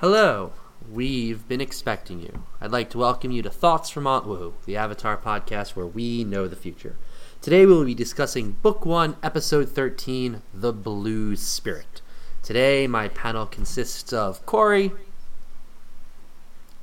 [0.00, 0.52] Hello,
[0.92, 2.42] we've been expecting you.
[2.60, 6.22] I'd like to welcome you to Thoughts from Aunt Wu, the Avatar podcast where we
[6.22, 6.96] know the future.
[7.40, 12.02] Today we will be discussing Book 1, Episode 13, The Blue Spirit.
[12.42, 14.92] Today my panel consists of Cory,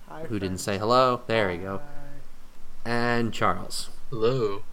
[0.09, 1.81] Hi, who didn't say hello, there we go,
[2.83, 3.91] and Charles.
[4.09, 4.63] Hello.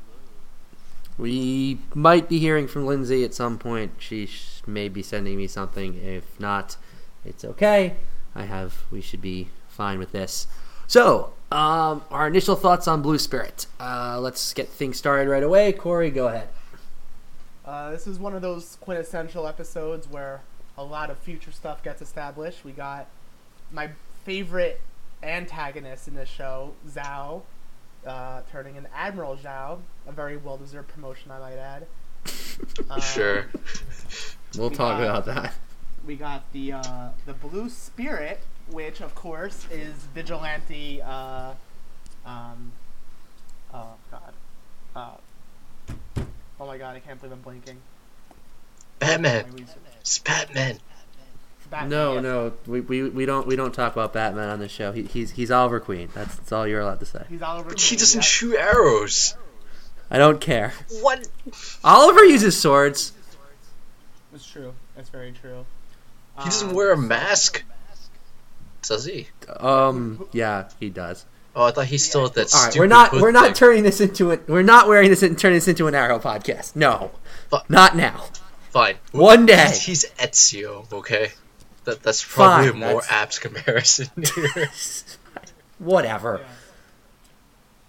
[1.19, 3.93] We might be hearing from Lindsay at some point.
[3.99, 4.31] She
[4.67, 6.03] may be sending me something.
[6.03, 6.79] If not,
[7.23, 7.97] it's okay.
[8.35, 8.77] I have.
[8.91, 10.47] We should be fine with this.
[10.87, 13.67] So, um, our initial thoughts on Blue Spirit.
[13.79, 15.73] Uh, let's get things started right away.
[15.73, 16.49] Cory, go ahead.
[17.65, 20.41] Uh, this is one of those quintessential episodes where
[20.77, 22.65] a lot of future stuff gets established.
[22.65, 23.07] We got
[23.71, 23.91] my
[24.25, 24.81] favorite
[25.23, 27.43] antagonist in this show, Zhao,
[28.07, 31.87] uh, turning into Admiral Zhao, a very well-deserved promotion, I might add.
[32.89, 33.47] Um, sure.
[34.59, 35.55] We'll We talk got- about that.
[36.07, 41.03] We got the uh, the Blue Spirit, which of course is vigilante.
[41.03, 41.53] Uh,
[42.25, 42.73] um,
[43.73, 44.33] oh God.
[44.97, 46.23] Uh,
[46.61, 46.97] oh my God!
[46.97, 47.77] I can't believe I'm blinking.
[48.99, 49.47] Batman.
[50.01, 50.79] It's Batman.
[51.71, 52.23] Batman, No, yes.
[52.23, 54.93] no, we, we, we don't we don't talk about Batman on this show.
[54.93, 56.09] He, he's he's Oliver Queen.
[56.15, 57.25] That's, that's all you're allowed to say.
[57.29, 57.71] He's Oliver.
[57.71, 58.25] But he Queen, doesn't yeah.
[58.25, 59.37] shoot arrows.
[60.11, 60.75] I don't care.
[61.01, 61.29] What?
[61.85, 63.13] Oliver uses swords.
[64.35, 64.75] It's true.
[64.97, 65.65] That's very true.
[66.43, 67.63] He doesn't wear a mask.
[68.83, 69.29] Does he?
[69.59, 71.27] Um, yeah, he does.
[71.55, 73.55] Oh, I thought he still had that All right, stupid we're not we're not thing.
[73.55, 74.43] turning this into it.
[74.49, 76.77] We're not wearing this and turning this into an Arrow podcast.
[76.77, 77.11] No,
[77.51, 78.25] But- not now.
[78.71, 78.97] Fine.
[79.13, 79.65] One day.
[79.67, 81.33] He's, he's Ezio, okay?
[81.85, 84.71] That that's probably Fine, a more that's- apt comparison here.
[85.79, 86.41] Whatever.
[86.43, 86.49] Yeah.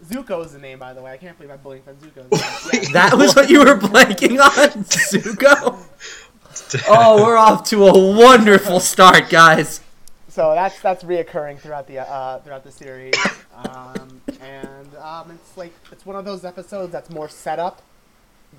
[0.03, 1.11] Zuko is the name, by the way.
[1.11, 2.25] I can't believe I'm blinked on Zuko.
[2.31, 2.89] Yeah.
[2.93, 5.77] That was what you were blanking on, Zuko.
[6.87, 9.81] Oh, we're off to a wonderful start, guys.
[10.27, 13.13] So that's that's reoccurring throughout the uh, throughout the series,
[13.53, 17.81] um, and um, it's like it's one of those episodes that's more setup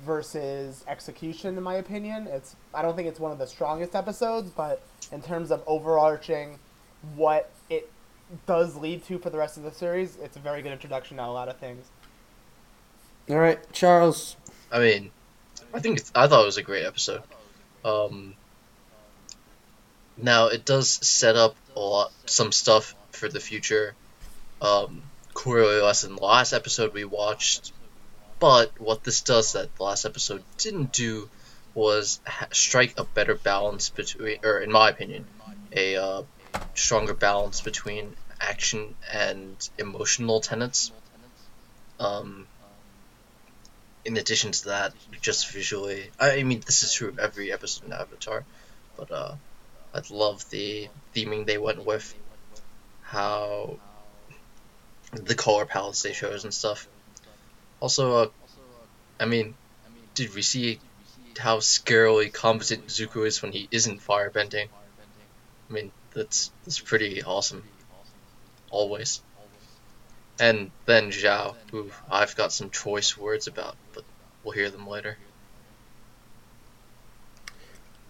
[0.05, 2.27] versus execution, in my opinion.
[2.27, 4.81] It's I don't think it's one of the strongest episodes, but
[5.11, 6.59] in terms of overarching
[7.15, 7.91] what it
[8.45, 11.23] does lead to for the rest of the series, it's a very good introduction to
[11.23, 11.87] a lot of things.
[13.29, 14.35] All right, Charles.
[14.71, 15.11] I mean,
[15.73, 17.23] I think it's, I thought it was a great episode.
[17.83, 18.35] Um,
[20.17, 23.95] now it does set up a lot, some stuff for the future.
[24.61, 27.73] Um, Coriolis in the last episode we watched,
[28.39, 31.29] but what this does that the last episode didn't do
[31.73, 35.25] was ha- strike a better balance between, or in my opinion,
[35.71, 36.23] a uh,
[36.75, 40.91] stronger balance between action and emotional tenets.
[41.99, 42.47] Um,
[44.05, 47.93] in addition to that, just visually, I mean, this is true of every episode in
[47.93, 48.43] Avatar,
[48.97, 49.35] but uh,
[49.93, 52.13] I love the theming they went with,
[53.01, 53.77] how
[55.13, 56.87] the color palettes they chose and stuff.
[57.79, 58.27] Also, uh,
[59.19, 59.55] I mean,
[60.15, 60.79] did we see
[61.37, 64.67] how scarily competent Zuko is when he isn't firebending?
[65.69, 67.63] I mean, that's that's pretty awesome.
[68.69, 69.21] Always.
[70.43, 74.03] And then Zhao, who I've got some choice words about, but
[74.43, 75.17] we'll hear them later.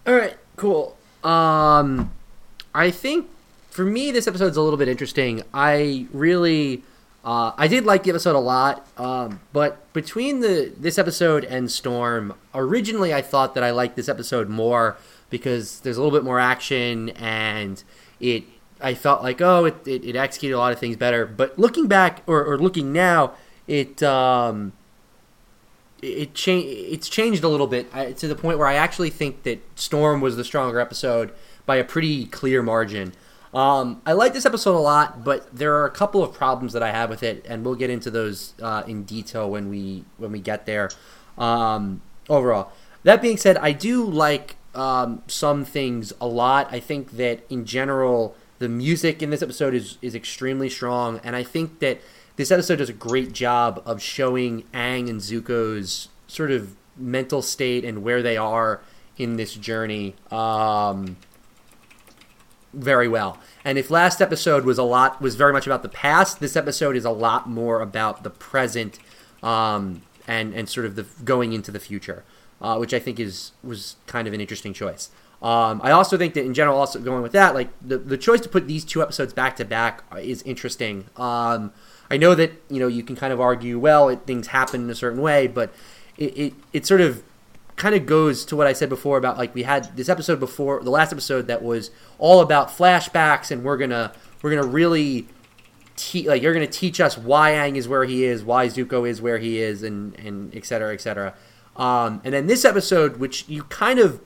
[0.08, 0.98] All right, cool.
[1.24, 2.12] Um,
[2.74, 3.30] I think
[3.70, 5.44] for me this episode's a little bit interesting.
[5.54, 6.82] I really,
[7.24, 8.88] uh, I did like the episode a lot.
[8.98, 14.10] Um, but between the this episode and Storm, originally I thought that I liked this
[14.10, 14.98] episode more
[15.30, 17.84] because there's a little bit more action and
[18.20, 18.46] it.
[18.84, 21.26] I felt like oh it, it, it executed a lot of things better.
[21.26, 23.34] But looking back or, or looking now,
[23.68, 24.74] it um,
[26.02, 26.68] it changed.
[26.68, 30.22] It's changed a little bit I, to the point where I actually think that Storm
[30.22, 31.32] was the stronger episode
[31.66, 33.14] by a pretty clear margin.
[33.54, 36.82] Um, I like this episode a lot, but there are a couple of problems that
[36.82, 40.32] I have with it, and we'll get into those uh, in detail when we when
[40.32, 40.90] we get there.
[41.38, 42.72] Um, overall,
[43.04, 46.68] that being said, I do like um, some things a lot.
[46.72, 51.36] I think that in general, the music in this episode is is extremely strong, and
[51.36, 52.00] I think that
[52.36, 57.84] this episode does a great job of showing Aang and Zuko's sort of mental state
[57.84, 58.82] and where they are
[59.18, 61.18] in this journey um,
[62.74, 63.38] very well.
[63.64, 66.96] And if last episode was a lot was very much about the past, this episode
[66.96, 69.00] is a lot more about the present
[69.42, 72.24] um, and and sort of the going into the future,
[72.62, 75.10] uh, which I think is was kind of an interesting choice.
[75.44, 78.40] Um, I also think that in general, also going with that, like the the choice
[78.42, 81.10] to put these two episodes back to back is interesting.
[81.18, 81.74] Um,
[82.10, 84.90] I know that you know you can kind of argue, well, it, things happen in
[84.90, 85.74] a certain way, but
[86.18, 87.24] it, it, it sort of
[87.76, 90.82] kind of goes to what I said before about like we had this episode before
[90.82, 95.28] the last episode that was all about flashbacks and we're gonna we're gonna really
[95.96, 99.22] te- like you're gonna teach us why Aang is where he is, why Zuko is
[99.22, 101.34] where he is, and and et cetera, et cetera.
[101.76, 104.22] Um, and then this episode, which you kind of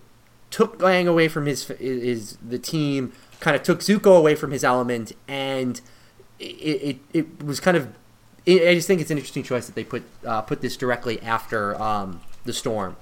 [0.52, 4.64] took Aang away from his his the team, kind of took Zuko away from his
[4.64, 5.82] element, and
[6.40, 7.90] it it, it was kind of.
[8.50, 11.80] I just think it's an interesting choice that they put uh, put this directly after
[11.82, 12.96] um, the storm.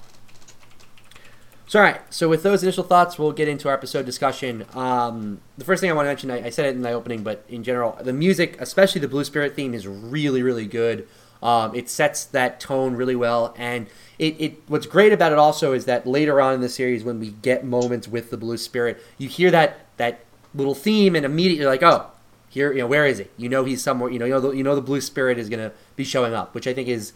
[1.68, 2.00] So, all right.
[2.10, 4.64] So, with those initial thoughts, we'll get into our episode discussion.
[4.74, 7.24] Um, the first thing I want to mention, I, I, said it in the opening,
[7.24, 11.08] but in general, the music, especially the Blue Spirit theme, is really, really good.
[11.42, 13.86] Um, it sets that tone really well, and
[14.18, 14.62] it, it.
[14.66, 17.64] What's great about it also is that later on in the series, when we get
[17.64, 20.20] moments with the Blue Spirit, you hear that that
[20.54, 22.10] little theme, and immediately you're like, oh,
[22.48, 23.26] here, you know, where is he?
[23.36, 24.10] You know, he's somewhere.
[24.10, 26.34] You know, you know, the, you know, the Blue Spirit is going to be showing
[26.34, 27.12] up, which I think is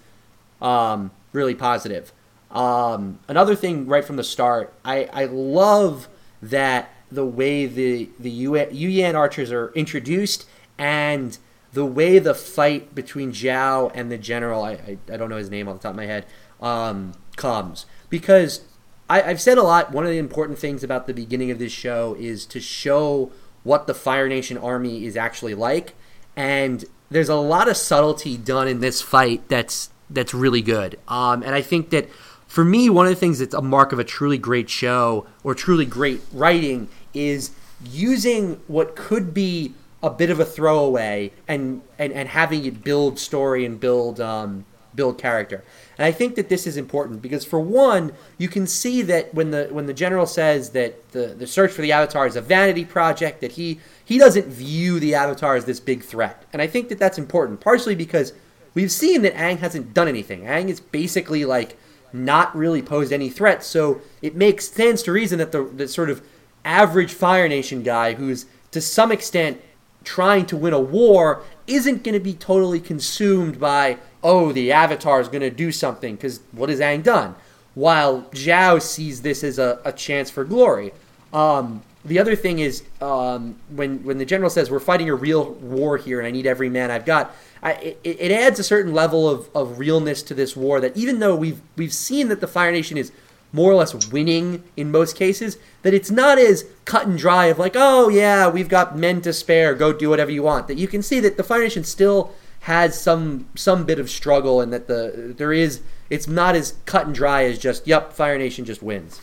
[0.60, 2.12] um, really positive.
[2.50, 6.08] Um, another thing right from the start, I, I love
[6.42, 10.46] that the way the the Yuyan archers are introduced
[10.78, 11.38] and
[11.72, 15.50] the way the fight between Zhao and the general, I, I, I, don't know his
[15.50, 16.26] name off the top of my head,
[16.60, 17.86] um, comes.
[18.08, 18.62] Because
[19.08, 21.72] I, I've said a lot, one of the important things about the beginning of this
[21.72, 23.30] show is to show
[23.62, 25.94] what the Fire Nation army is actually like.
[26.36, 30.98] And there's a lot of subtlety done in this fight that's that's really good.
[31.06, 32.08] Um, and I think that
[32.48, 35.54] for me, one of the things that's a mark of a truly great show or
[35.54, 37.52] truly great writing is
[37.84, 43.18] using what could be a bit of a throwaway and and, and having it build
[43.18, 44.64] story and build um,
[44.94, 45.62] build character.
[45.98, 49.50] And I think that this is important because for one, you can see that when
[49.50, 52.84] the when the general says that the, the search for the avatar is a vanity
[52.84, 56.44] project, that he he doesn't view the avatar as this big threat.
[56.52, 58.32] And I think that that's important, partially because
[58.74, 60.42] we've seen that Aang hasn't done anything.
[60.42, 61.76] Aang is basically like
[62.12, 63.62] not really posed any threat.
[63.62, 66.22] So it makes sense to reason that the, the sort of
[66.64, 69.60] average Fire Nation guy who's to some extent
[70.04, 75.20] trying to win a war isn't going to be totally consumed by, oh, the Avatar
[75.20, 77.34] is going to do something, because what has Aang done?
[77.74, 80.92] While Zhao sees this as a, a chance for glory.
[81.32, 85.52] Um, the other thing is um, when when the general says we're fighting a real
[85.54, 88.94] war here and I need every man I've got, I, it, it, adds a certain
[88.94, 92.46] level of, of realness to this war that even though we've we've seen that the
[92.46, 93.12] Fire Nation is
[93.52, 97.58] more or less winning in most cases, that it's not as cut and dry of
[97.58, 100.68] like, oh yeah, we've got men to spare, go do whatever you want.
[100.68, 104.60] That you can see that the Fire Nation still has some some bit of struggle
[104.60, 105.80] and that the there is
[106.10, 109.20] it's not as cut and dry as just yep, Fire Nation just wins.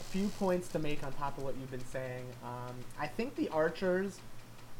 [0.00, 2.24] A few points to make on top of what you've been saying.
[2.42, 4.20] Um, I think the archers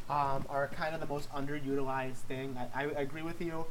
[0.08, 2.56] um, are kind of the most underutilized thing.
[2.74, 3.66] I, I agree with you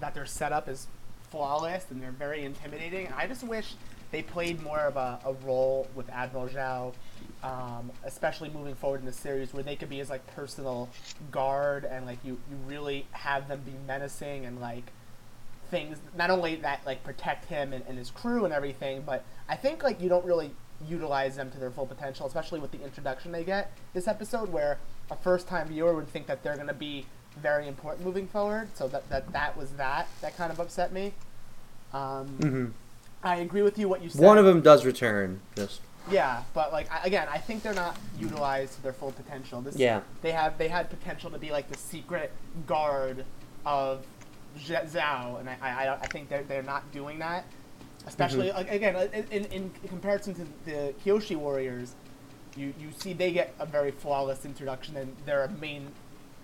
[0.00, 0.88] that their setup is
[1.30, 3.08] flawless and they're very intimidating.
[3.16, 3.74] I just wish
[4.10, 6.92] they played more of a, a role with Admiral Zhao,
[7.42, 10.88] um, especially moving forward in the series, where they could be his like personal
[11.30, 14.92] guard and like you, you really have them be menacing and like
[15.70, 19.56] things not only that like protect him and, and his crew and everything, but I
[19.56, 20.50] think like you don't really
[20.88, 24.78] utilize them to their full potential, especially with the introduction they get this episode where
[25.10, 27.06] a first time viewer would think that they're to be
[27.36, 28.68] very important moving forward.
[28.74, 31.12] So that, that that was that that kind of upset me.
[31.92, 32.66] Um, mm-hmm.
[33.22, 34.22] I agree with you what you said.
[34.22, 35.40] One of them does return.
[35.56, 35.80] Just
[36.10, 39.60] yeah, but like again, I think they're not utilized to their full potential.
[39.60, 42.32] This, yeah, they have they had potential to be like the secret
[42.66, 43.24] guard
[43.66, 44.04] of
[44.58, 47.44] Zhao, and I I, I think they're they're not doing that.
[48.06, 48.72] Especially mm-hmm.
[48.72, 51.94] again in, in comparison to the Kyoshi Warriors,
[52.56, 55.88] you you see they get a very flawless introduction and they're a main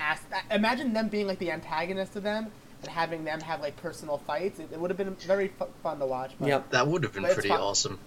[0.01, 0.21] ass.
[0.51, 2.51] Imagine them being like the antagonist to them
[2.83, 4.59] and having them have like personal fights.
[4.59, 6.33] It, it would have been very f- fun to watch.
[6.39, 7.99] But, yep, that would have been pretty awesome.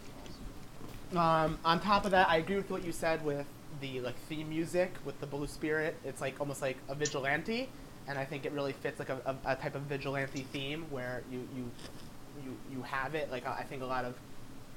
[1.16, 3.48] Um, on top of that, I agree with what you said with
[3.82, 5.96] the like theme music with the Blue Spirit.
[6.04, 7.70] It's like almost like a vigilante,
[8.08, 11.24] and I think it really fits like a, a, a type of vigilante theme where
[11.32, 11.72] you you
[12.44, 13.32] you you have it.
[13.32, 14.16] Like I think a lot of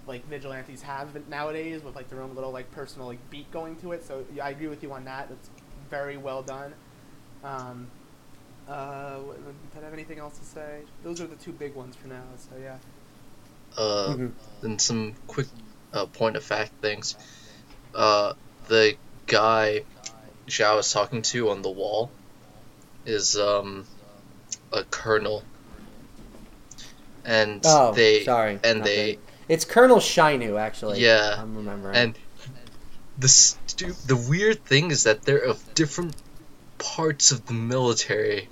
[0.06, 3.92] like vigilantes have nowadays with like their own little like personal like beat going to
[3.92, 4.04] it.
[4.04, 5.28] So yeah, I agree with you on that.
[5.30, 5.50] It's
[5.90, 6.72] very well done.
[7.44, 7.88] Um,
[8.68, 9.18] uh,
[9.74, 10.80] did I have anything else to say?
[11.02, 12.22] Those are the two big ones for now.
[12.36, 12.76] So yeah.
[13.76, 14.66] Uh, mm-hmm.
[14.66, 15.46] and some quick
[15.92, 17.16] uh, point of fact things.
[17.94, 18.34] Uh,
[18.68, 18.96] the
[19.26, 19.82] guy
[20.46, 22.10] Zhao was talking to on the wall
[23.04, 23.86] is um
[24.72, 25.42] a colonel,
[27.24, 29.18] and oh, they sorry, and they.
[29.48, 31.00] It's Colonel Shinu, actually.
[31.00, 31.96] Yeah, I'm remembering.
[31.96, 32.18] And
[33.18, 36.14] the stu- the weird thing is that they're of different
[36.82, 38.48] parts of the military.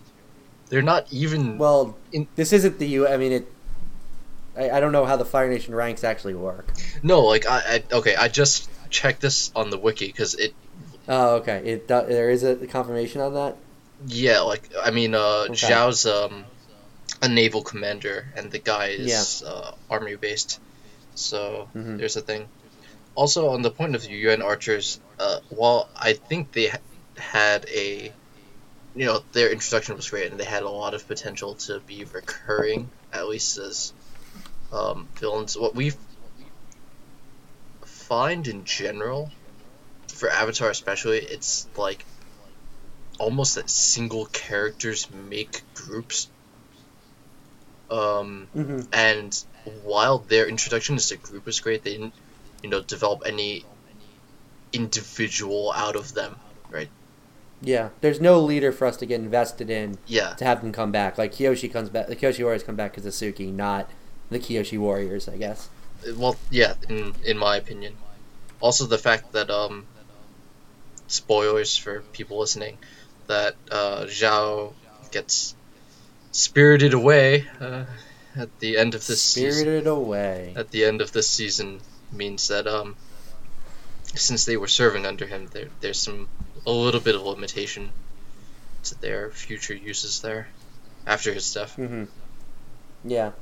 [0.69, 1.97] They're not even well.
[2.13, 3.09] In- this isn't the U.
[3.09, 3.53] I mean, it.
[4.57, 6.73] I, I don't know how the Fire Nation ranks actually work.
[7.03, 7.59] No, like I,
[7.93, 10.55] I okay, I just checked this on the wiki because it
[11.09, 11.59] Oh, okay.
[11.65, 13.57] It there is a confirmation on that.
[14.07, 15.55] Yeah, like I mean, uh, Okay.
[15.55, 16.45] Zhao's um,
[17.21, 20.61] a naval commander, and the guy is uh, army based.
[21.17, 21.99] So Mhm.
[21.99, 22.49] there's a thing.
[23.17, 26.79] Also, on the point of view, UN archers, uh, while I think they ha-
[27.19, 28.13] had a,
[28.95, 32.05] you know, their introduction was great, and they had a lot of potential to be
[32.05, 33.93] recurring, at least as
[34.73, 35.57] um, villains.
[35.57, 35.93] What we
[37.87, 39.33] find in general,
[40.15, 42.07] for Avatar especially, it's like
[43.19, 46.31] almost that single characters make groups.
[47.91, 48.81] Um, Mm-hmm.
[48.93, 52.15] and while their introduction as a group is great, they didn't,
[52.63, 53.67] you know, develop any
[54.73, 56.37] individual out of them,
[56.71, 56.91] right?
[57.63, 60.91] Yeah, there's no leader for us to get invested in Yeah, to have them come
[60.93, 61.19] back.
[61.19, 63.91] Like Kyoshi comes back, the Kyoshi Warriors come back because of Suki, not
[64.31, 65.69] the Kyoshi Warriors, I guess.
[66.17, 67.95] well, yeah, in in my opinion.
[68.61, 69.87] Also, the fact that um,
[71.07, 72.79] spoilers for people listening,
[73.27, 74.73] that uh, Zhao
[75.11, 75.55] gets
[76.33, 77.85] spirited away uh,
[78.37, 79.53] at the end of this season.
[79.53, 80.55] Spirited away.
[80.57, 81.81] at the end of this season
[82.13, 82.97] means that um
[84.15, 86.29] since they were serving under him there there's some
[86.67, 87.91] a little bit of limitation
[88.85, 90.49] to their future uses there
[91.07, 91.75] after his death.
[91.77, 92.05] hmm
[93.05, 93.33] Yeah.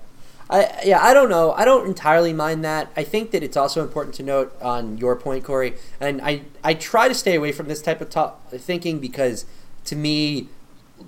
[0.51, 1.53] I yeah, I don't know.
[1.53, 2.91] I don't entirely mind that.
[2.97, 6.75] I think that it's also important to note on your point, Cory, and I I
[6.75, 9.45] try to stay away from this type of thinking because
[9.85, 10.49] to me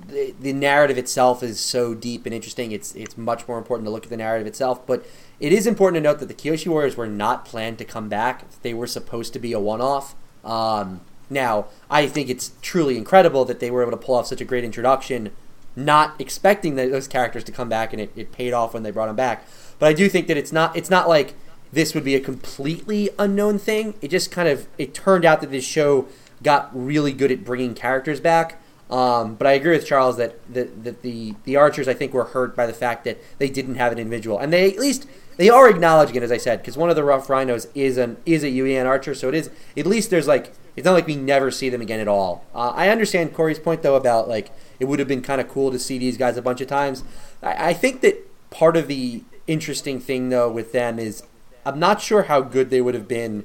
[0.08, 2.72] the, the narrative itself is so deep and interesting.
[2.72, 5.06] It's it's much more important to look at the narrative itself, but
[5.38, 8.44] it is important to note that the Kyoshi Warriors were not planned to come back.
[8.60, 10.14] They were supposed to be a one-off.
[10.44, 14.40] Um, now, I think it's truly incredible that they were able to pull off such
[14.40, 15.30] a great introduction
[15.76, 19.06] not expecting those characters to come back, and it, it paid off when they brought
[19.06, 19.46] them back.
[19.78, 21.34] But I do think that it's not it's not like
[21.72, 23.94] this would be a completely unknown thing.
[24.00, 26.08] It just kind of it turned out that this show
[26.42, 28.60] got really good at bringing characters back.
[28.90, 32.24] Um, but I agree with Charles that, that, that the the archers I think were
[32.24, 35.06] hurt by the fact that they didn't have an individual, and they at least
[35.36, 38.16] they are acknowledging it as I said because one of the rough rhinos is an
[38.26, 41.16] is a Yuyan archer, so it is at least there's like it's not like we
[41.16, 42.44] never see them again at all.
[42.54, 45.70] Uh, I understand Cory's point though about like it would have been kind of cool
[45.70, 47.04] to see these guys a bunch of times.
[47.42, 51.22] I, I think that part of the interesting thing though with them is
[51.64, 53.44] I'm not sure how good they would have been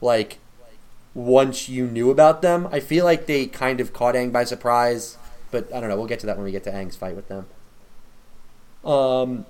[0.00, 0.38] like
[1.14, 2.68] once you knew about them.
[2.72, 5.16] I feel like they kind of caught Aang by surprise,
[5.50, 5.96] but I don't know.
[5.96, 7.46] We'll get to that when we get to Aang's fight with them.
[8.84, 9.46] Um,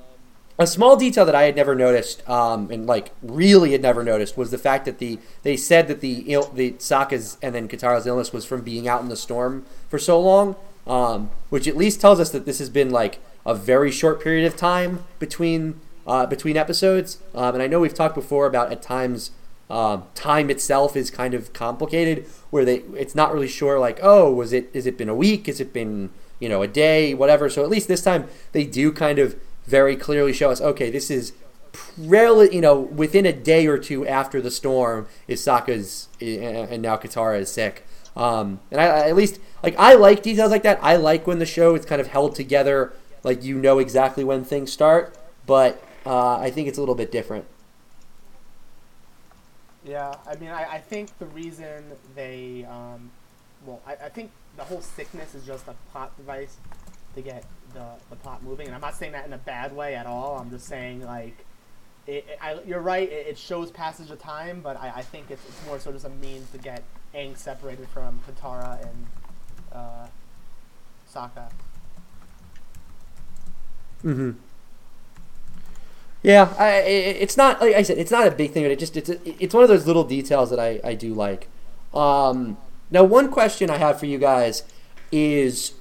[0.58, 4.36] a small detail that I had never noticed, um, and like really had never noticed,
[4.36, 6.22] was the fact that the they said that the
[6.54, 10.20] the Sokka's and then Katara's illness was from being out in the storm for so
[10.20, 10.54] long,
[10.86, 14.46] um, which at least tells us that this has been like a very short period
[14.46, 17.18] of time between uh, between episodes.
[17.34, 19.32] Um, and I know we've talked before about at times
[19.68, 24.32] um, time itself is kind of complicated, where they it's not really sure like oh
[24.32, 27.50] was it is it been a week, has it been you know a day, whatever.
[27.50, 29.34] So at least this time they do kind of
[29.66, 31.32] very clearly show us okay this is
[31.98, 36.96] rarely you know within a day or two after the storm is Sokka's and now
[36.96, 37.84] Katara is sick.
[38.16, 40.78] Um, and I, I- at least like I like details like that.
[40.82, 42.92] I like when the show is kind of held together,
[43.24, 45.16] like you know exactly when things start.
[45.46, 47.44] But uh, I think it's a little bit different.
[49.84, 53.10] Yeah, I mean, I, I think the reason they, um,
[53.66, 56.56] well, I, I think the whole sickness is just a plot device
[57.14, 58.66] to get the, the plot moving.
[58.66, 60.38] And I'm not saying that in a bad way at all.
[60.38, 61.44] I'm just saying, like,
[62.06, 65.30] it, it, I, you're right, it, it shows passage of time, but I, I think
[65.30, 66.82] it's, it's more sort of a means to get
[67.14, 69.06] Aang separated from Katara and
[69.72, 70.06] uh,
[71.12, 71.50] Sokka.
[74.04, 74.32] Mm-hmm.
[76.22, 78.96] Yeah, I, it's not like I said, it's not a big thing, but it just
[78.96, 81.48] it's it's one of those little details that I, I do like.
[81.92, 82.56] Um,
[82.90, 84.62] now, one question I have for you guys
[85.12, 85.74] is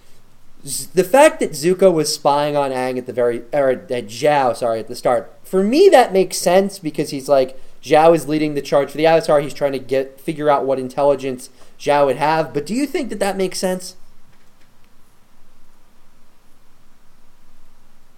[0.64, 4.80] the fact that Zuko was spying on Aang at the very or at Zhao, sorry,
[4.80, 5.32] at the start.
[5.44, 9.06] For me, that makes sense because he's like Zhao is leading the charge for the
[9.06, 9.42] Avatar.
[9.42, 12.54] He's trying to get figure out what intelligence Zhao would have.
[12.54, 13.98] But do you think that that makes sense?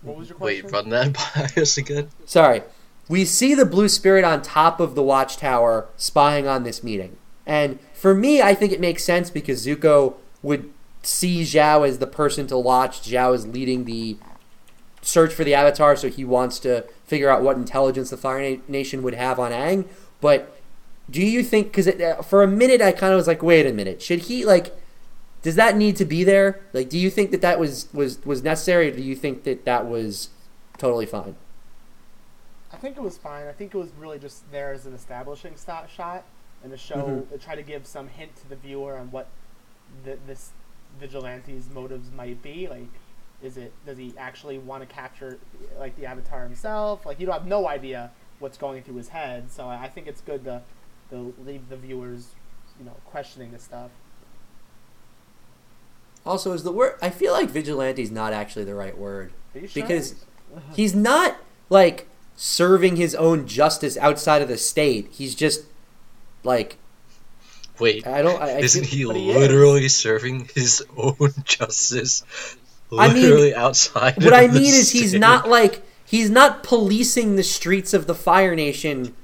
[0.04, 1.14] What was your Wait, run that
[1.56, 2.10] by us again.
[2.25, 2.62] Sorry.
[3.10, 7.18] We see the blue spirit on top of the watchtower spying on this meeting.
[7.46, 10.72] And for me, I think it makes sense because Zuko would
[11.06, 13.02] see Zhao as the person to watch.
[13.02, 14.18] Zhao is leading the
[15.02, 19.04] search for the Avatar, so he wants to figure out what intelligence the Fire Nation
[19.04, 19.88] would have on Aang.
[20.20, 20.58] But
[21.10, 23.74] do you think, because uh, for a minute I kind of was like, wait a
[23.74, 24.76] minute, should he, like,
[25.44, 26.62] does that need to be there?
[26.74, 29.66] Like, do you think that that was, was, was necessary, or do you think that
[29.66, 30.30] that was
[30.80, 31.36] totally fine?
[32.74, 33.46] I think it was fine.
[33.48, 36.24] I think it was really just there as an establishing st- shot
[36.64, 37.30] and to show, Mhm.
[37.32, 39.28] to try to give some hint to the viewer on what
[40.04, 40.50] th- this
[41.00, 42.68] vigilante's motives might be.
[42.68, 42.88] Like,
[43.42, 45.38] is it does he actually want to capture
[45.80, 47.06] like the Avatar himself?
[47.06, 49.52] Like, you don't have no idea what's going through his head.
[49.52, 50.62] So I think it's good to
[51.12, 52.30] to leave the viewers,
[52.80, 53.92] you know, questioning this stuff.
[56.25, 56.98] Also, is the word?
[57.02, 59.84] I feel like vigilante is not actually the right word Are you sure?
[59.84, 60.25] because
[60.75, 61.38] he's not
[61.70, 65.10] like serving his own justice outside of the state.
[65.12, 65.66] He's just
[66.44, 66.78] like
[67.79, 68.41] Wait, I don't.
[68.41, 69.38] I, I isn't he but he is.
[69.38, 72.24] literally serving his own justice?
[72.91, 74.24] I mean, Literally outside.
[74.24, 78.55] What I mean is he's not like he's not policing the streets of the Fire
[78.55, 79.15] Nation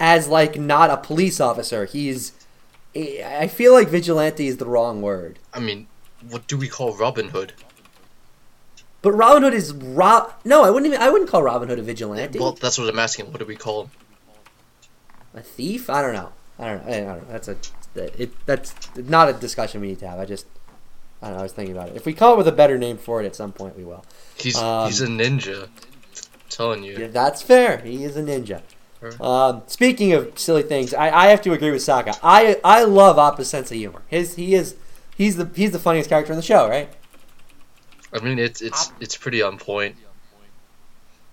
[0.00, 1.84] as like not a police officer.
[1.84, 2.32] He's
[2.94, 5.38] I feel like vigilante is the wrong word.
[5.52, 5.86] I mean,
[6.28, 7.52] what do we call Robin Hood?
[9.02, 10.32] But Robin Hood is Rob.
[10.44, 11.00] No, I wouldn't even.
[11.00, 12.38] I wouldn't call Robin Hood a vigilante.
[12.38, 13.30] Well, that's what I'm asking.
[13.30, 13.90] What do we call him?
[15.34, 15.88] a thief?
[15.88, 16.32] I don't know.
[16.58, 16.92] I don't know.
[16.92, 17.24] I don't know.
[17.30, 17.56] That's a.
[17.94, 20.18] It, that's not a discussion we need to have.
[20.18, 20.46] I just.
[21.20, 21.40] I don't know.
[21.40, 21.96] I was thinking about it.
[21.96, 24.04] If we come up with a better name for it at some point, we will.
[24.36, 25.64] He's Um, he's a ninja.
[25.64, 25.70] I'm
[26.48, 26.96] telling you.
[26.96, 27.78] Yeah, that's fair.
[27.78, 28.62] He is a ninja.
[29.20, 32.18] Um, speaking of silly things, I, I have to agree with Sokka.
[32.22, 34.02] I I love Appa's sense of humor.
[34.08, 34.74] His he is
[35.16, 36.88] he's the he's the funniest character in the show, right?
[38.12, 39.96] I mean, it's it's it's pretty on point.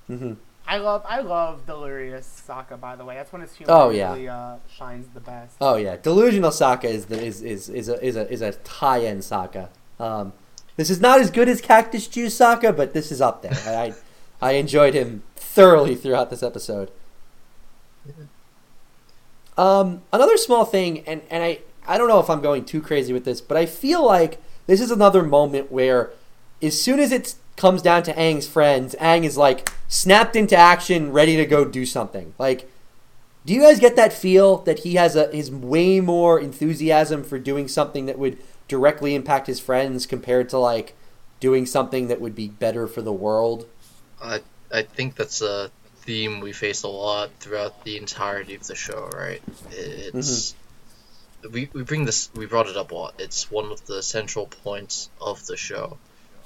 [0.08, 0.34] hmm
[0.68, 2.80] I love I love Delirious Sokka.
[2.80, 4.14] By the way, that's when his humor Oh, yeah.
[4.14, 5.56] really uh, shines the best.
[5.62, 9.02] Oh yeah, delusional Sokka is the, is is is a is a is a high
[9.06, 9.70] end Sokka.
[10.00, 10.34] Um,
[10.76, 13.54] this is not as good as Cactus Juice Sokka, but this is up there.
[13.66, 13.94] I
[14.42, 16.90] I, I enjoyed him thoroughly throughout this episode.
[19.58, 23.14] Um, another small thing, and, and I, I don't know if I'm going too crazy
[23.14, 26.12] with this, but I feel like this is another moment where,
[26.62, 31.12] as soon as it comes down to Aang's friends, Aang is like snapped into action,
[31.12, 32.34] ready to go do something.
[32.38, 32.70] Like,
[33.46, 37.40] do you guys get that feel that he has a his way more enthusiasm for
[37.40, 40.96] doing something that would directly impact his friends compared to like
[41.40, 43.68] doing something that would be better for the world?
[44.22, 48.75] I I think that's a theme we face a lot throughout the entirety of the
[48.75, 49.42] show, right?
[49.72, 50.56] It's
[51.44, 51.53] mm-hmm.
[51.53, 53.16] we we bring this we brought it up a lot.
[53.20, 55.98] It's one of the central points of the show.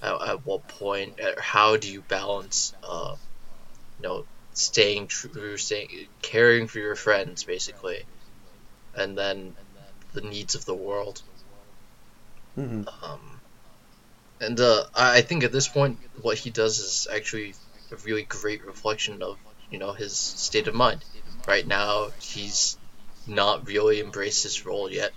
[0.01, 3.15] At, at what point, at how do you balance, uh,
[3.99, 8.05] you know, staying true, staying caring for your friends, basically,
[8.95, 9.57] and then
[10.13, 11.23] the needs of the world.
[12.55, 13.41] hmm Um,
[14.39, 17.55] and uh, I I think at this point, what he does is actually
[17.91, 21.05] a really great reflection of you know his state of mind.
[21.47, 22.77] Right now, he's
[23.25, 25.13] not really embraced his role yet,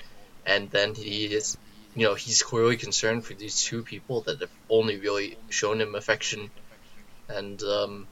[0.47, 1.57] and then he is,
[1.95, 5.95] you know, he's clearly concerned for these two people that have only really shown him
[5.95, 6.51] affection
[7.29, 8.09] and um,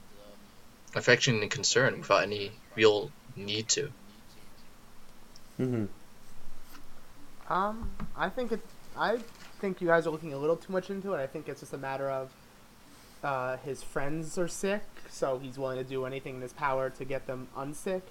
[0.95, 3.93] affection and concern without any real need to.
[5.57, 5.85] hmm
[7.49, 8.61] Um, I think it.
[8.95, 9.19] I
[9.59, 11.19] think you guys are looking a little too much into it.
[11.21, 12.31] I think it's just a matter of
[13.23, 17.05] uh, his friends are sick, so he's willing to do anything in his power to
[17.05, 18.03] get them unsick.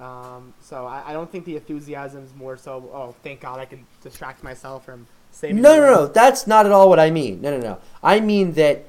[0.00, 2.90] Um, so I, I don't think the enthusiasm is more so.
[2.92, 5.62] Oh, thank God, I can distract myself from saving.
[5.62, 6.06] No, no, no.
[6.06, 7.40] That's not at all what I mean.
[7.40, 7.78] No, no, no.
[8.02, 8.86] I mean that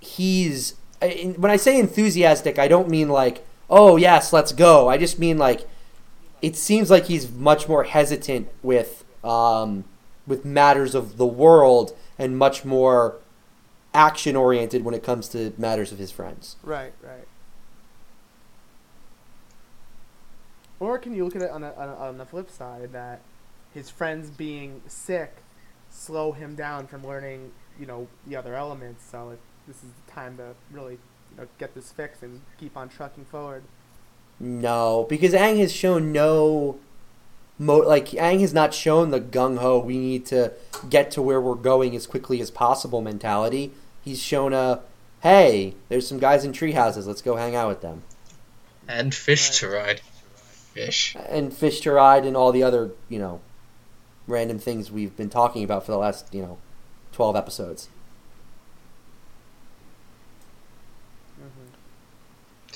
[0.00, 0.74] he's.
[1.00, 4.88] When I say enthusiastic, I don't mean like, oh yes, let's go.
[4.88, 5.66] I just mean like,
[6.42, 9.84] it seems like he's much more hesitant with um,
[10.26, 13.16] with matters of the world and much more
[13.92, 16.56] action oriented when it comes to matters of his friends.
[16.62, 17.26] Right, right.
[20.80, 23.20] Or can you look at it on, a, on, a, on the flip side that
[23.72, 25.36] his friends being sick
[25.90, 29.04] slow him down from learning, you know, the other elements.
[29.04, 32.76] So it, this is the time to really you know, get this fixed and keep
[32.76, 33.62] on trucking forward.
[34.38, 36.78] No, because Aang has shown no
[37.58, 40.52] mo like Aang has not shown the gung ho we need to
[40.88, 43.72] get to where we're going as quickly as possible mentality.
[44.02, 44.80] He's shown a
[45.22, 48.02] hey, there's some guys in tree houses, let's go hang out with them.
[48.88, 50.00] And fish to ride.
[50.72, 51.16] Fish.
[51.28, 53.40] And fish to ride and all the other, you know,
[54.26, 56.58] random things we've been talking about for the last, you know,
[57.12, 57.88] 12 episodes.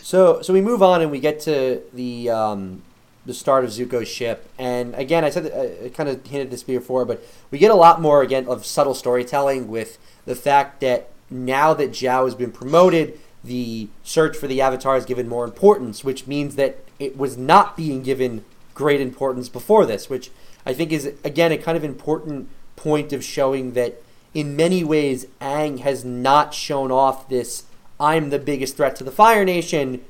[0.04, 2.82] So, so we move on and we get to the um,
[3.24, 5.46] the start of Zuko's ship, and again, I said
[5.84, 8.92] I kind of hinted this before, but we get a lot more again of subtle
[8.92, 14.60] storytelling with the fact that now that Zhao has been promoted, the search for the
[14.60, 19.48] Avatar is given more importance, which means that it was not being given great importance
[19.48, 20.30] before this, which
[20.64, 24.02] I think is again a kind of important point of showing that
[24.32, 27.64] in many ways Aang has not shown off this
[28.00, 30.04] I'm the biggest threat to the Fire Nation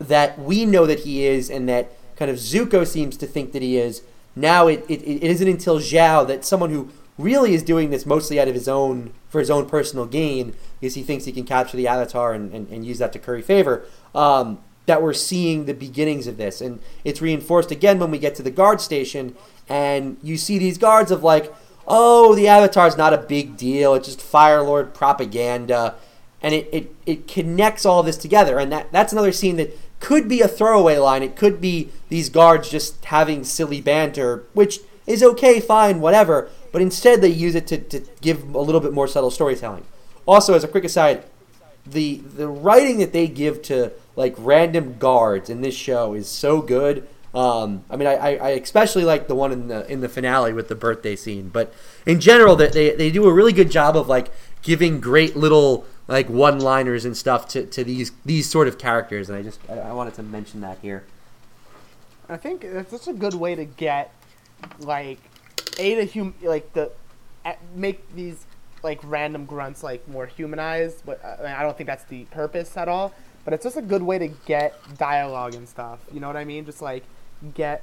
[0.00, 3.62] that we know that he is, and that kind of Zuko seems to think that
[3.62, 4.02] he is.
[4.34, 8.40] Now it, it, it isn't until Zhao that someone who really is doing this mostly
[8.40, 11.76] out of his own for his own personal gain because he thinks he can capture
[11.76, 13.84] the avatar and, and, and use that to curry favor.
[14.14, 16.62] Um, that we're seeing the beginnings of this.
[16.62, 19.36] And it's reinforced again when we get to the guard station
[19.68, 21.54] and you see these guards of like
[21.86, 23.94] oh the avatar's not a big deal.
[23.94, 25.96] It's just fire lord propaganda.
[26.40, 28.58] And it, it, it connects all this together.
[28.58, 31.24] And that, that's another scene that could be a throwaway line.
[31.24, 36.82] It could be these guards just having silly banter which is okay fine whatever but
[36.82, 39.84] instead they use it to, to give a little bit more subtle storytelling.
[40.26, 41.24] Also, as a quick aside,
[41.84, 46.62] the the writing that they give to like random guards in this show is so
[46.62, 47.08] good.
[47.34, 50.68] Um, I mean, I, I especially like the one in the in the finale with
[50.68, 51.74] the birthday scene, but
[52.06, 54.30] in general, they, they they do a really good job of like
[54.62, 59.28] giving great little like one liners and stuff to, to these these sort of characters,
[59.28, 61.02] and I just I, I wanted to mention that here.
[62.28, 64.14] I think such a good way to get
[64.78, 65.18] like
[65.78, 66.90] a to hum like the
[67.74, 68.44] make these
[68.82, 71.02] like random grunts like more humanized.
[71.04, 73.12] But uh, I, mean, I don't think that's the purpose at all.
[73.44, 76.00] But it's just a good way to get dialogue and stuff.
[76.12, 76.66] You know what I mean?
[76.66, 77.04] Just like
[77.54, 77.82] get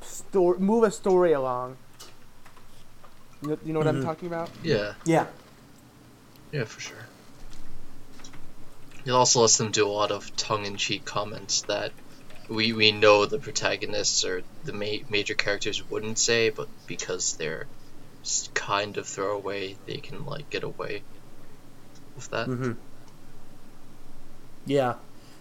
[0.00, 1.76] story, move a story along.
[3.42, 3.98] You know, you know what mm-hmm.
[3.98, 4.50] I'm talking about?
[4.62, 4.94] Yeah.
[5.04, 5.26] Yeah.
[6.52, 6.96] Yeah, for sure.
[9.04, 11.92] It also lets them do a lot of tongue-in-cheek comments that
[12.48, 17.66] we we know the protagonists or the ma- major characters wouldn't say, but because they're
[18.54, 21.02] kind of throwaway, they can like get away
[22.14, 22.48] with that.
[22.48, 22.72] Mm-hmm.
[24.66, 24.94] Yeah,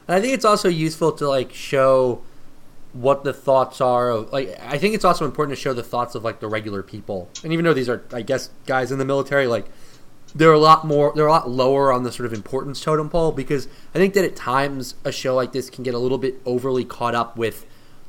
[0.07, 2.21] and I think it's also useful to like show
[2.93, 6.15] what the thoughts are of like I think it's also important to show the thoughts
[6.15, 7.29] of like the regular people.
[7.43, 9.65] And even though these are I guess guys in the military like
[10.35, 13.31] they're a lot more they're a lot lower on the sort of importance totem pole
[13.31, 16.41] because I think that at times a show like this can get a little bit
[16.45, 17.65] overly caught up with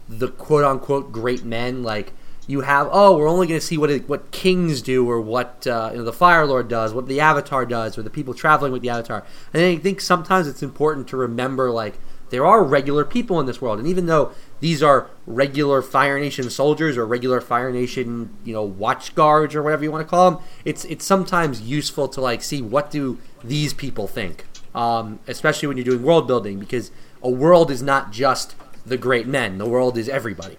[0.09, 1.83] the quote unquote great men.
[1.83, 2.13] Like
[2.47, 5.67] you have oh we're only going to see what it, what kings do or what
[5.67, 8.73] uh, you know, the fire lord does what the avatar does or the people traveling
[8.73, 9.25] with the avatar.
[9.53, 11.99] And i think sometimes it's important to remember like
[12.31, 13.79] there are regular people in this world.
[13.79, 14.33] And even though
[14.65, 19.63] these are regular Fire Nation soldiers or regular Fire Nation, you know, watch guards or
[19.63, 20.43] whatever you want to call them.
[20.65, 25.77] It's it's sometimes useful to like see what do these people think, um, especially when
[25.77, 26.91] you're doing world building, because
[27.23, 29.59] a world is not just the great men.
[29.59, 30.57] The world is everybody.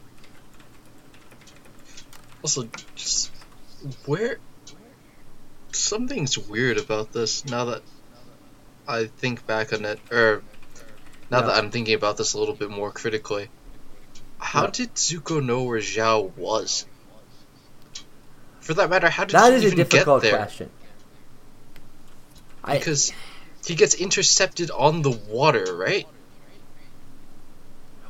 [2.43, 3.31] Also, just
[4.05, 4.37] where
[5.71, 7.81] something's weird about this now that
[8.87, 10.43] I think back on it, or
[11.31, 11.47] now yeah.
[11.47, 13.49] that I'm thinking about this a little bit more critically.
[14.45, 16.85] How did Zuko know where Zhao was?
[18.59, 20.69] For that matter, how did that he is a difficult question.
[22.63, 23.15] Because I...
[23.65, 26.07] he gets intercepted on the water, right?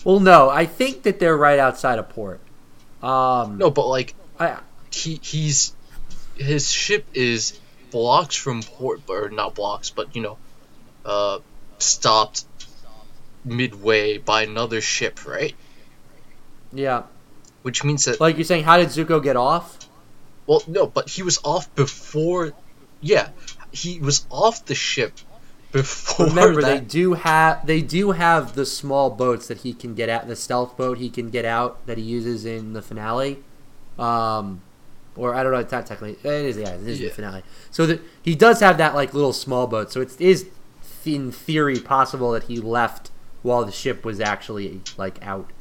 [0.04, 2.42] Well, no, I think that they're right outside a port.
[3.02, 4.60] Um, no, but like, I,
[4.92, 5.74] he he's
[6.36, 7.60] his ship is
[7.92, 10.38] blocks from port, or not blocks, but you know,
[11.06, 11.40] uh,
[11.80, 12.46] stopped
[13.46, 15.56] midway by another ship, right?
[16.76, 17.04] Yeah.
[17.64, 19.80] Which means that like you're saying, how did Zuko get off?
[20.46, 22.54] Well, no, but he was off before.
[23.02, 23.30] Yeah,
[23.72, 25.14] he was off the ship
[25.72, 26.28] before.
[26.28, 26.68] Remember, that...
[26.68, 30.36] they do have they do have the small boats that he can get at the
[30.36, 33.40] stealth boat he can get out that he uses in the finale.
[33.98, 34.62] Um,
[35.16, 37.10] or I don't know, it's not technically it is yeah it is yeah.
[37.10, 37.44] the finale.
[37.72, 39.92] So that he does have that like little small boat.
[39.92, 40.48] So it is
[41.06, 43.12] in theory possible that he left
[43.42, 45.52] while the ship was actually like out.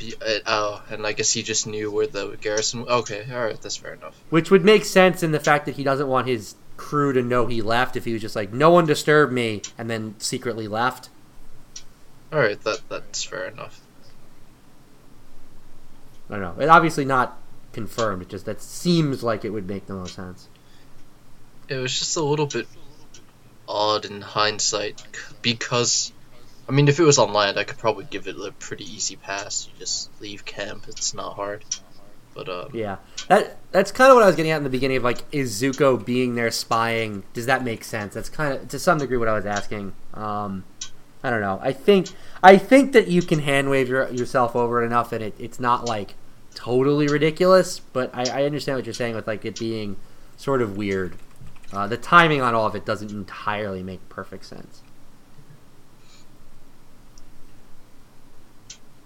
[0.00, 2.82] Uh, oh, and I guess he just knew where the garrison.
[2.88, 4.16] Okay, all right, that's fair enough.
[4.30, 7.46] Which would make sense in the fact that he doesn't want his crew to know
[7.46, 7.96] he left.
[7.96, 11.10] If he was just like, "No one disturb me," and then secretly left.
[12.32, 13.80] All right, that that's fair enough.
[16.28, 16.54] I don't know.
[16.58, 17.38] It's obviously not
[17.72, 18.22] confirmed.
[18.22, 20.48] It just that seems like it would make the most sense.
[21.68, 22.66] It was just a little bit
[23.68, 25.02] odd in hindsight
[25.42, 26.12] because
[26.68, 29.16] I mean, if it was on land, I could probably give it a pretty easy
[29.16, 29.66] pass.
[29.66, 31.64] You just leave camp; it's not hard.
[32.34, 32.96] But um, yeah,
[33.28, 35.60] that that's kind of what I was getting at in the beginning of like, is
[35.60, 37.22] Zuko being there spying?
[37.32, 38.14] Does that make sense?
[38.14, 39.94] That's kind of to some degree what I was asking.
[40.14, 40.64] Um,
[41.22, 41.60] I don't know.
[41.62, 42.08] I think
[42.42, 45.60] I think that you can hand wave your, yourself over it enough, and it, it's
[45.60, 46.14] not like
[46.54, 47.78] totally ridiculous.
[47.78, 49.96] But I, I understand what you're saying with like it being
[50.36, 51.16] sort of weird.
[51.72, 54.82] Uh, the timing on all of it doesn't entirely make perfect sense.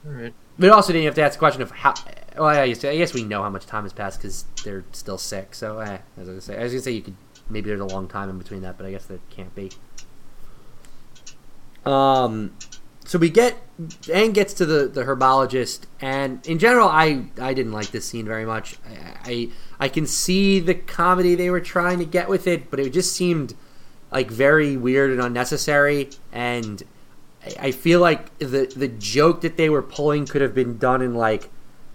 [0.05, 0.35] Right.
[0.59, 1.95] But also, then you have to ask the question of how.
[2.37, 5.55] Well, I guess we know how much time has passed because they're still sick.
[5.55, 7.17] So, eh, as I was gonna say, I was gonna say you could
[7.51, 9.71] maybe there's a long time in between that, but I guess that can't be.
[11.85, 12.55] Um,
[13.05, 17.73] so we get Aang gets to the, the herbologist, and in general, I I didn't
[17.73, 18.77] like this scene very much.
[18.87, 19.49] I, I
[19.81, 23.15] I can see the comedy they were trying to get with it, but it just
[23.15, 23.55] seemed
[24.13, 26.11] like very weird and unnecessary.
[26.33, 26.83] And
[27.59, 31.15] I, feel like the the joke that they were pulling could have been done in
[31.15, 31.49] like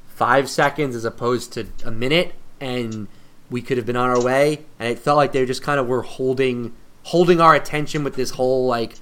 [0.08, 3.08] five seconds as opposed to a minute, and
[3.49, 4.65] we could have been on our way.
[4.79, 8.32] And it felt like they just kind of were holding holding our attention with this
[8.32, 8.95] whole like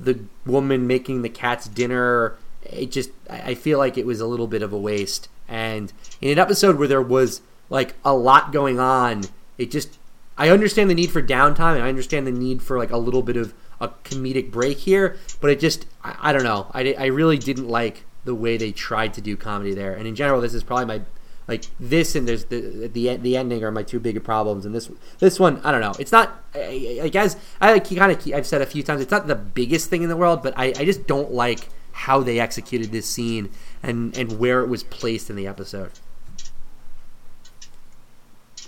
[0.00, 2.36] the woman making the cat's dinner.
[2.62, 5.28] It just I feel like it was a little bit of a waste.
[5.48, 9.24] And in an episode where there was like a lot going on,
[9.58, 9.98] it just
[10.38, 13.22] I understand the need for downtime and I understand the need for like a little
[13.22, 16.70] bit of a comedic break here, but it just I, I don't know.
[16.72, 19.94] I, I really didn't like the way they tried to do comedy there.
[19.94, 21.02] And in general, this is probably my
[21.48, 24.88] like this and there's the the the ending are my two bigger problems and this
[25.18, 28.62] this one I don't know it's not I, guess I like kind of I've said
[28.62, 31.08] a few times it's not the biggest thing in the world but I, I just
[31.08, 33.50] don't like how they executed this scene
[33.82, 35.90] and and where it was placed in the episode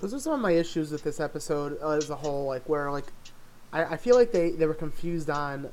[0.01, 2.91] those are some of my issues with this episode uh, as a whole like where
[2.91, 3.07] like
[3.75, 5.69] I, I feel like they they were confused on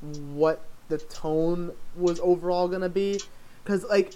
[0.00, 3.20] what the tone was overall gonna be
[3.62, 4.14] because like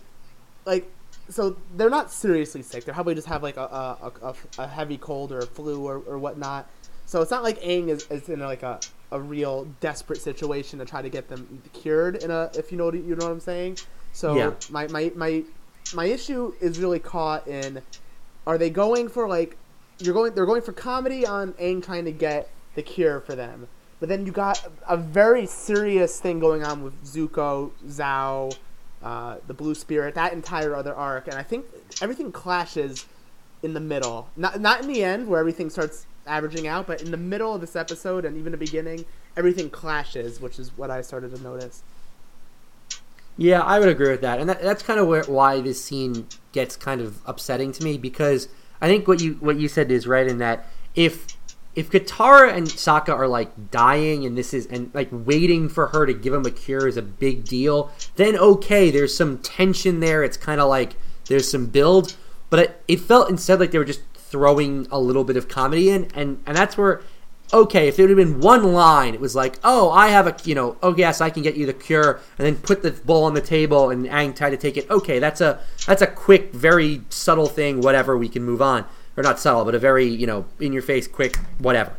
[0.64, 0.90] like
[1.28, 2.84] so they're not seriously sick.
[2.84, 5.96] They probably just have like a a, a, a heavy cold or a flu or,
[6.06, 6.68] or whatnot.
[7.04, 8.80] So it's not like Aang is, is in like a,
[9.12, 12.22] a real desperate situation to try to get them cured.
[12.22, 13.78] In a if you know what, you know what I'm saying.
[14.12, 14.52] So yeah.
[14.70, 15.44] my, my my
[15.94, 17.82] my issue is really caught in
[18.46, 19.56] are they going for like
[19.98, 23.66] you're going they're going for comedy on Aang trying to get the cure for them,
[23.98, 28.56] but then you got a very serious thing going on with Zuko, Zhao,
[29.02, 31.66] uh, the Blue Spirit, that entire other arc, and I think
[32.00, 33.06] everything clashes
[33.62, 34.28] in the middle.
[34.36, 37.60] Not not in the end where everything starts averaging out, but in the middle of
[37.60, 39.04] this episode and even the beginning,
[39.36, 41.82] everything clashes, which is what I started to notice.
[43.38, 46.26] Yeah, I would agree with that, and that, that's kind of where, why this scene
[46.52, 48.48] gets kind of upsetting to me because
[48.80, 51.35] I think what you what you said is right in that if
[51.76, 56.06] if Katara and Sokka are like dying and this is and like waiting for her
[56.06, 60.24] to give him a cure is a big deal, then okay, there's some tension there.
[60.24, 62.16] It's kind of like there's some build,
[62.48, 65.90] but it, it, felt instead like they were just throwing a little bit of comedy
[65.90, 67.02] in, and and that's where
[67.52, 70.34] okay, if it would have been one line, it was like, oh, I have a
[70.44, 73.24] you know, oh yes, I can get you the cure, and then put the bowl
[73.24, 74.88] on the table and Aang tried to take it.
[74.90, 77.82] Okay, that's a that's a quick, very subtle thing.
[77.82, 80.82] Whatever, we can move on or not subtle, but a very you know in your
[80.82, 81.92] face, quick, whatever.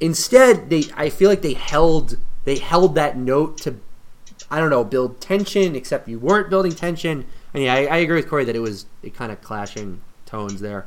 [0.00, 3.76] Instead, they I feel like they held they held that note to
[4.50, 7.26] I don't know build tension, except you weren't building tension.
[7.52, 10.60] And yeah, I, I agree with Cory that it was it kind of clashing tones
[10.60, 10.86] there.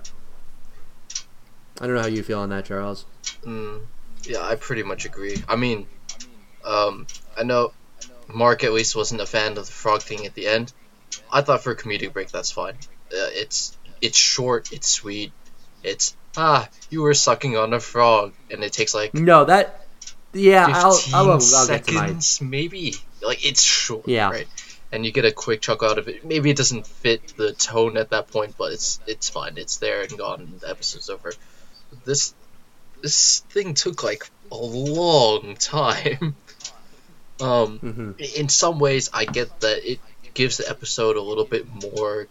[1.79, 3.05] I don't know how you feel on that, Charles.
[3.43, 3.85] Mm,
[4.23, 5.43] yeah, I pretty much agree.
[5.47, 5.87] I mean,
[6.65, 7.05] um,
[7.37, 7.71] I know
[8.27, 10.73] Mark at least wasn't a fan of the frog thing at the end.
[11.31, 12.75] I thought for a comedic break that's fine.
[13.11, 15.31] Uh, it's it's short, it's sweet,
[15.83, 19.85] it's ah, you were sucking on a frog, and it takes like no that.
[20.33, 22.95] Yeah, I'll, I'll, I'll seconds, maybe.
[23.21, 24.29] Like it's short, yeah.
[24.29, 24.47] right?
[24.91, 26.23] And you get a quick chuckle out of it.
[26.23, 29.57] Maybe it doesn't fit the tone at that point, but it's it's fine.
[29.57, 30.41] It's there and gone.
[30.41, 31.33] And the episode's over.
[32.05, 32.33] This
[33.01, 36.35] this thing took like a long time.
[37.41, 38.11] um, mm-hmm.
[38.35, 39.99] in some ways, I get that it
[40.33, 42.27] gives the episode a little bit more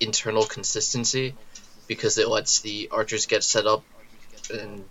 [0.00, 1.34] internal consistency
[1.86, 3.84] because it lets the archers get set up
[4.52, 4.84] and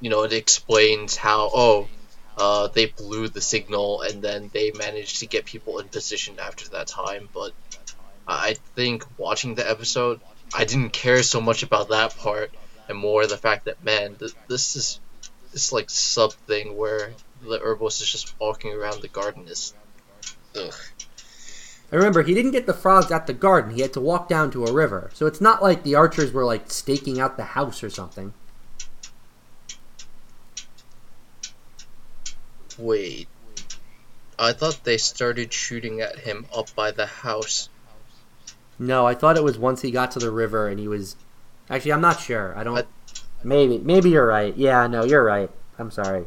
[0.00, 1.88] you know it explains how oh
[2.36, 6.68] uh, they blew the signal and then they managed to get people in position after
[6.70, 7.28] that time.
[7.32, 7.52] But
[8.26, 10.18] i think watching the episode
[10.54, 12.50] i didn't care so much about that part
[12.88, 14.98] and more the fact that man th- this is
[15.52, 19.46] this like sub thing where the herbalist is just walking around the garden.
[19.48, 19.72] Is
[20.56, 20.74] ugh
[21.94, 23.72] and remember, he didn't get the frogs at the garden.
[23.72, 25.12] He had to walk down to a river.
[25.14, 28.34] So it's not like the archers were like staking out the house or something.
[32.76, 33.28] Wait.
[34.36, 37.68] I thought they started shooting at him up by the house.
[38.76, 41.14] No, I thought it was once he got to the river and he was.
[41.70, 42.58] Actually, I'm not sure.
[42.58, 42.76] I don't.
[42.76, 42.82] I...
[43.44, 44.56] Maybe, maybe you're right.
[44.56, 45.48] Yeah, no, you're right.
[45.78, 46.24] I'm sorry.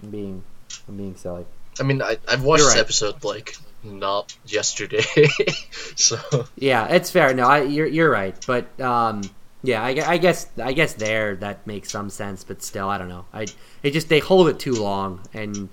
[0.00, 0.44] I'm being,
[0.86, 1.44] I'm being silly.
[1.80, 2.74] I mean, I, I've watched right.
[2.74, 5.02] this episode like not yesterday.
[5.96, 6.18] so
[6.56, 7.34] yeah, it's fair.
[7.34, 9.22] No, I, you're you're right, but um,
[9.62, 13.08] yeah, I, I, guess I guess there that makes some sense, but still, I don't
[13.08, 13.24] know.
[13.32, 13.46] I
[13.82, 15.68] it just they hold it too long, and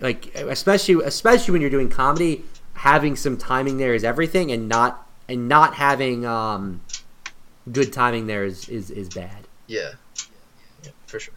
[0.00, 5.06] like especially especially when you're doing comedy, having some timing there is everything, and not
[5.28, 6.80] and not having um,
[7.70, 9.48] good timing there is is, is bad.
[9.66, 9.92] Yeah,
[10.84, 11.34] yeah, for sure.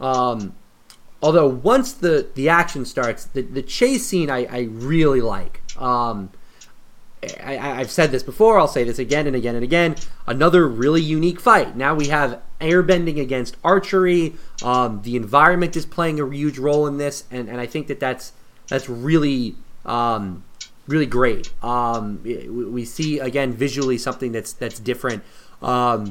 [0.00, 0.54] Um,
[1.22, 5.62] although once the the action starts, the the chase scene I, I really like.
[5.80, 6.30] Um,
[7.40, 8.58] I, I've said this before.
[8.58, 9.94] I'll say this again and again and again.
[10.26, 11.76] Another really unique fight.
[11.76, 14.34] Now we have airbending against archery.
[14.62, 18.00] Um, the environment is playing a huge role in this, and, and I think that
[18.00, 18.32] that's
[18.68, 19.54] that's really
[19.84, 20.42] um,
[20.88, 21.52] really great.
[21.62, 25.22] Um, we we see again visually something that's that's different.
[25.60, 26.10] Um,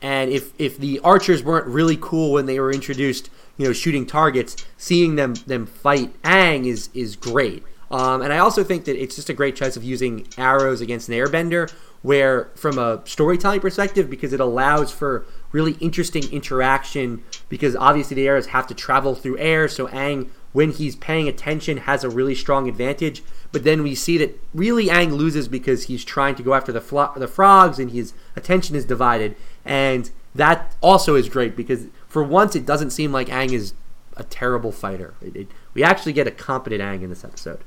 [0.00, 4.06] and if if the archers weren't really cool when they were introduced, you know, shooting
[4.06, 7.62] targets, seeing them them fight Aang is is great.
[7.90, 11.08] Um, and I also think that it's just a great choice of using arrows against
[11.08, 11.70] an airbender,
[12.02, 17.22] where from a storytelling perspective, because it allows for really interesting interaction.
[17.48, 21.78] Because obviously the arrows have to travel through air, so Aang, when he's paying attention,
[21.78, 23.22] has a really strong advantage.
[23.52, 26.80] But then we see that really Aang loses because he's trying to go after the
[26.80, 29.36] flo- the frogs, and his attention is divided.
[29.64, 33.74] And that also is great because for once it doesn't seem like Aang is
[34.16, 35.12] a terrible fighter.
[35.20, 37.60] It, it, we actually get a competent Aang in this episode.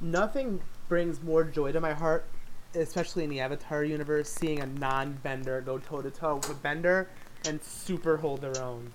[0.00, 2.24] Nothing brings more joy to my heart,
[2.74, 7.10] especially in the Avatar universe, seeing a non-Bender go toe to toe with Bender
[7.46, 8.92] and Super hold their own.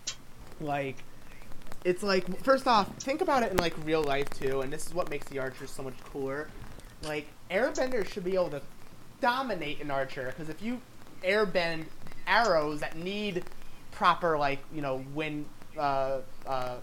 [0.59, 0.97] Like,
[1.85, 4.93] it's like first off, think about it in like real life too, and this is
[4.93, 6.49] what makes the Archers so much cooler.
[7.03, 8.61] Like, Airbender should be able to
[9.21, 10.81] dominate an Archer because if you
[11.23, 11.85] airbend
[12.27, 13.45] arrows that need
[13.97, 15.43] proper like you know wind
[15.75, 16.75] uh, uh,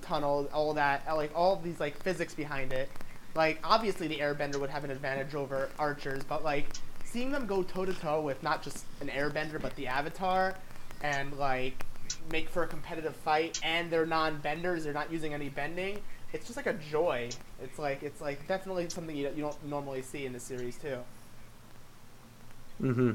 [0.00, 2.88] tunnel, all that, uh, like all these like physics behind it.
[3.34, 6.68] Like obviously the airbender would have an advantage over archers, but like
[7.04, 10.54] seeing them go toe to toe with not just an airbender but the avatar
[11.02, 11.84] and like
[12.30, 15.98] make for a competitive fight and they're non-benders, they're not using any bending.
[16.32, 17.28] It's just like a joy.
[17.60, 20.98] It's like it's like definitely something you, you don't normally see in the series too.
[22.80, 23.12] Mm-hmm.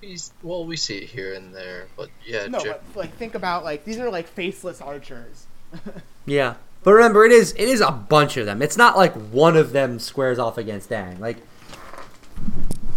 [0.00, 3.34] He's, well, we see it here and there, but yeah, No, Jer- but like think
[3.34, 5.46] about like these are like faceless archers.
[6.28, 8.60] Yeah, but remember, it is it is a bunch of them.
[8.60, 11.20] It's not like one of them squares off against Aang.
[11.20, 11.36] Like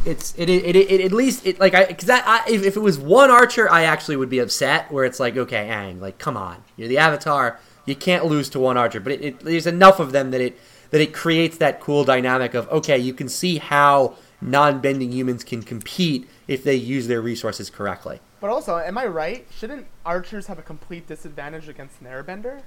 [0.05, 2.75] it's it it, it, it at least it like I because that I, if, if
[2.75, 4.91] it was one archer, I actually would be upset.
[4.91, 8.59] Where it's like, okay, Aang, like come on, you're the Avatar, you can't lose to
[8.59, 8.99] one archer.
[8.99, 10.59] But it, it, there's enough of them that it
[10.91, 15.61] that it creates that cool dynamic of okay, you can see how non-bending humans can
[15.63, 18.19] compete if they use their resources correctly.
[18.39, 19.45] But also, am I right?
[19.55, 22.61] Shouldn't archers have a complete disadvantage against an airbender?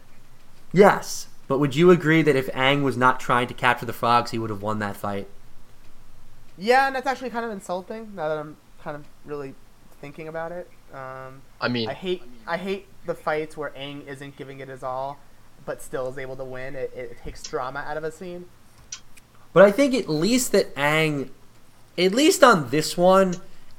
[0.72, 4.30] Yes, but would you agree that if Aang was not trying to capture the frogs,
[4.30, 5.28] he would have won that fight?
[6.58, 9.54] Yeah, and that's actually kind of insulting now that I'm kind of really
[10.00, 10.70] thinking about it.
[10.92, 14.82] Um, I mean, I hate I hate the fights where Aang isn't giving it his
[14.82, 15.18] all,
[15.64, 16.74] but still is able to win.
[16.74, 18.46] It, it takes drama out of a scene.
[19.52, 21.30] But I think at least that Aang,
[21.98, 23.36] at least on this one,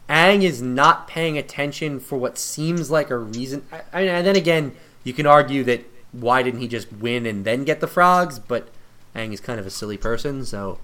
[0.10, 3.63] Aang is not paying attention for what seems like a reason.
[3.71, 7.45] I, I, and then again, you can argue that why didn't he just win and
[7.45, 8.39] then get the frogs?
[8.39, 8.69] But
[9.15, 10.80] Aang is kind of a silly person, so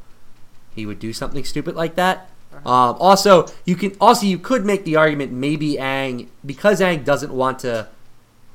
[0.73, 2.29] he would do something stupid like that.
[2.65, 7.31] Um, also, you can also you could make the argument maybe Aang because Aang doesn't
[7.31, 7.87] want to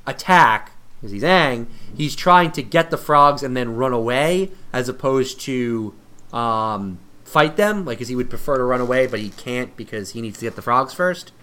[0.05, 4.89] attack because he's Aang, he's trying to get the frogs and then run away as
[4.89, 5.93] opposed to
[6.33, 7.83] um, fight them.
[7.83, 10.45] Like, because he would prefer to run away, but he can't because he needs to
[10.45, 11.33] get the frogs first.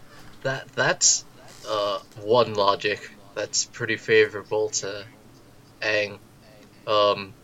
[0.42, 1.24] that that's
[1.68, 5.04] uh, one logic that's pretty favorable to
[5.82, 6.18] Aang.
[6.86, 7.34] Um,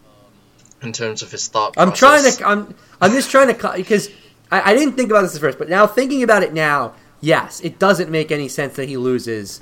[0.83, 2.47] in terms of his thought I'm trying to.
[2.47, 2.75] I'm.
[3.01, 4.09] I'm just trying to because
[4.51, 7.61] I, I didn't think about this at first, but now thinking about it now, yes,
[7.61, 9.61] it doesn't make any sense that he loses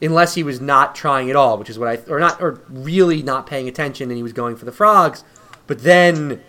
[0.00, 3.22] unless he was not trying at all, which is what I or not or really
[3.22, 5.24] not paying attention and he was going for the frogs.
[5.66, 6.42] But then,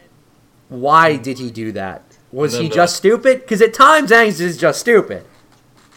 [0.70, 2.02] why did he do that?
[2.32, 2.76] Was No, he no.
[2.76, 3.42] just stupid?
[3.42, 5.24] Because at times Aang's is just stupid.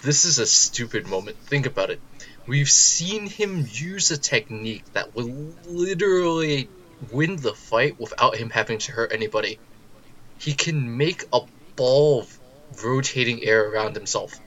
[0.02, 1.36] This is a stupid moment.
[1.38, 2.00] Think about it.
[2.46, 6.68] We've seen him use a technique that will literally
[7.10, 9.58] win the fight without him having to hurt anybody.
[10.38, 11.40] He can make a
[11.74, 12.38] ball of
[12.84, 14.38] rotating air around himself.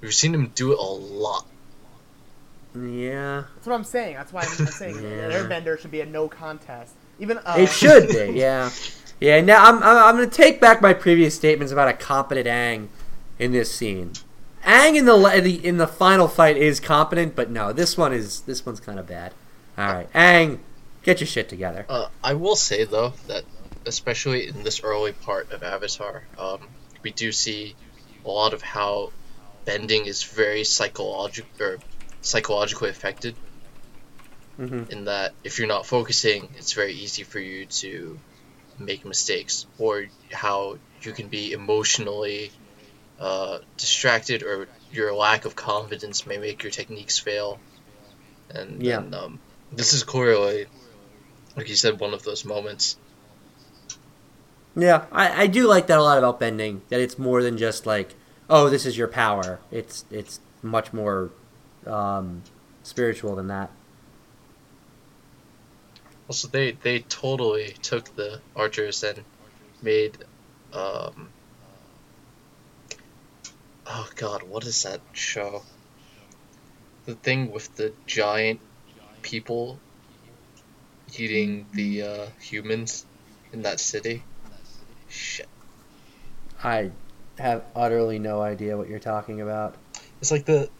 [0.00, 1.46] We've seen him do it a lot.
[2.76, 4.16] Yeah, That's what I'm saying.
[4.16, 5.28] That's why I'm, I'm saying Yeah.
[5.28, 6.94] an airbender should be a no contest.
[7.20, 8.32] Even uh, it should be.
[8.38, 8.70] Yeah,
[9.20, 9.40] yeah.
[9.40, 12.88] Now I'm I'm, I'm going to take back my previous statements about a competent Aang
[13.38, 14.12] in this scene.
[14.64, 18.40] Aang in the, the in the final fight is competent, but no, this one is
[18.42, 19.34] this one's kind of bad.
[19.76, 20.60] All right, Aang,
[21.02, 21.84] get your shit together.
[21.88, 23.44] Uh, I will say though that
[23.86, 26.60] especially in this early part of Avatar, um,
[27.02, 27.74] we do see
[28.24, 29.12] a lot of how
[29.64, 31.78] bending is very psychological or
[32.22, 33.34] psychologically affected.
[34.58, 34.88] Mhm.
[34.90, 38.18] In that, if you're not focusing, it's very easy for you to
[38.78, 42.50] make mistakes, or how you can be emotionally
[43.20, 47.58] uh, distracted, or your lack of confidence may make your techniques fail.
[48.50, 49.00] And Yeah.
[49.00, 49.40] then, um,
[49.72, 50.66] This is clearly,
[51.56, 52.96] like you said, one of those moments.
[54.76, 56.82] Yeah, I, I do like that a lot about bending.
[56.88, 58.14] That it's more than just like,
[58.50, 59.60] oh, this is your power.
[59.70, 61.30] It's it's much more
[61.86, 62.42] um,
[62.82, 63.70] spiritual than that.
[66.28, 69.22] Also, they they totally took the archers and
[69.82, 70.16] made,
[70.72, 71.28] um,
[73.86, 75.62] oh god, what is that show?
[77.04, 78.60] The thing with the giant
[79.20, 79.78] people
[81.18, 83.04] eating the uh, humans
[83.52, 84.22] in that city.
[85.08, 85.48] Shit.
[86.62, 86.90] I
[87.38, 89.74] have utterly no idea what you're talking about.
[90.20, 90.70] It's like the,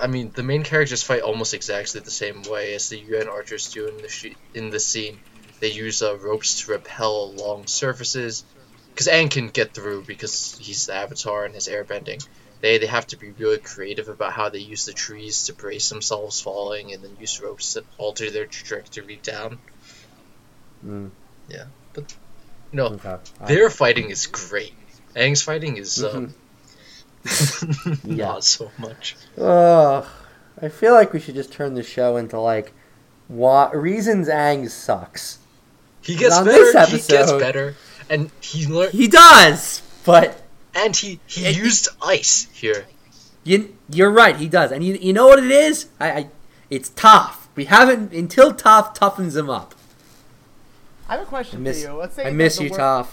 [0.00, 3.72] I mean, the main characters fight almost exactly the same way as the Yuyan archers
[3.72, 5.18] do in the sh- in the scene.
[5.60, 8.44] They use uh, ropes to repel along surfaces,
[8.90, 12.26] because Aang can get through because he's the Avatar and his airbending.
[12.60, 15.88] They they have to be really creative about how they use the trees to brace
[15.88, 19.58] themselves falling, and then use ropes to alter their trajectory down.
[20.84, 21.12] Mm,
[22.72, 23.16] No, okay.
[23.46, 24.74] Their fighting is great.
[25.14, 26.26] Aang's fighting is uh,
[28.04, 28.26] Yeah.
[28.26, 29.16] not so much.
[29.38, 30.06] Ugh.
[30.60, 32.72] I feel like we should just turn the show into like,
[33.28, 35.38] why, reasons Aang sucks.
[36.02, 36.52] He gets better.
[36.90, 37.74] this He gets better,
[38.10, 38.92] and he learned.
[38.92, 40.42] He does, but
[40.74, 42.86] And he he It- used ice here.
[43.44, 44.36] you you're right.
[44.36, 45.86] He does, and you you know what it is?
[46.00, 46.28] I, I
[46.70, 47.48] it's tough.
[47.54, 49.74] We haven't until Toph toughens him up.
[51.08, 51.96] I have a question miss for you.
[51.98, 53.08] Let's say I miss you, wor- Toph.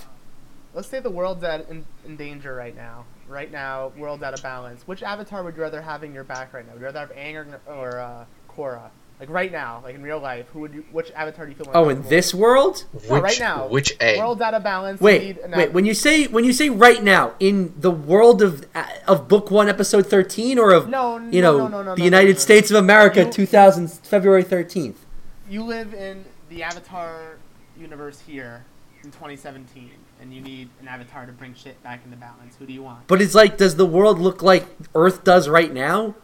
[0.73, 3.05] Let's say the world's at in, in danger right now.
[3.29, 4.81] Right now, world's out of balance.
[4.87, 6.73] Which avatar would you rather have in your back right now?
[6.73, 8.89] Would you rather have Aang or, or uh, Korra?
[9.19, 10.85] Like right now, like in real life, who would you?
[10.93, 11.65] Which avatar do you feel?
[11.65, 12.85] more Oh, in comfortable this world?
[12.93, 13.67] Which, No, right now.
[13.67, 14.01] Which with?
[14.01, 14.17] egg?
[14.17, 15.01] World's out of balance.
[15.01, 15.71] you Wait, need an wait.
[15.73, 18.65] When you say when you say right now in the world of
[19.07, 21.99] of book one, episode thirteen, or of No, you no, know no, no, no, the
[21.99, 22.39] no, United no, no.
[22.39, 25.05] States of America, You- two thousand February thirteenth.
[25.49, 27.37] you live in the Avatar
[27.77, 28.63] universe here
[29.03, 29.91] in 2017,
[30.21, 32.55] and you need an avatar to bring shit back into balance.
[32.59, 33.07] Who do you want?
[33.07, 34.65] But it's like, does the world look like
[34.95, 36.15] Earth does right now?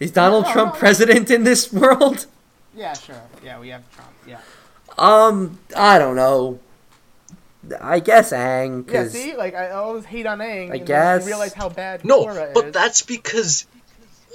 [0.00, 0.78] Is Donald No, Trump no.
[0.80, 2.26] president in this world?
[2.76, 3.20] Yeah, sure.
[3.44, 4.10] Yeah, we have Trump.
[4.26, 4.40] Yeah.
[4.98, 6.58] Um, I don't know.
[7.80, 8.86] I guess Aang.
[8.86, 9.02] Yeah.
[9.04, 10.70] 'cause- See, like I always hate on Aang.
[10.72, 11.22] I and guess.
[11.22, 12.72] You realize how bad No, Korra but is.
[12.72, 13.66] that's because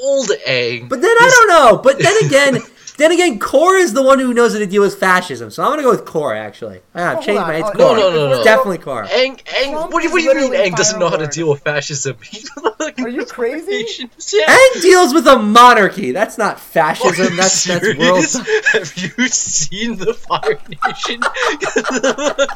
[0.02, 0.90] old Aang.
[0.90, 1.78] But then I don't know.
[1.84, 2.62] But then again,
[3.00, 5.50] then again, Korra is the one who knows how to deal with fascism.
[5.50, 6.38] So I'm gonna go with Korra.
[6.38, 7.56] Actually, ah, I've changed my.
[7.56, 8.36] It's Oh, No, no, no, no.
[8.36, 9.08] It's definitely Korra.
[9.08, 11.18] Aang, Aang, Trump what, do you- what do you mean literally Aang doesn't know how
[11.18, 12.18] to deal with fascism?
[13.00, 13.72] Are you crazy?
[13.84, 14.46] Nations, yeah.
[14.56, 16.12] Aang deals with a monarchy.
[16.12, 17.36] That's not fascism.
[17.38, 18.24] That's that's world.
[18.24, 18.66] Serious?
[18.74, 21.22] Have you seen the Fire Nation?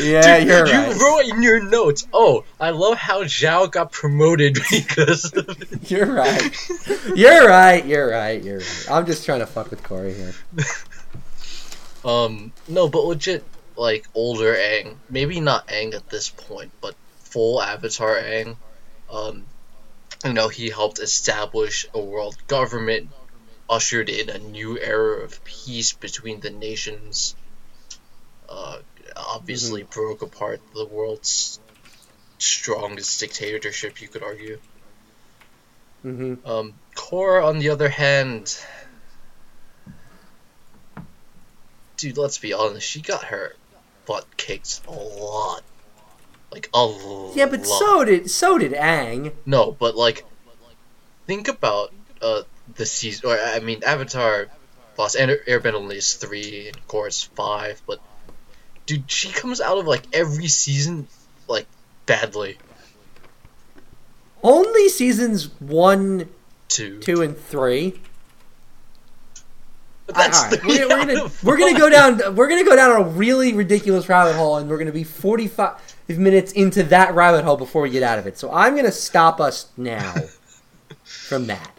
[0.00, 0.96] Yeah, Dude, you're you right.
[1.00, 2.06] wrote in your notes.
[2.12, 5.90] Oh, I love how Zhao got promoted because of it.
[5.90, 6.56] You're right.
[7.14, 7.84] You're right.
[7.84, 8.42] You're right.
[8.42, 8.86] You're right.
[8.90, 10.34] I'm just trying to fuck with Cory here.
[12.04, 13.44] Um, no, but legit,
[13.76, 14.96] like older Aang.
[15.08, 18.56] Maybe not Aang at this point, but full Avatar Aang.
[19.10, 19.44] Um,
[20.24, 23.10] you know, he helped establish a world government,
[23.68, 27.34] ushered in a new era of peace between the nations.
[28.48, 28.78] Uh,
[29.16, 31.58] obviously broke apart the world's
[32.38, 34.58] strongest dictatorship, you could argue.
[36.02, 38.58] hmm Um, Korra, on the other hand,
[42.02, 43.54] dude, let's be honest, she got her
[44.06, 45.62] butt kicked a lot,
[46.50, 47.36] like a lot.
[47.36, 49.32] Yeah, but so did so did Aang.
[49.46, 50.24] no, but like,
[51.26, 52.42] think about uh
[52.74, 54.48] the season, or I mean, Avatar,
[54.98, 58.00] Lost Air Airbender only is three, and Korra's five, but
[58.86, 61.06] dude, she comes out of like every season
[61.46, 61.66] like
[62.06, 62.58] badly.
[64.42, 66.28] Only seasons one,
[66.66, 66.98] Two.
[66.98, 68.00] two, and three.
[70.06, 72.76] But that's All right, three we're, we're gonna we're gonna go down we're gonna go
[72.76, 75.76] down a really ridiculous rabbit hole, and we're gonna be forty five
[76.08, 78.38] minutes into that rabbit hole before we get out of it.
[78.38, 80.14] So I'm gonna stop us now
[81.04, 81.78] from that.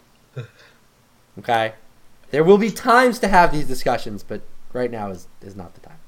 [1.38, 1.74] Okay,
[2.30, 4.40] there will be times to have these discussions, but
[4.72, 5.98] right now is is not the time.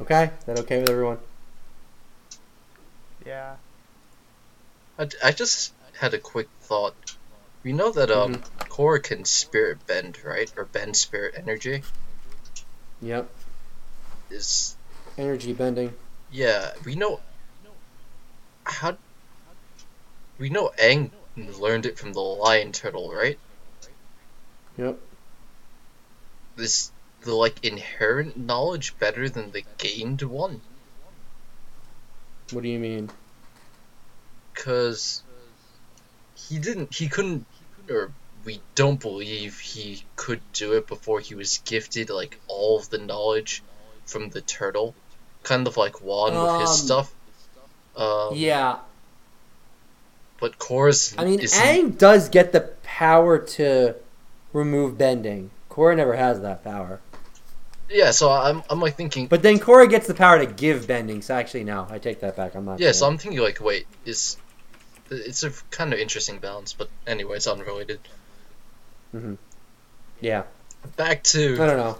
[0.00, 1.18] Okay, is that okay with everyone?
[3.24, 3.56] Yeah.
[4.98, 7.16] I, I just had a quick thought.
[7.64, 8.72] We know that um Mm-hmm.
[8.72, 10.52] Korra can spirit bend, right?
[10.56, 11.82] Or bend spirit energy.
[13.00, 13.30] Yep.
[14.30, 14.76] Is
[15.16, 15.94] Energy bending.
[16.32, 16.72] yeah.
[16.84, 17.20] We know
[18.64, 18.96] how.
[20.38, 21.10] We know Aang
[21.60, 23.38] learned it from the lion turtle, right?
[24.76, 24.98] Yep.
[26.56, 26.90] This
[27.22, 30.60] the like inherent knowledge better than the gained one?
[32.50, 33.08] What do you mean?
[34.54, 35.22] Cause
[36.34, 36.92] he didn't.
[36.92, 37.46] He couldn't.
[37.90, 38.10] Or
[38.44, 42.98] we don't believe he could do it before he was gifted like all of the
[42.98, 43.62] knowledge
[44.06, 44.94] from the turtle,
[45.42, 47.14] kind of like Wan with his Um, stuff.
[47.96, 48.78] Um, Yeah,
[50.40, 53.94] But Korra's I mean, is Aang does get the power to
[54.52, 55.50] remove bending.
[55.70, 57.00] Korra never has that power.
[57.90, 58.10] yeah.
[58.10, 61.22] So I'm I'm like thinking But then Korra gets the power to give bending.
[61.22, 62.54] So actually, no, I take that back.
[62.54, 62.78] I'm not.
[62.80, 62.92] yeah.
[62.92, 64.36] So I'm thinking like wait is
[65.10, 68.00] it's a kind of interesting balance, but anyway, it's unrelated.
[69.14, 69.34] Mm-hmm.
[70.20, 70.44] yeah.
[70.96, 71.98] Back to I don't know.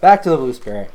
[0.00, 0.90] Back to the Blue Spirit.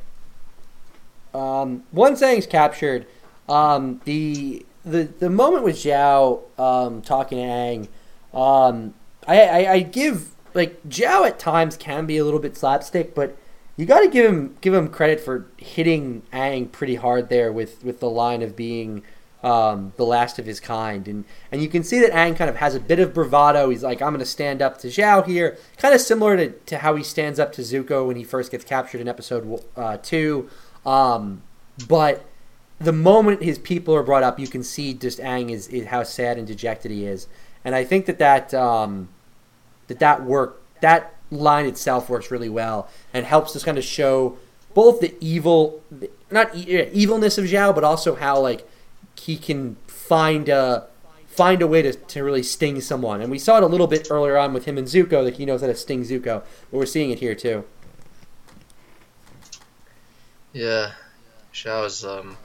[1.34, 3.06] Um, one saying's captured.
[3.50, 7.88] Um, the the the moment with Zhao um, talking to Aang,
[8.34, 8.94] um,
[9.28, 13.38] I, I I give like Zhao at times can be a little bit slapstick, but
[13.78, 17.84] you got to give him give him credit for hitting Aang pretty hard there with
[17.84, 19.04] with the line of being
[19.46, 22.56] um, the last of his kind, and and you can see that Aang kind of
[22.56, 23.70] has a bit of bravado.
[23.70, 26.80] He's like, I'm going to stand up to Zhao here, kind of similar to, to
[26.80, 30.50] how he stands up to Zuko when he first gets captured in episode uh, two.
[30.84, 31.44] Um,
[31.88, 32.26] but
[32.80, 36.02] the moment his people are brought up, you can see just Aang is, is how
[36.02, 37.28] sad and dejected he is,
[37.64, 39.10] and I think that that um,
[39.86, 44.40] that that work that line itself works really well and helps us kind of show
[44.74, 45.84] both the evil,
[46.32, 48.68] not e- evilness of Zhao, but also how like
[49.20, 50.88] he can find a
[51.28, 53.22] find a way to, to really sting someone.
[53.22, 55.46] And we saw it a little bit earlier on with him and Zuko, that he
[55.46, 57.66] knows how to sting Zuko, but we're seeing it here too.
[60.54, 60.94] yeah,
[61.54, 62.38] Zhao's um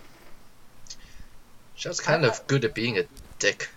[1.77, 3.05] Zhao's kind of good at being a
[3.39, 3.71] dick.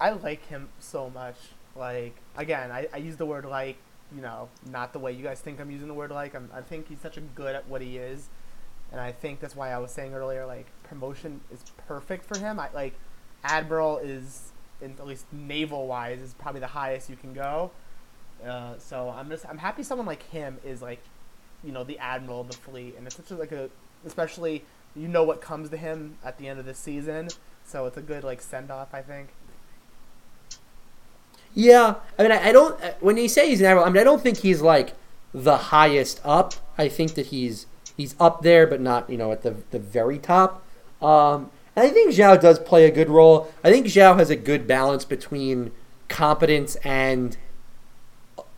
[0.00, 1.36] I like him so much.
[1.74, 3.76] Like again, I, I use the word like,
[4.14, 6.34] you know, not the way you guys think I'm using the word like.
[6.34, 8.28] I'm, I think he's such a good at what he is,
[8.92, 12.58] and I think that's why I was saying earlier, like promotion is perfect for him.
[12.60, 12.94] I like
[13.44, 17.70] admiral is, in, at least naval wise, is probably the highest you can go.
[18.44, 21.00] Uh, so I'm just I'm happy someone like him is like,
[21.64, 23.70] you know, the admiral of the fleet, and it's such like a
[24.04, 24.64] especially
[24.94, 27.28] you know what comes to him at the end of the season.
[27.64, 29.28] So it's a good like send off, I think.
[31.54, 32.78] Yeah, I mean, I, I don't.
[33.00, 34.94] When you say he's an admiral, I mean, I don't think he's like
[35.32, 36.54] the highest up.
[36.78, 37.66] I think that he's
[37.96, 40.62] he's up there, but not you know at the the very top.
[41.02, 43.52] Um, and I think Zhao does play a good role.
[43.62, 45.72] I think Zhao has a good balance between
[46.08, 47.36] competence and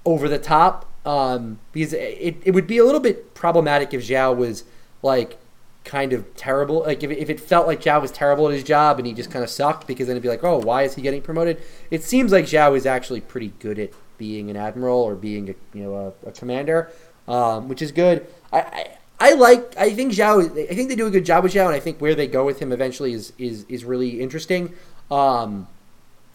[0.04, 0.84] over the top.
[1.04, 4.64] Um, because it, it would be a little bit problematic if Zhao was
[5.02, 5.38] like
[5.84, 6.80] kind of terrible.
[6.80, 9.30] Like if, if it felt like Zhao was terrible at his job and he just
[9.30, 11.62] kind of sucked, because then it'd be like, oh, why is he getting promoted?
[11.90, 15.54] It seems like Zhao is actually pretty good at being an admiral or being a
[15.76, 16.90] you know a, a commander,
[17.26, 18.26] um, which is good.
[18.52, 19.76] I, I I like.
[19.76, 20.42] I think Zhao.
[20.70, 22.44] I think they do a good job with Zhao, and I think where they go
[22.44, 24.74] with him eventually is is is really interesting.
[25.10, 25.66] Um,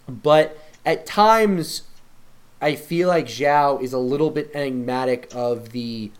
[0.07, 1.83] but at times,
[2.61, 6.11] I feel like Zhao is a little bit enigmatic of the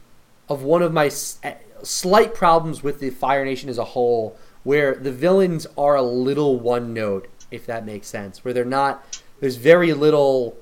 [0.47, 5.11] of one of my slight problems with the Fire Nation as a whole, where the
[5.11, 8.45] villains are a little one note, if that makes sense.
[8.45, 9.19] Where they're not.
[9.41, 10.55] There's very little.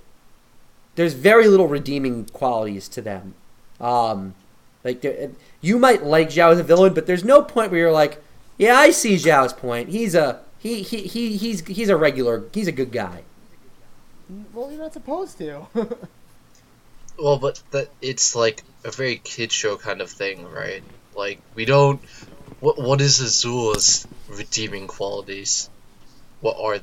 [0.95, 3.35] There's very little redeeming qualities to them.
[3.79, 4.35] Um,
[4.83, 5.27] like uh,
[5.61, 8.21] you might like Zhao as a villain, but there's no point where you're like,
[8.57, 9.89] yeah, I see Zhao's point.
[9.89, 12.43] He's a he he, he he's he's a regular.
[12.53, 13.23] He's a good guy.
[14.53, 15.67] Well, you're not supposed to.
[17.21, 20.83] Well, but that it's like a very kid show kind of thing, right?
[21.15, 22.01] Like we don't.
[22.59, 25.69] What what is Azula's redeeming qualities?
[26.39, 26.81] What are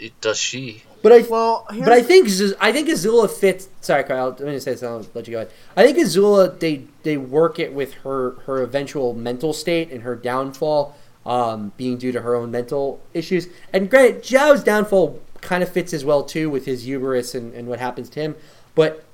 [0.00, 0.20] it?
[0.22, 0.82] Does she?
[1.04, 3.68] But I well, But I think Z- I think Azula fits.
[3.82, 4.30] Sorry, Kyle.
[4.30, 5.06] Let me say something.
[5.06, 5.40] I'll let you go.
[5.42, 5.52] Ahead.
[5.76, 10.16] I think Azula they they work it with her her eventual mental state and her
[10.16, 10.96] downfall
[11.26, 13.48] um, being due to her own mental issues.
[13.70, 17.68] And granted, Zhao's downfall kind of fits as well too with his hubris and, and
[17.68, 18.34] what happens to him.
[18.74, 19.04] But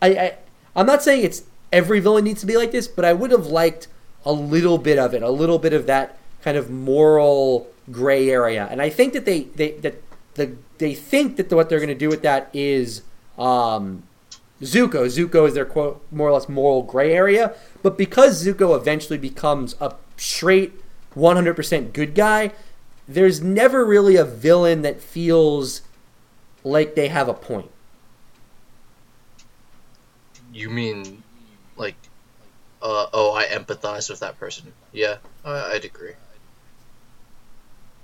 [0.00, 0.34] I, I
[0.74, 3.46] I'm not saying it's every villain needs to be like this, but I would have
[3.46, 3.88] liked
[4.24, 8.66] a little bit of it, a little bit of that kind of moral gray area.
[8.70, 10.02] And I think that they, they that
[10.36, 13.02] the they think that what they're going to do with that is
[13.38, 14.02] um,
[14.62, 15.06] Zuko.
[15.06, 17.54] Zuko is their quote more or less moral gray area.
[17.82, 20.72] But because Zuko eventually becomes a straight
[21.14, 22.52] 100% good guy,
[23.08, 25.82] there's never really a villain that feels
[26.64, 27.70] like they have a point.
[30.52, 31.22] You mean,
[31.76, 31.96] like,
[32.82, 34.72] uh, oh, I empathize with that person.
[34.92, 36.14] Yeah, I, I'd agree.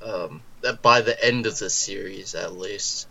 [0.04, 0.42] Um,
[0.82, 3.06] by the end of the series, at least.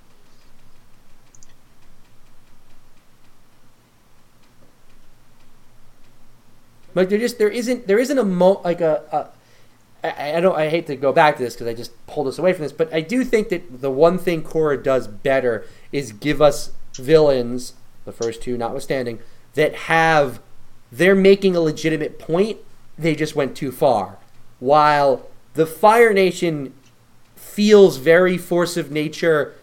[6.94, 9.32] Like there just there isn't there isn't a mo like a,
[10.04, 12.28] a I, I don't I hate to go back to this because I just pulled
[12.28, 15.66] us away from this, but I do think that the one thing Korra does better
[15.92, 17.74] is give us villains,
[18.06, 19.20] the first two notwithstanding,
[19.54, 20.42] that have
[20.92, 22.58] they're making a legitimate point.
[22.98, 24.18] They just went too far.
[24.60, 26.74] While the Fire Nation
[27.42, 29.56] feels very force of nature,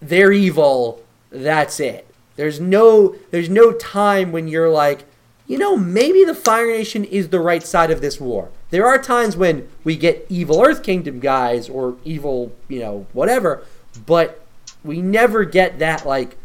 [0.00, 1.02] they're evil.
[1.30, 2.06] That's it.
[2.36, 5.04] There's no there's no time when you're like,
[5.46, 8.50] you know, maybe the Fire Nation is the right side of this war.
[8.70, 13.64] There are times when we get evil Earth Kingdom guys or evil, you know, whatever,
[14.06, 14.44] but
[14.84, 16.36] we never get that like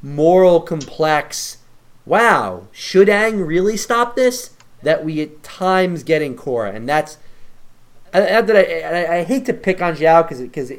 [0.00, 1.58] moral complex.
[2.06, 4.50] Wow, should Aang really stop this?
[4.82, 7.18] That we at times get in Korra, and that's
[8.12, 10.72] That I, I, I hate to pick on Zhao because because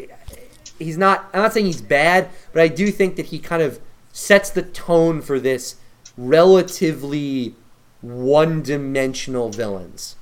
[0.78, 1.30] he's not.
[1.34, 3.80] I'm not saying he's bad, but I do think that he kind of
[4.12, 5.78] sets the tone for this
[6.16, 7.56] relatively
[8.02, 10.16] one-dimensional villains.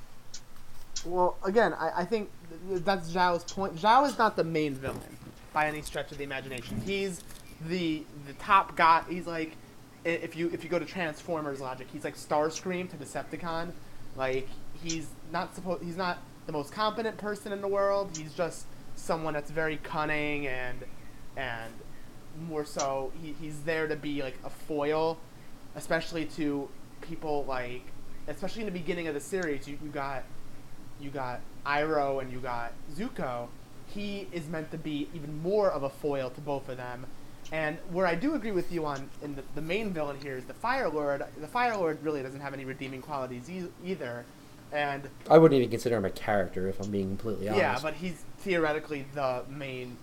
[1.04, 2.30] Well, again, I, I think
[2.68, 3.76] th- that's Zhao's point.
[3.76, 5.18] Zhao is not the main villain
[5.52, 6.80] by any stretch of the imagination.
[6.86, 7.22] He's
[7.66, 9.02] the the top guy.
[9.08, 9.56] He's like
[10.04, 13.72] if you if you go to Transformers logic, he's like Starscream to Decepticon.
[14.16, 14.48] Like
[14.82, 15.82] he's not supposed.
[15.82, 18.16] He's not the most competent person in the world.
[18.16, 20.78] He's just someone that's very cunning and
[21.36, 21.72] and
[22.48, 25.18] more so he, he's there to be like a foil,
[25.76, 26.68] especially to
[27.00, 27.82] people like
[28.28, 29.66] especially in the beginning of the series.
[29.66, 30.24] You, you got
[31.00, 33.48] you got Iroh and you got Zuko,
[33.86, 37.06] he is meant to be even more of a foil to both of them.
[37.50, 40.44] And where I do agree with you on, in the, the main villain here is
[40.44, 41.22] the Fire Lord.
[41.38, 44.24] The Fire Lord really doesn't have any redeeming qualities e- either,
[44.72, 47.60] and I wouldn't even consider him a character if I'm being completely honest.
[47.60, 49.96] yeah, but he's theoretically the main.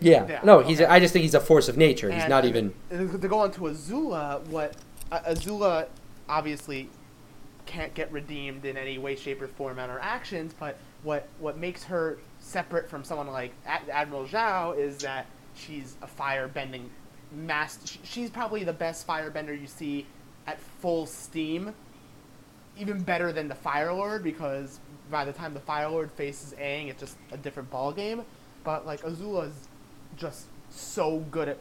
[0.00, 0.80] yeah, yeah, no, he's.
[0.80, 0.90] okay.
[0.90, 2.10] I just think he's a force of nature.
[2.10, 2.74] He's not even.
[2.90, 4.76] to go on to Azula, what
[5.10, 5.86] uh, Azula
[6.28, 6.88] obviously
[7.66, 10.54] can't get redeemed in any way, shape, or form on her actions.
[10.58, 15.96] But what what makes her separate from someone like Ad- Admiral Zhao is that she's
[16.02, 16.90] a fire-bending
[17.32, 17.98] master.
[18.04, 20.06] She's probably the best firebender you see
[20.46, 21.74] at full steam.
[22.78, 26.88] Even better than the Fire Lord because by the time the Fire Lord faces Aang,
[26.88, 28.22] it's just a different ball game.
[28.64, 29.68] But like Azula's
[30.16, 31.58] just so good at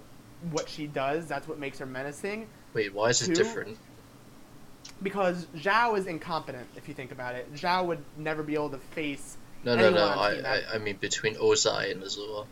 [0.51, 1.27] what she does.
[1.27, 2.47] That's what makes her menacing.
[2.73, 3.77] Wait, why is it different?
[5.01, 7.53] Because Zhao is incompetent, if you think about it.
[7.53, 9.37] Zhao would never be able to face.
[9.63, 10.07] No, no, anyone no.
[10.07, 12.45] on I, I, I mean between Ozai and Azula.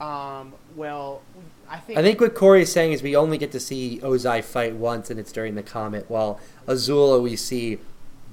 [0.00, 1.22] Um, well,
[1.68, 1.98] I think.
[1.98, 5.10] I think what Cory is saying is we only get to see Ozai fight once,
[5.10, 6.04] and it's during the comet.
[6.08, 7.78] While Azula, we see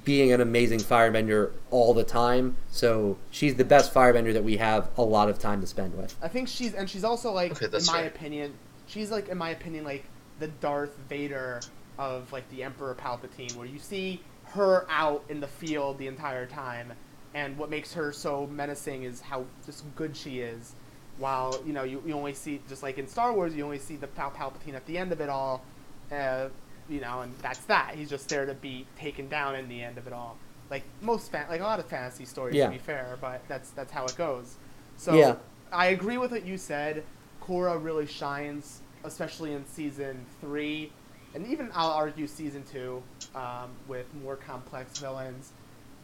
[0.04, 2.56] being an amazing firebender all the time.
[2.70, 6.14] So she's the best firebender that we have a lot of time to spend with.
[6.22, 8.06] I think she's and she's also like, Okay, in my fair.
[8.06, 8.54] opinion,
[8.86, 10.04] she's like, in my opinion, like
[10.38, 11.60] the Darth Vader
[11.98, 16.46] of like the Emperor Palpatine, where you see her out in the field the entire
[16.46, 16.92] time,
[17.34, 20.74] and what makes her so menacing is how just good she is.
[21.18, 23.96] While you know you, you only see just like in Star Wars, you only see
[23.96, 25.64] the Pal- Palpatine at the end of it all,
[26.12, 26.48] uh,
[26.88, 27.94] you know, and that's that.
[27.94, 30.36] He's just there to be taken down in the end of it all.
[30.70, 32.66] Like most fan, like a lot of fantasy stories, Yeah.
[32.66, 34.56] to be fair, but that's that's how it goes.
[34.96, 35.36] So Yeah.
[35.72, 37.04] I agree with what you said.
[37.42, 40.90] Korra really shines, especially in season three,
[41.34, 43.02] and even I'll argue season two,
[43.34, 45.52] um, with more complex villains.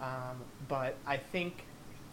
[0.01, 0.37] Um,
[0.69, 1.65] but I think,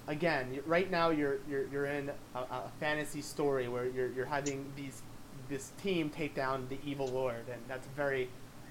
[0.08, 4.66] again, right now you're you're, you're in a, a fantasy story where you're you're having
[4.76, 5.02] these
[5.50, 8.30] this team take down the evil lord, and that's very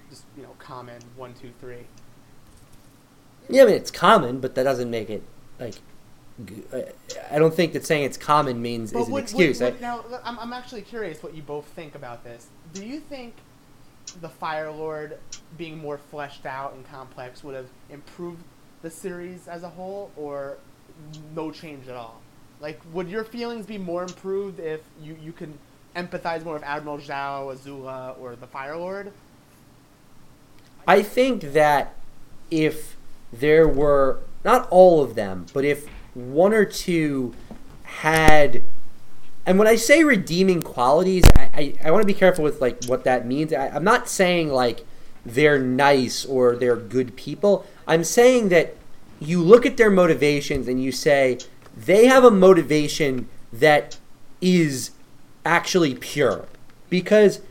[0.09, 1.85] just you know common one two three.
[3.49, 5.23] Yeah, I mean it's common, but that doesn't make it
[5.59, 5.75] like.
[7.31, 9.59] I don't think that saying it's common means is an excuse.
[9.59, 12.47] would- I- now, I'm, I'm actually curious what you both think about this.
[12.73, 13.33] Do you think
[14.21, 15.17] the Fire Lord
[15.57, 18.41] being more fleshed out and complex would have improved
[18.81, 20.57] the series as a whole, or
[21.35, 22.21] no change at all?
[22.61, 25.57] Like, would your feelings be more improved if you, you can
[25.95, 29.11] empathize more with Admiral Zhao, Azula, or the Fire Lord?
[30.89, 31.93] I think that
[32.49, 32.97] if
[33.31, 35.85] there were not all of them, but if
[36.15, 37.35] one or two
[37.83, 38.63] had,
[39.45, 42.85] and when I say redeeming qualities, I, I, I want to be careful with like
[42.85, 43.53] what that means.
[43.53, 44.83] I, I'm not saying like
[45.23, 47.67] they're nice or they're good people.
[47.85, 48.75] I'm saying that
[49.19, 51.37] you look at their motivations and you say
[51.77, 53.99] they have a motivation that
[54.41, 54.89] is
[55.45, 56.47] actually pure
[56.89, 57.41] because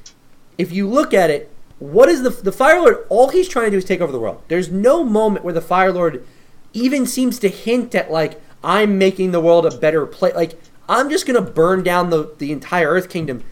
[0.59, 3.07] if you look at it, what is the the Fire Lord?
[3.09, 4.43] All he's trying to do is take over the world.
[4.49, 6.25] There's no moment where the Fire Lord
[6.73, 10.35] even seems to hint at like I'm making the world a better place.
[10.35, 10.59] Like
[10.89, 13.45] I'm just gonna burn down the the entire Earth Kingdom.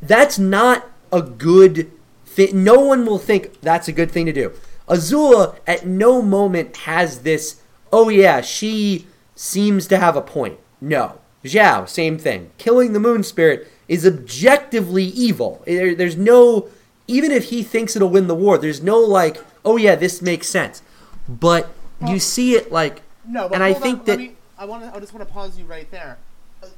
[0.00, 1.90] That's not a good
[2.24, 2.64] thing.
[2.64, 4.52] No one will think that's a good thing to do.
[4.88, 7.62] Azula at no moment has this.
[7.92, 10.58] Oh yeah, she seems to have a point.
[10.80, 12.50] No, Zhao, same thing.
[12.58, 15.62] Killing the Moon Spirit is objectively evil.
[15.66, 16.68] There, there's no,
[17.06, 20.48] even if he thinks it'll win the war, there's no like, oh yeah, this makes
[20.48, 20.82] sense.
[21.28, 21.72] But
[22.06, 24.94] you see it like, No, but and I think on, that me, I want to.
[24.94, 26.18] I just want to pause you right there.
[26.62, 26.68] Uh,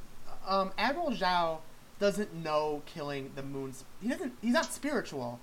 [0.46, 1.58] um, Admiral Zhao
[1.98, 3.84] doesn't know killing the moons.
[4.02, 4.32] He doesn't.
[4.42, 5.40] He's not spiritual,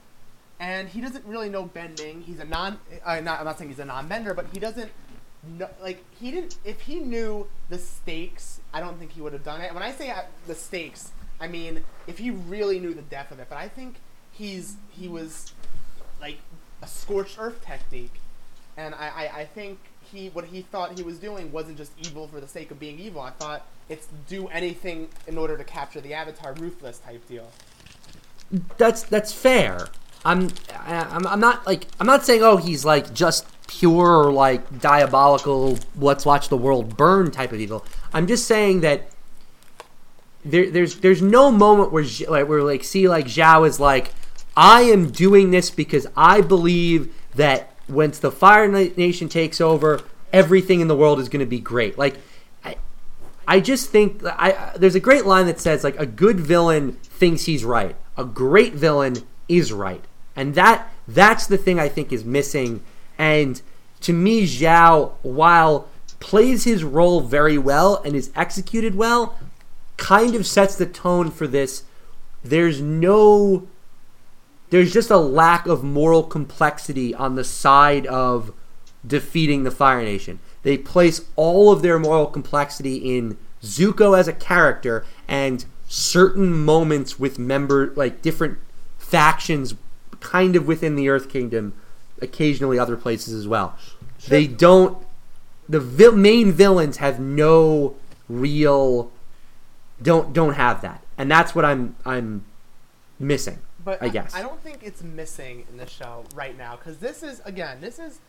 [0.59, 2.21] and he doesn't really know bending.
[2.21, 2.79] He's a non.
[3.05, 4.91] Uh, not, I'm not saying he's a non-bender, but he doesn't.
[5.57, 6.57] know like he didn't.
[6.63, 9.73] If he knew the stakes, I don't think he would have done it.
[9.73, 13.39] When I say uh, the stakes, I mean if he really knew the depth of
[13.39, 13.47] it.
[13.49, 13.95] But I think
[14.41, 15.53] he's he was
[16.19, 16.37] like
[16.81, 18.19] a scorched earth technique
[18.75, 19.77] and I, I, I think
[20.11, 22.99] he what he thought he was doing wasn't just evil for the sake of being
[22.99, 23.21] evil.
[23.21, 27.47] I thought it's do anything in order to capture the avatar, ruthless type deal.
[28.77, 29.87] that's that's fair.
[30.25, 30.49] I'm,
[30.85, 36.25] I'm I'm not like I'm not saying oh he's like just pure like diabolical let's
[36.25, 37.85] watch the world burn type of evil.
[38.13, 39.09] I'm just saying that
[40.43, 44.11] there there's there's no moment where like where like see like Zhao is like
[44.55, 50.01] I am doing this because I believe that once the Fire Nation takes over,
[50.33, 51.97] everything in the world is going to be great.
[51.97, 52.17] Like
[52.63, 52.77] I,
[53.47, 57.45] I just think I, there's a great line that says like a good villain thinks
[57.45, 57.95] he's right.
[58.17, 60.03] A great villain is right.
[60.35, 62.83] And that that's the thing I think is missing
[63.17, 63.61] and
[64.01, 65.87] to me Zhao while
[66.19, 69.37] plays his role very well and is executed well
[69.97, 71.83] kind of sets the tone for this
[72.43, 73.67] there's no
[74.71, 78.53] there's just a lack of moral complexity on the side of
[79.05, 80.39] defeating the Fire Nation.
[80.63, 87.19] They place all of their moral complexity in Zuko as a character and certain moments
[87.19, 88.57] with member like different
[88.97, 89.75] factions
[90.21, 91.73] kind of within the Earth Kingdom,
[92.21, 93.77] occasionally other places as well.
[94.27, 94.97] They don't
[95.67, 97.95] the vil- main villains have no
[98.29, 99.11] real
[100.01, 101.03] don't don't have that.
[101.17, 102.45] And that's what I'm I'm
[103.19, 103.59] missing.
[103.83, 104.33] But I guess.
[104.35, 107.99] I, don't think it's missing in the show right now because this is again this
[107.99, 108.19] is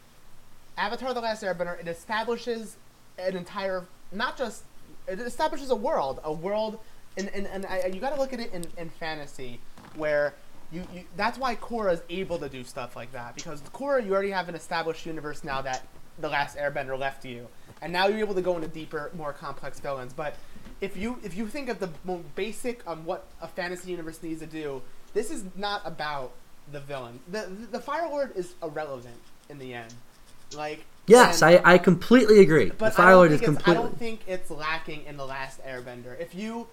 [0.79, 1.79] Avatar: The Last Airbender.
[1.79, 2.77] It establishes
[3.19, 4.65] an entire not just
[5.07, 6.79] it establishes a world, a world,
[7.17, 9.61] and and, and I, you got to look at it in, in fantasy
[9.97, 10.35] where.
[10.71, 14.15] You, you, that's why Korra is able to do stuff like that because Korra you
[14.15, 15.87] already have an established universe now that
[16.19, 17.47] the last Airbender left you,
[17.83, 20.15] and now you're able to go into deeper, more complex villains.
[20.15, 20.35] But
[20.81, 21.89] if you if you think of the
[22.35, 24.81] basic on what a fantasy universe needs to do,
[25.15, 26.33] this is not about
[26.71, 27.21] the villain.
[27.29, 29.17] the The Fire Lord is irrelevant
[29.49, 29.93] in the end.
[30.57, 32.71] Like Yes, and- I, I completely agree.
[32.71, 33.83] but the I Fire don't Lord is think it's- completely.
[33.85, 36.19] I don't think it's lacking in the last Airbender.
[36.21, 36.69] If you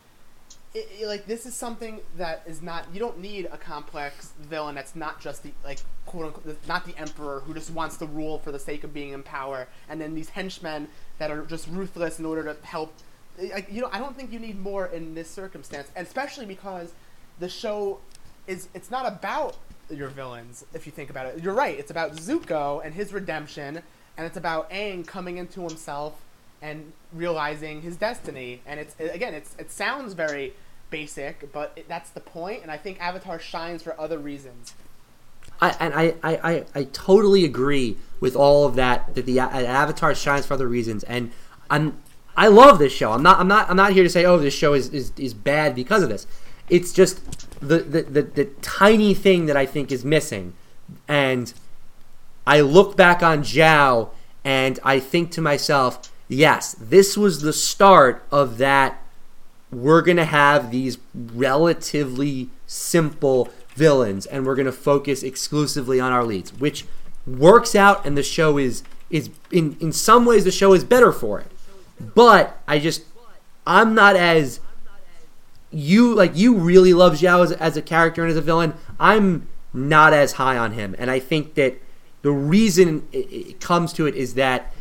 [0.76, 2.86] it, it- like, this is something that is not.
[2.94, 6.96] You don't need a complex villain that's not just the like quote unquote not the
[6.98, 10.14] emperor who just wants to rule for the sake of being in power, and then
[10.14, 10.88] these henchmen
[11.18, 12.94] that are just ruthless in order to help.
[13.42, 16.94] Like, you know, I don't think you need more in this circumstance, and especially because
[17.40, 18.00] the show
[18.50, 19.56] is it's not about
[19.90, 21.44] your villains if you think about it.
[21.44, 21.78] You're right.
[21.78, 23.82] It's about Zuko and his redemption,
[24.18, 26.16] and it's about Aang coming into himself
[26.62, 28.62] and realizing his destiny.
[28.66, 30.54] And it's again, it's it sounds very
[30.90, 32.64] basic, but it, that's the point.
[32.64, 34.74] And I think Avatar shines for other reasons.
[35.62, 39.14] I, and I, I, I, I totally agree with all of that.
[39.16, 41.32] That the A- Avatar shines for other reasons, and
[41.70, 42.02] I'm
[42.36, 43.12] I love this show.
[43.12, 45.34] I'm not I'm not I'm not here to say oh this show is, is, is
[45.34, 46.26] bad because of this.
[46.70, 50.54] It's just the, the, the, the tiny thing that I think is missing,
[51.08, 51.54] and
[52.48, 54.10] I look back on Zhao
[54.44, 59.02] and I think to myself, yes, this was the start of that.
[59.72, 66.52] We're gonna have these relatively simple villains, and we're gonna focus exclusively on our leads,
[66.54, 66.86] which
[67.28, 71.12] works out, and the show is is in in some ways the show is better
[71.12, 71.52] for it.
[72.00, 73.04] But I just
[73.68, 74.60] I'm not as
[75.72, 78.74] you like you really love Zhao as, as a character and as a villain.
[79.00, 81.76] I'm not as high on him, and I think that
[82.22, 84.74] the reason it, it comes to it is that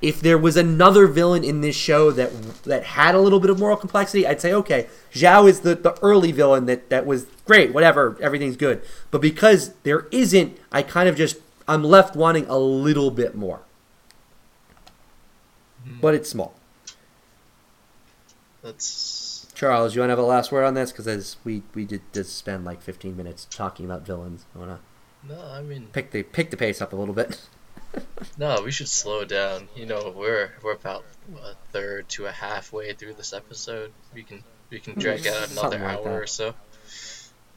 [0.00, 2.30] if there was another villain in this show that
[2.64, 5.96] that had a little bit of moral complexity, I'd say okay, Zhao is the, the
[6.02, 8.82] early villain that that was great, whatever, everything's good.
[9.10, 11.36] But because there isn't, I kind of just
[11.68, 13.60] I'm left wanting a little bit more.
[15.86, 16.00] Hmm.
[16.00, 16.54] But it's small.
[18.62, 19.11] That's
[19.62, 20.90] Charles, you want to have a last word on this?
[20.90, 24.44] Because we we did just spend like 15 minutes talking about villains.
[24.56, 25.40] I want to no.
[25.40, 27.40] I mean, pick the pick the pace up a little bit.
[28.38, 28.60] no.
[28.64, 29.68] We should slow down.
[29.76, 31.04] You know, we're we're about
[31.36, 33.92] a third to a halfway through this episode.
[34.12, 36.22] We can we can drag out another like hour that.
[36.22, 36.54] or so.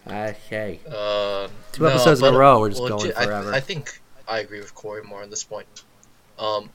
[0.06, 0.80] Okay.
[0.88, 3.51] Uh, Two no, episodes in a row, we're just legit- going I forever.
[3.51, 5.66] I, think I agree with Cory more on this point.
[6.38, 6.70] Um,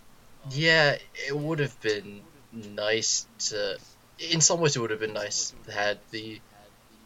[0.50, 0.96] yeah,
[1.28, 2.22] it would have been
[2.52, 3.78] nice to.
[4.20, 6.40] In some ways, it would have been nice had the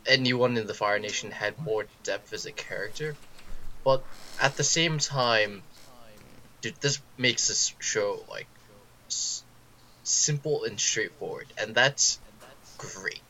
[0.06, 3.18] anyone in the Fire Nation had more depth as a character,
[3.84, 4.06] but
[4.38, 5.68] at the same time,
[6.62, 8.50] dude, this makes this show like
[9.10, 9.44] s-
[10.04, 12.20] simple and straightforward, and that's
[12.78, 13.24] great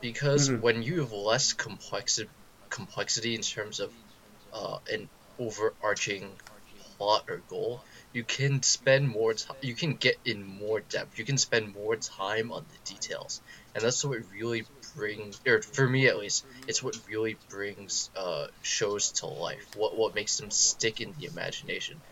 [0.00, 0.60] because Mhm.
[0.60, 2.30] when you have less complexity
[2.70, 3.94] complexity in terms of
[4.52, 6.40] uh, an overarching
[6.98, 7.84] plot or goal,
[8.18, 9.56] you can spend more time.
[9.60, 11.18] You can get in more depth.
[11.18, 13.42] You can spend more time on the details,
[13.74, 18.48] and that's what really brings, or for me at least, it's what really brings uh,
[18.60, 19.68] shows to life.
[19.74, 22.02] What what makes them stick in the imagination.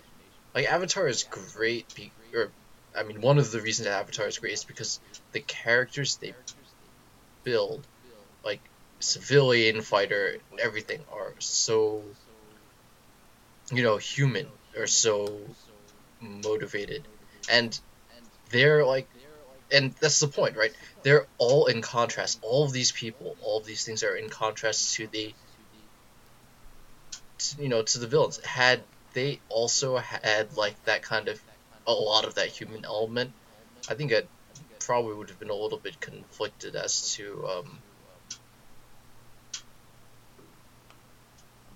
[0.55, 2.55] Like Avatar is great, be, or
[2.97, 5.01] I mean, one of the reasons Avatar is great is because
[5.33, 6.37] the characters they
[7.45, 7.89] build,
[8.45, 12.17] like civilian fighter everything, are so
[13.71, 15.57] you know human or so
[16.21, 17.03] motivated,
[17.51, 17.79] and
[18.51, 19.09] they're like,
[19.73, 20.73] and that's the point, right?
[21.03, 22.39] They're all in contrast.
[22.43, 25.35] All of these people, all of these things are in contrast to the,
[27.39, 28.45] to, you know, to the villains.
[28.45, 31.41] Had they also had like that kind of
[31.87, 33.33] a lot of that human element,
[33.89, 34.29] I think it
[34.79, 37.79] probably would have been a little bit conflicted as to um,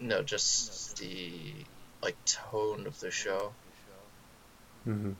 [0.00, 1.54] no, just the
[2.02, 3.52] like tone of the show.
[4.84, 5.12] Hmm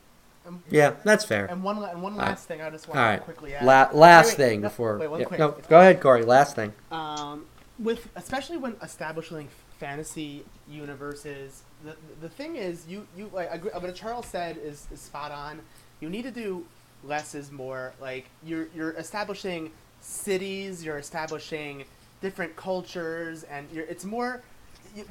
[0.47, 1.47] And, Yeah, that's fair.
[1.47, 3.65] and one and one last thing I just want All to quickly add.
[3.65, 4.99] La- last Wait, wait, thing no, before.
[4.99, 5.39] wait, yeah, quick.
[5.41, 6.23] no, go ahead, Cory.
[6.25, 6.73] Last thing.
[6.91, 7.45] um,
[7.79, 9.49] with especially when establishing
[9.79, 15.01] fantasy universes, the the thing is you you like agree, what Charles said is, is
[15.01, 15.61] spot on.
[16.01, 16.67] You need to do
[17.05, 17.93] less is more.
[18.01, 21.85] Like you're you're establishing cities, you're establishing
[22.21, 24.43] different cultures, and you're it's more,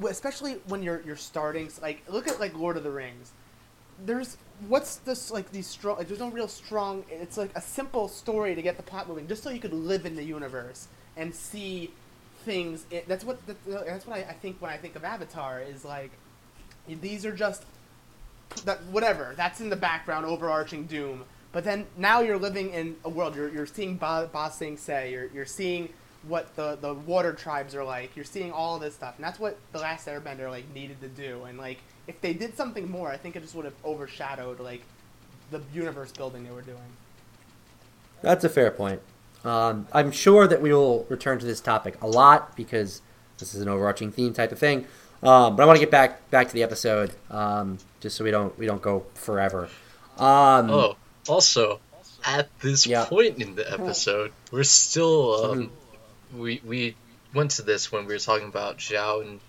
[0.08, 1.70] especially when you're you're starting.
[1.82, 3.32] Like look at like Lord of the Rings.
[4.06, 4.38] There's
[4.68, 8.56] what's this like these strong like there's no real strong it's like a simple story
[8.56, 11.92] to get the plot moving just so you could live in the universe and see
[12.44, 15.62] things it, that's what that, that's what I, I think when I think of Avatar
[15.62, 16.12] is like
[16.88, 17.64] these are just
[18.66, 23.10] that whatever that's in the background overarching doom but then now you're living in a
[23.10, 25.90] world you're, you're seeing ba, ba Sing Se you're, you're seeing
[26.28, 29.58] what the, the water tribes are like you're seeing all this stuff and that's what
[29.72, 31.78] the last airbender like needed to do and like
[32.10, 34.82] if they did something more i think it just would have overshadowed like
[35.52, 36.90] the universe building they were doing
[38.22, 39.00] That's a fair point.
[39.46, 43.02] Um, I'm sure that we will return to this topic a lot because
[43.38, 44.86] this is an overarching theme type of thing.
[45.24, 48.32] Um, but I want to get back back to the episode, um, just so we
[48.32, 49.70] don't we don't go forever.
[50.18, 50.96] Um, Oh,
[51.30, 51.80] also,
[52.26, 53.06] at this Yeah.
[53.06, 55.72] point in the episode, we're still um,
[56.36, 56.96] we we
[57.34, 59.40] went to this when we were talking about Zhao and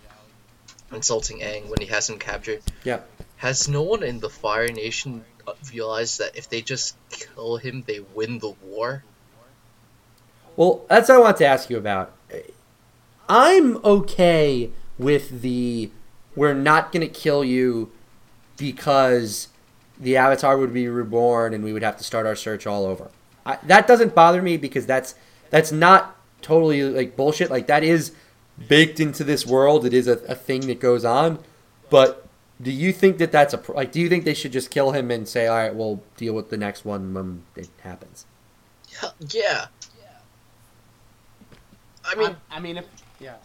[0.93, 2.63] insulting Aang when he has him captured.
[2.85, 3.01] Yeah.
[3.37, 7.85] Has no one in the Fire Nation uh, realized that if they just kill him,
[7.87, 9.05] they win the war?
[10.57, 12.13] Well, that's what I want to ask you about.
[13.29, 15.91] I'm okay with the
[16.37, 17.91] we're not going to kill you
[18.57, 19.49] because
[19.99, 23.11] the Avatar would be reborn and we would have to start our search all over.
[23.45, 25.15] I, that doesn't bother me because that's
[25.51, 27.51] that's not totally like bullshit.
[27.51, 28.13] Like that is
[28.69, 29.85] baked into this world.
[29.85, 31.39] It is a, a thing that goes on.
[31.89, 32.27] But
[32.61, 33.93] do you think that that's a pr- like?
[33.93, 36.51] Do you think they should just kill him and say, "All right, we'll deal with
[36.51, 38.27] the next one when it happens"?
[39.03, 39.11] Yeah.
[39.33, 39.67] yeah.
[42.05, 42.87] I mean, I, I mean if
[43.19, 43.37] yeah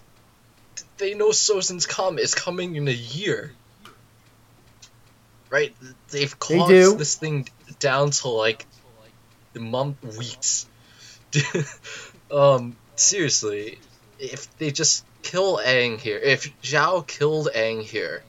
[0.97, 3.51] they know Sozin's Comet is coming in a year.
[5.49, 5.75] Right?
[6.09, 6.95] They've They caused do.
[6.95, 7.47] this thing
[7.79, 8.65] down to like
[9.53, 10.67] the month weeks.
[12.31, 13.79] um, seriously,
[14.19, 18.23] if they just kill Aang here, if Zhao killed Aang here,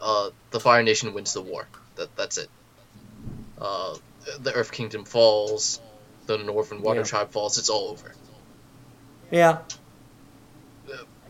[0.00, 1.66] uh, the Fire Nation wins the war.
[1.96, 2.48] That that's it.
[3.60, 3.96] Uh,
[4.40, 5.80] the Earth Kingdom falls,
[6.26, 7.06] the Northern Water Yeah.
[7.06, 7.58] Tribe falls.
[7.58, 8.14] It's all over.
[9.30, 9.58] Yeah.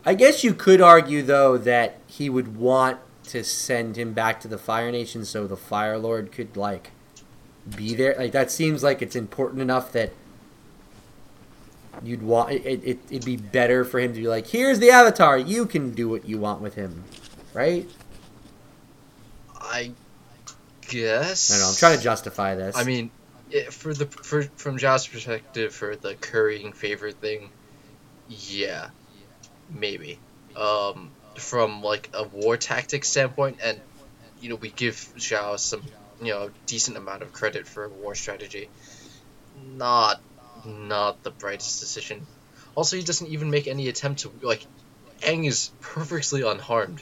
[0.05, 2.99] I guess you could argue though that he would want
[3.29, 6.91] to send him back to the Fire Nation so the Fire Lord could like
[7.75, 8.15] be there.
[8.15, 10.11] Like that seems like it's important enough that
[12.03, 12.99] you'd want it, it.
[13.09, 15.37] It'd be better for him to be like, "Here's the Avatar.
[15.37, 17.03] You can do what you want with him."
[17.53, 17.89] Right?
[19.55, 19.91] I
[20.87, 21.51] guess.
[21.51, 21.69] I don't know.
[21.69, 22.75] I'm trying to justify this.
[22.77, 23.11] I mean,
[23.51, 27.49] it, for the for from Zhao's perspective, for the currying favor thing,
[28.29, 28.89] yeah,
[29.69, 30.19] maybe.
[30.55, 33.79] Um, from like a war tactic standpoint, and
[34.39, 35.83] you know, we give Zhao some
[36.21, 38.69] you know decent amount of credit for war strategy.
[39.75, 40.21] Not,
[40.65, 42.25] not the brightest decision.
[42.75, 44.65] Also, he doesn't even make any attempt to like.
[45.21, 47.01] Aang is perfectly unharmed.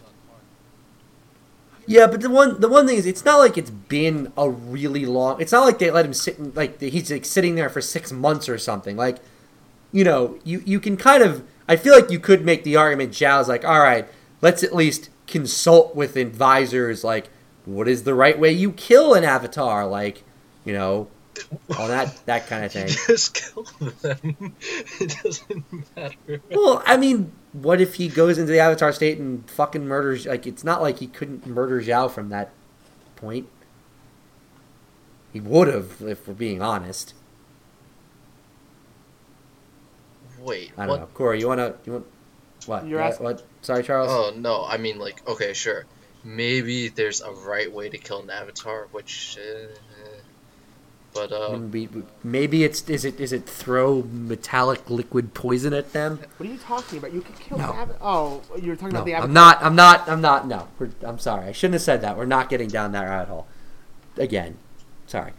[1.85, 5.05] Yeah, but the one the one thing is, it's not like it's been a really
[5.05, 5.41] long.
[5.41, 8.11] It's not like they let him sit in, like he's like sitting there for six
[8.11, 8.95] months or something.
[8.95, 9.17] Like
[9.91, 11.43] you know, you you can kind of.
[11.67, 13.11] I feel like you could make the argument.
[13.11, 14.05] Zhao's like, all right,
[14.41, 17.03] let's at least consult with advisors.
[17.03, 17.29] Like,
[17.65, 19.87] what is the right way you kill an avatar?
[19.87, 20.23] Like,
[20.65, 21.07] you know,
[21.77, 22.87] all that that kind of thing.
[22.87, 24.55] Just kill them.
[24.99, 26.41] It doesn't matter.
[26.51, 30.25] Well, I mean, what if he goes into the Avatar state and fucking murders?
[30.25, 32.51] Like, it's not like he couldn't murder Zhao from that
[33.15, 33.47] point.
[35.31, 37.13] He would have, if we're being honest.
[40.39, 40.99] Wait, I don't what?
[40.99, 41.39] know, Cory.
[41.39, 41.75] You wanna?
[41.85, 42.05] You want?
[42.65, 42.87] What?
[42.87, 43.43] You're asking- what?
[43.61, 44.09] Sorry, Charles.
[44.11, 45.85] Oh no, I mean like okay, sure.
[46.23, 49.67] Maybe there's a right way to kill an avatar, which, uh,
[51.13, 51.89] but uh, Maybe,
[52.23, 56.19] maybe it's is it is it throw metallic liquid poison at them?
[56.37, 57.13] What are you talking about?
[57.13, 57.67] You can kill No.
[57.67, 59.27] the Oh, you're talking No, about the Avatar.
[59.27, 59.63] I'm not.
[59.63, 60.09] I'm not.
[60.09, 60.47] I'm not.
[60.47, 61.47] No, We're, I'm sorry.
[61.47, 62.17] I shouldn't have said that.
[62.17, 63.47] We're not getting down that rabbit hole.
[64.17, 64.57] Again,
[65.07, 65.33] sorry.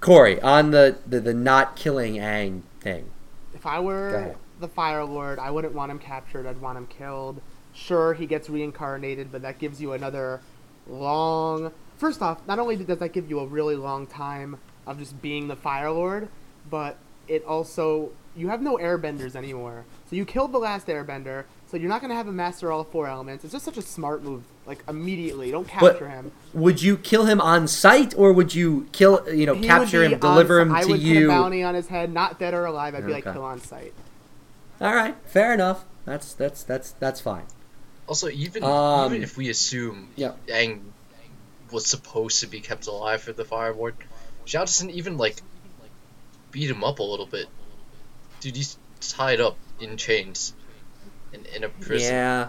[0.00, 3.10] Cory, on the the, the not killing Aang thing.
[3.54, 6.46] If I were the Fire Lord, I wouldn't want him captured.
[6.46, 7.40] I'd want him killed.
[7.74, 10.40] Sure, he gets reincarnated, but that gives you another
[10.88, 11.72] long.
[11.96, 15.48] First off, not only does that give you a really long time of just being
[15.48, 16.28] the Fire Lord,
[16.70, 16.96] but
[17.28, 19.84] it also you have no airbenders anymore.
[20.08, 22.76] So you killed the last airbender, so you're not going to have him master of
[22.78, 23.44] all four elements.
[23.44, 24.42] It's just such a smart move.
[24.66, 26.32] Like immediately, don't But- capture him.
[26.54, 29.22] Would you kill him on sight, or would you kill?
[29.32, 31.26] You know, He capture would be him, deliver on- him I to would put a
[31.28, 32.94] bounty on his head, not dead or alive.
[32.94, 33.92] I'd be like kill on sight.
[34.80, 35.84] All right, fair enough.
[36.04, 37.44] That's that's that's that's fine.
[38.08, 40.32] also even Um, even if we assume yeah.
[40.48, 40.80] Aang
[41.70, 43.94] was supposed to be kept alive for the Fire Lord,
[44.46, 45.36] Zhao doesn't even like
[46.50, 47.46] beat him up a little bit.
[48.40, 50.52] Dude, he's tied up in chains
[51.32, 52.12] in, in a prison.
[52.14, 52.48] Yeah.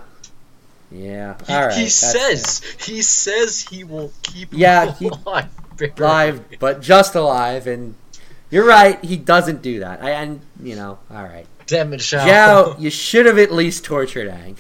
[0.92, 1.36] Yeah.
[1.48, 1.78] He, All right.
[1.78, 5.50] he says he says he will keep Yeah, him he- alive.
[5.98, 7.96] live, but just alive, and
[8.52, 9.04] you're right.
[9.04, 10.04] He doesn't do that.
[10.04, 11.00] I and you know.
[11.10, 11.48] All right.
[11.66, 12.28] Damn it, Zhao.
[12.28, 14.58] Zhao, you should have at least tortured Aang.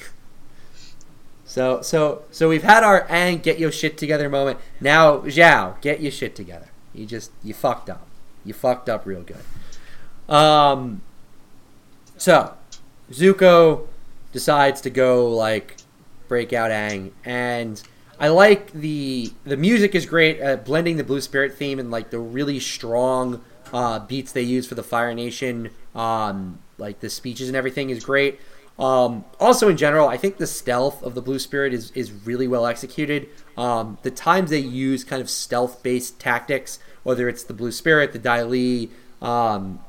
[1.46, 4.60] So so so we've had our Aang get your shit together moment.
[4.82, 6.70] Now Zhao, get your shit together.
[6.94, 8.08] You just you fucked up.
[8.46, 10.34] You fucked up real good.
[10.34, 11.02] Um.
[12.18, 12.54] So
[13.12, 13.88] Zuko
[14.32, 15.78] decides to go like
[16.28, 17.82] break out Aang, and
[18.20, 22.10] I like the the music is great at blending the Blue Spirit theme and like
[22.10, 25.72] the really strong uh, beats they use for the Fire Nation.
[25.96, 28.40] Um, like the speeches and everything is great.
[28.80, 32.48] Um, also, in general, I think the stealth of the Blue Spirit is is really
[32.48, 33.30] well executed.
[33.56, 38.14] Um, the times they use kind of stealth based tactics, whether it's the Blue Spirit,
[38.14, 38.90] the Dai Li,
[39.22, 39.80] um,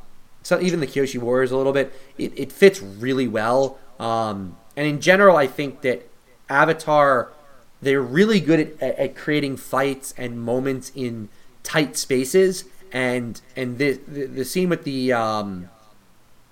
[0.44, 3.78] so even the Kyoshi Warriors a little bit, it, it fits really well.
[3.98, 6.08] Um, and in general, I think that
[6.48, 7.32] Avatar,
[7.80, 11.30] they're really good at, at, at creating fights and moments in
[11.62, 12.64] tight spaces.
[12.92, 15.70] And and the the, the scene with the um,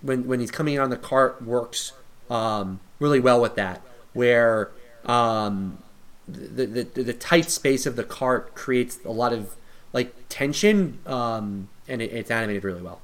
[0.00, 1.92] when when he's coming in on the cart works
[2.32, 4.70] um, really well with that, where
[5.04, 5.78] um,
[6.26, 9.54] the, the the tight space of the cart creates a lot of
[9.92, 13.00] like tension, um, and it, it's animated really well.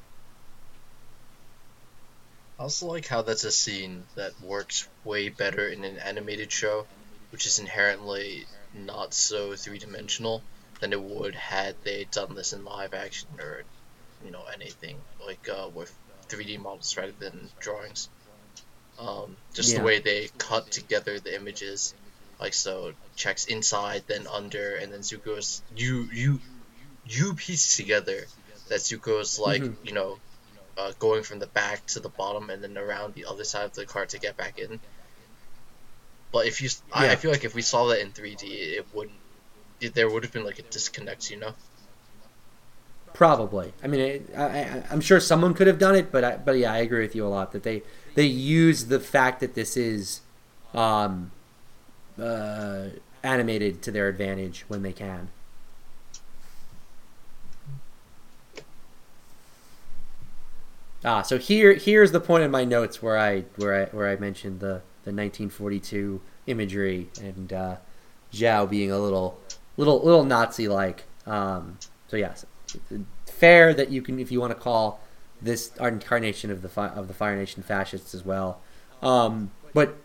[2.58, 6.86] I also like how that's a scene that works way better in an animated show,
[7.30, 10.42] which is inherently not so three dimensional
[10.80, 13.62] than it would had they done this in live action or,
[14.24, 15.94] you know, anything like uh, with
[16.28, 18.08] 3D models rather than drawings.
[18.98, 19.78] Um, just Yeah.
[19.78, 21.94] the way they cut together the images,
[22.40, 26.40] like so, checks inside, then under, and then Zuko's you you
[27.04, 28.26] you piece together
[28.68, 29.76] that Zuko's like Mhm.
[29.82, 30.20] you know
[30.76, 33.74] uh, going from the back to the bottom and then around the other side of
[33.74, 34.80] the cart to get back in.
[36.32, 37.12] But if you, I, Yeah.
[37.12, 39.20] I feel like if we saw that in 3D, it wouldn't.
[39.80, 41.54] It, there would have been like a disconnect, you know.
[43.14, 43.72] Probably.
[43.82, 46.58] I mean, it, I, I, I'm sure someone could have done it, but I, but
[46.58, 47.82] yeah, I agree with you a lot that they
[48.18, 50.22] they use the fact that this is
[50.74, 51.30] um,
[52.20, 52.86] uh,
[53.22, 55.28] animated to their advantage when they can.
[61.04, 64.16] Ah, so here here's the point in my notes where I where I where I
[64.16, 67.76] mentioned the the 1942 imagery and uh,
[68.32, 69.38] Zhao being a little
[69.76, 71.04] little little Nazi like.
[71.24, 72.44] Um, so yes,
[73.26, 75.00] fair that you can if you want to call
[75.40, 78.60] this incarnation of the fi- of the Fire Nation fascists as well.
[79.02, 79.96] Um, but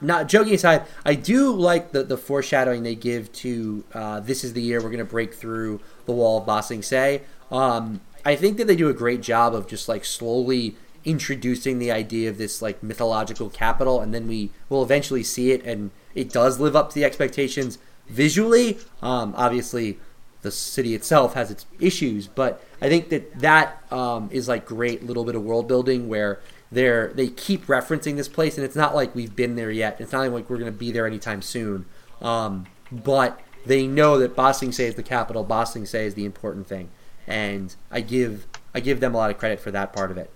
[0.00, 4.52] not joking aside, I do like the, the foreshadowing they give to uh, this is
[4.52, 7.22] the year we're going to break through the wall of Ba Sing Se.
[7.50, 11.90] Um, I think that they do a great job of just like slowly introducing the
[11.90, 16.30] idea of this like mythological capital, and then we will eventually see it, and it
[16.30, 17.78] does live up to the expectations
[18.08, 18.78] visually.
[19.02, 19.98] Um, obviously,
[20.42, 25.04] the city itself has its issues, but I think that that um, is like great
[25.04, 28.94] little bit of world building where they're they keep referencing this place, and it's not
[28.94, 30.00] like we've been there yet.
[30.00, 31.86] It's not like we're going to be there anytime soon.
[32.20, 35.44] Um, but they know that Ba Say is the capital.
[35.44, 36.90] Ba Say is the important thing,
[37.26, 40.30] and I give I give them a lot of credit for that part of it.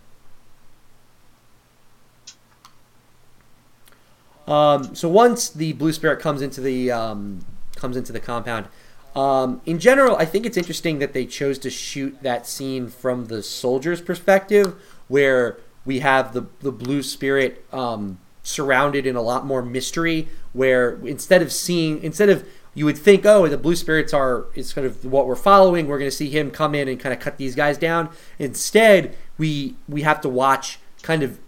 [4.47, 7.45] Um, so once the blue spirit comes into the um,
[7.77, 8.67] comes into the compound,
[9.15, 13.27] um, in general, I think it's interesting that they chose to shoot that scene from
[13.27, 14.75] the soldier's perspective,
[15.09, 20.29] where we have the the blue spirit um, surrounded in a lot more mystery.
[20.53, 24.73] Where instead of seeing, instead of you would think, oh, the blue spirits are is
[24.73, 25.89] kind of what we're following.
[25.89, 28.09] We're going to see him come in and kind of cut these guys down.
[28.39, 31.39] Instead, we we have to watch kind of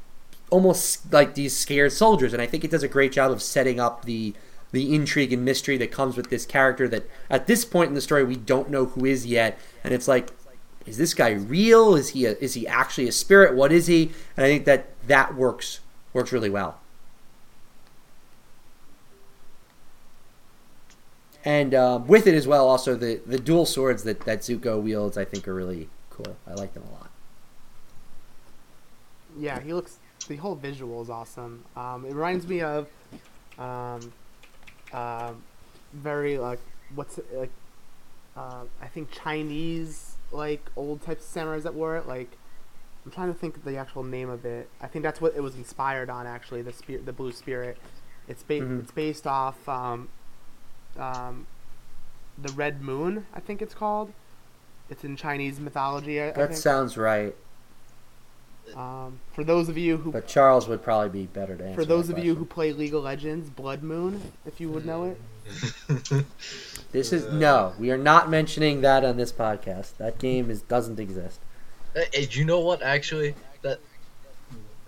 [0.51, 3.81] almost like these scared soldiers, and I think it does a great job of setting
[3.81, 4.35] up the
[4.75, 8.01] the intrigue and mystery that comes with this character that at this point in the
[8.01, 10.31] story we don't know who is yet, and it's like,
[10.85, 11.95] is this guy real?
[11.95, 13.55] Is he a, is he actually a spirit?
[13.55, 14.11] What is he?
[14.37, 15.81] And I think that that works
[16.13, 16.81] works really well.
[21.45, 25.19] And um, with it as well, also the, the dual swords that, that Zuko wields,
[25.19, 26.37] I think are really cool.
[26.47, 27.11] I like them a lot.
[29.39, 31.65] Yeah, he looks the whole visual is awesome.
[31.77, 32.89] Um, it reminds me of
[33.59, 34.13] um,
[34.95, 35.33] uh,
[35.93, 36.61] very like
[36.95, 37.51] what's it, like
[38.37, 42.07] uh, I think Chinese like old types of samurais that wore it.
[42.09, 42.31] Like
[43.05, 44.69] I'm trying to think of the actual name of it.
[44.81, 46.27] I think that's what it was inspired on.
[46.27, 47.77] Actually, the spirit, the blue spirit.
[48.29, 48.81] It's ba- Mhm.
[48.81, 50.09] it's based off um,
[50.99, 51.47] um,
[52.41, 53.27] the red moon.
[53.35, 54.13] I think it's called.
[54.89, 56.21] It's in Chinese mythology.
[56.21, 56.61] I, I That think.
[56.61, 57.35] sounds right,
[58.75, 61.75] um, for those of you who but Charles would probably be better to answer.
[61.75, 64.85] For those that of you who play League of Legends, Blood Moon, if you would
[64.87, 65.21] know it.
[66.93, 69.97] this is no, we are not mentioning that on this podcast.
[69.99, 71.41] That game is doesn't exist.
[71.95, 72.83] Hey, hey, you know what?
[72.83, 73.81] Actually, that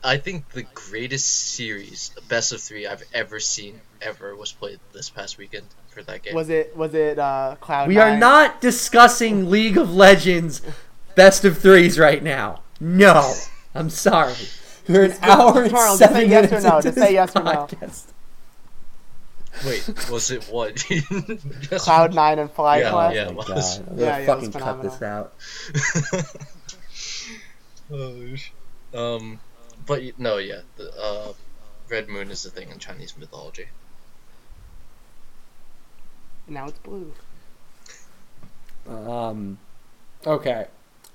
[0.03, 5.11] I think the greatest series, best of three I've ever seen ever, was played this
[5.11, 6.35] past weekend for that game.
[6.35, 7.89] Was it was it uh, Cloud?
[7.89, 10.63] We are not discussing League of Legends
[11.17, 12.63] best of threes right now.
[12.79, 13.35] No,
[13.77, 14.35] I'm sorry.
[14.89, 16.77] We're an hour and Charles, just seven say yes or minutes no.
[16.77, 17.51] into Just this say yes or no.
[17.53, 18.05] podcast.
[19.65, 20.77] Wait, was it what?
[21.61, 23.15] Just- Cloud Nine and Fly Yeah, Quest.
[23.17, 23.25] yeah.
[23.25, 23.79] oh it my was.
[23.79, 25.33] god, I'm Yeah, gonna yeah, it fucking was cut this out.
[28.95, 29.41] oh, um,
[29.87, 31.33] but y- no, yeah, the uh,
[31.89, 33.67] Red Moon is the thing in Chinese mythology.
[36.49, 37.13] Now it's blue.
[38.89, 39.59] Um,
[40.27, 40.67] okay,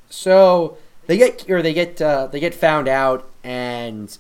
[0.10, 0.78] so
[1.08, 4.18] they get or they get uh, they get found out, and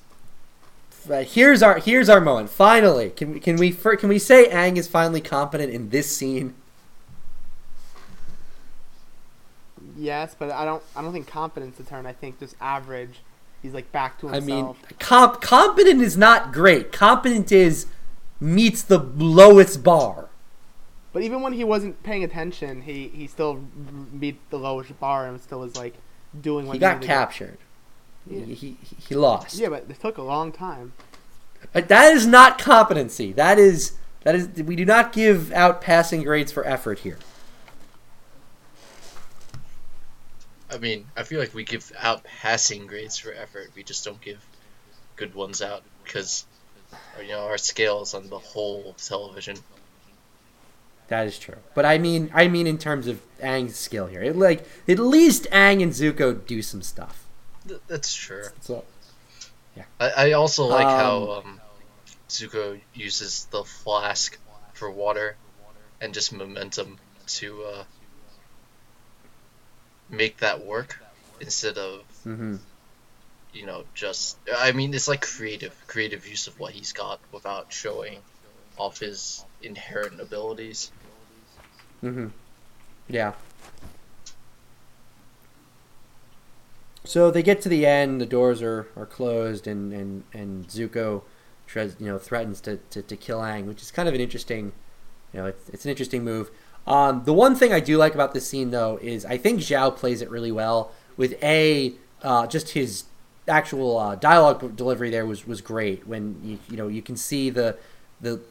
[1.10, 2.50] uh, here's our here's our moment.
[2.50, 6.54] Finally, can we can we can we say Aang is finally competent in this scene?
[9.96, 12.06] Yes, but I don't I don't think confidence a turn.
[12.06, 13.20] I think just average.
[13.62, 14.78] He's like back to himself.
[14.78, 16.92] I mean, comp- competent is not great.
[16.92, 17.86] Competent is
[18.40, 20.30] meets the lowest bar.
[21.14, 23.56] but even when he wasn't paying attention, he he still
[24.20, 25.96] beat the lowest bar and still was like
[26.40, 27.58] doing what He got captured.
[28.28, 28.36] do.
[28.36, 28.46] Yeah.
[28.46, 28.78] He, he
[29.08, 29.58] he lost.
[29.58, 30.94] yeah, but it took a long time.
[31.74, 33.32] But that is not competency.
[33.34, 37.18] That is that is we do not give out passing grades for effort here.
[40.70, 43.72] I mean, I feel like we give out passing grades for effort.
[43.76, 44.44] We just don't give
[45.18, 46.46] good ones out because,
[47.22, 49.58] you know, our scale is on the whole of television.
[51.12, 51.58] That is true.
[51.76, 54.24] But I mean I mean in terms of Aang's skill here.
[54.24, 57.28] It, like at least Aang and Zuko do some stuff.
[57.90, 58.46] That's true.
[58.62, 58.86] So
[60.00, 61.62] I, I also like Um, how um,
[62.30, 64.38] Zuko uses the flask
[64.72, 65.36] for water
[66.00, 66.98] and just momentum
[67.28, 67.84] to uh,
[70.10, 70.98] make that work
[71.42, 72.56] instead of hmm
[73.54, 77.74] you know just I mean it's like creative creative use of what he's got without
[77.74, 78.20] showing
[78.78, 80.92] off his inherent abilities.
[82.02, 82.28] Hmm
[83.10, 83.34] Yeah.
[87.04, 88.22] So they get to the end.
[88.22, 91.24] The doors are, are closed, and, and, and Zuko,
[91.76, 94.72] you know, threatens to, to, to kill Aang, which is kind of an interesting,
[95.34, 96.52] you know, it's, it's an interesting move.
[96.86, 99.96] Um, the one thing I do like about this scene, though, is I think Zhao
[99.96, 100.92] plays it really well.
[101.18, 103.06] With a uh, just his
[103.48, 106.08] actual uh, dialogue delivery there was, was great.
[106.08, 107.78] When you you know you can see the
[108.20, 108.42] the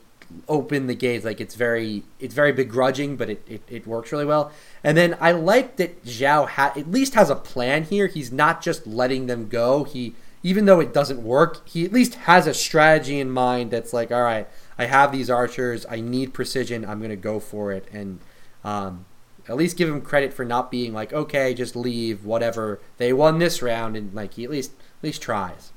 [0.48, 1.24] open the gates.
[1.24, 4.52] Like it's very it's very begrudging but it, it, it works really well.
[4.82, 8.06] And then i like that zhao ha- at least has a plan here.
[8.06, 9.84] He's not just letting them go.
[9.84, 13.92] He even though it doesn't work he at least has a strategy in mind that's
[13.92, 14.48] like all right
[14.78, 15.84] i have these archers.
[15.88, 16.84] I need precision.
[16.84, 17.86] I'm to go for it.
[17.92, 18.20] And
[18.64, 19.04] um,
[19.48, 22.80] at least give him credit for not being like okay just leave whatever.
[22.96, 25.72] They won this round and like he at least at least tries.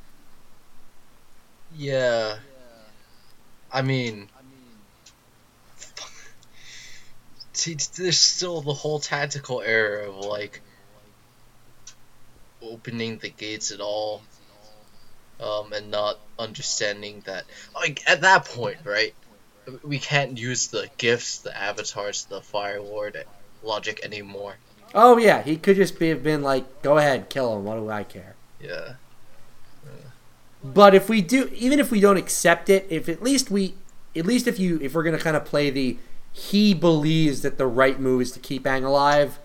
[1.75, 2.37] Yeah.
[3.71, 4.29] I mean,
[7.53, 10.61] see, there's still the whole tactical error of like
[12.61, 14.21] opening the gates at all,
[15.39, 17.45] um, and not understanding that.
[17.75, 19.13] Like at that point, right?
[19.83, 23.23] We can't use the gifts, the avatars, the Fire Lord
[23.63, 24.55] logic anymore.
[24.93, 27.63] Oh yeah, he could just be have been like, "Go ahead, kill him.
[27.63, 28.95] What do I care?" Yeah.
[30.63, 33.75] But if we do, even if we don't accept it, if at least we,
[34.15, 35.97] at least if you, if we're gonna kind of play the,
[36.33, 39.39] he believes that the right move is to keep Aang alive,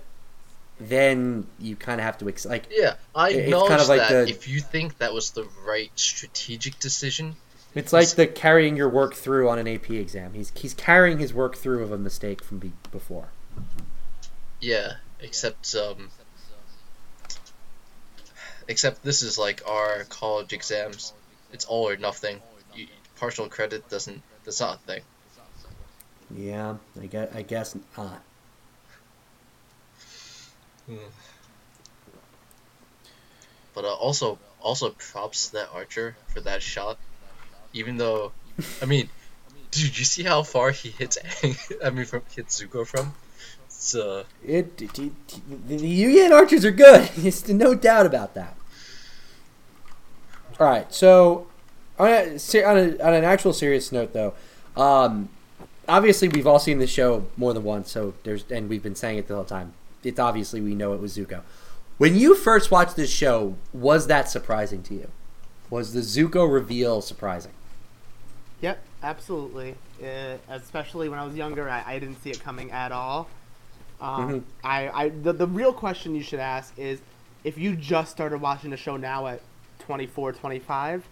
[0.80, 2.24] then you kind of have to.
[2.48, 4.26] Like, Yeah, I acknowledge kind of like that.
[4.26, 7.36] the- If you think that was the right strategic decision,
[7.74, 10.32] it's like the carrying your work through on an AP exam.
[10.34, 13.28] He's he's carrying his work through of a mistake from be, before.
[14.60, 14.94] yeah.
[15.20, 16.10] Except, um,
[18.68, 21.12] except this is like our college exams.
[21.52, 22.40] It's all or nothing.
[22.74, 22.86] You,
[23.16, 24.22] partial credit doesn't.
[24.44, 25.02] That's not a thing.
[26.34, 28.22] Yeah, I guess I guess not.
[33.74, 36.98] But uh, also, also props to that archer for that shot.
[37.72, 38.32] Even though,
[38.82, 39.08] I mean,
[39.70, 41.18] dude, you see how far he hits?
[41.18, 43.14] Aang- I mean, from hits Zuko from.
[43.66, 45.12] It's uh, It, it, it
[45.68, 47.08] the Yuyan archers are good.
[47.16, 48.56] There's no doubt about that.
[50.58, 51.46] All right, so
[52.00, 52.32] on, a,
[52.64, 54.34] on, a, on an actual serious note, though,
[54.76, 55.28] um,
[55.88, 57.90] obviously we've all seen this show more than once.
[57.90, 59.72] So there's and we've been saying it the whole time.
[60.04, 61.42] It's obviously we know it was Zuko.
[61.96, 65.08] When you first watched this show, was that surprising to you?
[65.70, 67.50] Was the Zuko reveal surprising?
[68.60, 69.74] Yep, absolutely.
[70.02, 73.28] Uh, especially when I was younger, I, I didn't see it coming at all.
[74.00, 74.42] Um, Mhm.
[74.62, 77.00] I, I the, the real question you should ask is
[77.44, 79.40] if you just started watching the show now at
[79.80, 81.04] 24, 25,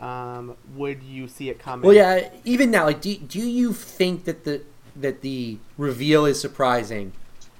[0.00, 1.86] um, would you see it coming?
[1.86, 2.30] Well, yeah.
[2.44, 4.62] Even now, like, do, do you think that the
[4.96, 7.12] that the reveal is surprising?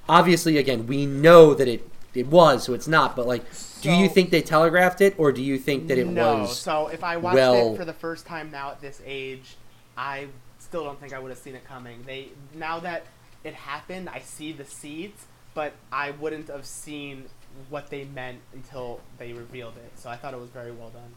[0.09, 3.15] Obviously, again, we know that it it was, so it's not.
[3.15, 3.45] But like,
[3.83, 6.39] do you think they telegraphed it, or do you think that it no.
[6.41, 6.59] was?
[6.59, 9.57] So if I watched well- it for the first time now at this age,
[9.97, 12.03] I still don't think I would have seen it coming.
[12.07, 13.05] They now that
[13.45, 17.27] it happened, I see the seeds, but I wouldn't have seen
[17.69, 19.99] what they meant until they revealed it.
[19.99, 21.15] So I thought it was very well done.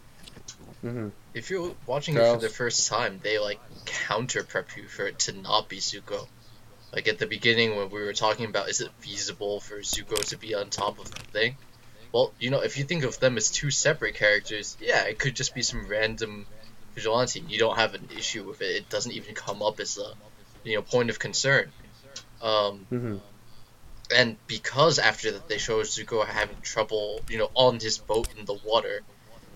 [0.84, 1.12] Mhm.
[1.34, 5.20] if you're watching it for the first time, they like counter prep you for it
[5.20, 6.28] to not be Zuko.
[6.91, 10.38] Like at the beginning when we were talking about is it feasible for Zuko to
[10.38, 11.58] be on top of the thing?
[12.12, 15.36] Well, you know, if you think of them as two separate characters, yeah, it could
[15.36, 16.45] just be some random
[16.94, 17.44] vigilante.
[17.48, 18.76] You don't have an issue with it.
[18.76, 20.14] It doesn't even come up as a
[20.64, 21.72] you know point of concern.
[22.41, 23.22] Um, Mhm.
[24.14, 28.45] and because after that they show Zuko having trouble, you know, on his boat in
[28.45, 29.02] the water,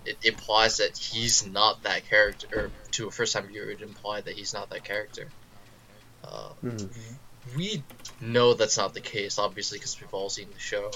[0.04, 2.46] it implies that he's not that character.
[2.52, 5.28] Or to a first-time viewer, it implied that he's not that character.
[6.24, 7.18] Uh, Mhm.
[7.56, 7.82] we
[8.20, 10.90] know that's not the case, obviously, because we've all seen the show.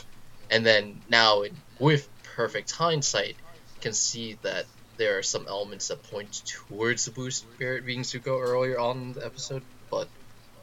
[0.50, 3.36] And then now, in, with perfect hindsight,
[3.80, 4.66] can see that
[4.96, 9.12] there are some elements that point towards the Blue Spirit being Zuko earlier on in
[9.14, 9.62] the episode.
[9.90, 10.08] But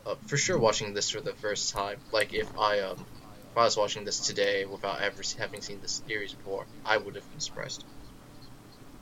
[0.05, 3.05] uh, for sure, watching this for the first time, like if I um,
[3.51, 7.15] if I was watching this today without ever having seen this series before, I would
[7.15, 7.83] have been surprised.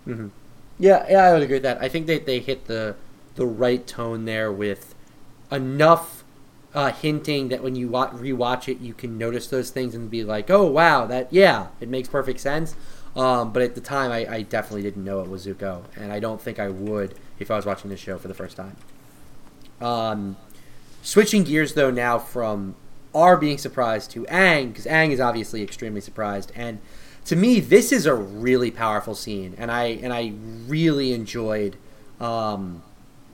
[0.07, 0.31] Mhm.
[0.79, 1.79] Yeah, yeah, I would agree with that.
[1.81, 2.95] I think that they hit the
[3.35, 4.95] the right tone there with
[5.51, 6.23] enough
[6.73, 10.23] uh, hinting that when you wa- rewatch it, you can notice those things and be
[10.23, 12.75] like, "Oh, wow, that yeah, it makes perfect sense."
[13.15, 16.19] Um, but at the time, I, I definitely didn't know it was Zuko, and I
[16.19, 18.75] don't think I would if I was watching this show for the first time.
[19.81, 20.37] Um,
[21.03, 22.75] switching gears though now from
[23.15, 26.79] R being surprised to Aang because Aang is obviously extremely surprised, and
[27.27, 30.33] to me this is a really powerful scene, and I and I
[30.65, 31.75] really enjoyed
[32.19, 32.81] um,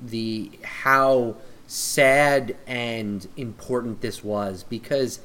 [0.02, 1.36] the how
[1.68, 5.20] sad and important this was because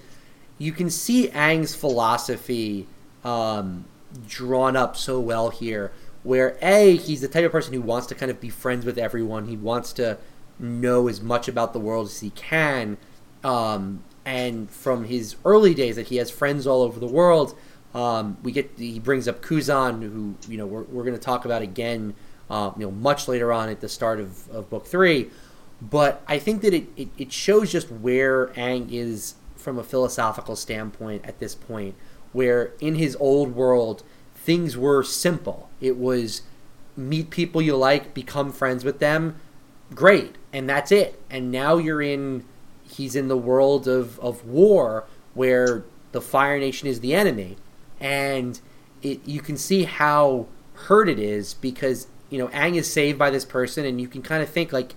[0.59, 2.87] you can see Aang's philosophy
[3.25, 3.87] um,
[4.27, 5.91] drawn up so well here.
[6.23, 8.99] Where a he's the type of person who wants to kind of be friends with
[8.99, 9.47] everyone.
[9.47, 10.19] He wants to
[10.59, 12.99] know as much about the world as he can.
[13.43, 17.57] Um, and from his early days, that he has friends all over the world.
[17.99, 21.45] Um, we get he brings up Kuzon, who you know we're, we're going to talk
[21.45, 22.15] about again,
[22.49, 25.31] uh, you know, much later on at the start of, of book three.
[25.83, 30.55] But I think that it, it, it shows just where Aang is from a philosophical
[30.55, 31.97] standpoint at this point,
[32.33, 34.05] where in his old world
[34.37, 35.69] things were simple.
[35.81, 36.43] It was
[36.97, 39.41] meet people you like, become friends with them,
[39.93, 41.21] great, and that's it.
[41.29, 42.45] And now you're in
[42.89, 45.05] he's in the world of, of war
[45.35, 47.57] where the Fire Nation is the enemy.
[48.01, 48.61] And
[49.03, 53.31] it you can see how hurt it is because you know, Aang is saved by
[53.31, 54.95] this person, and you can kind of think like,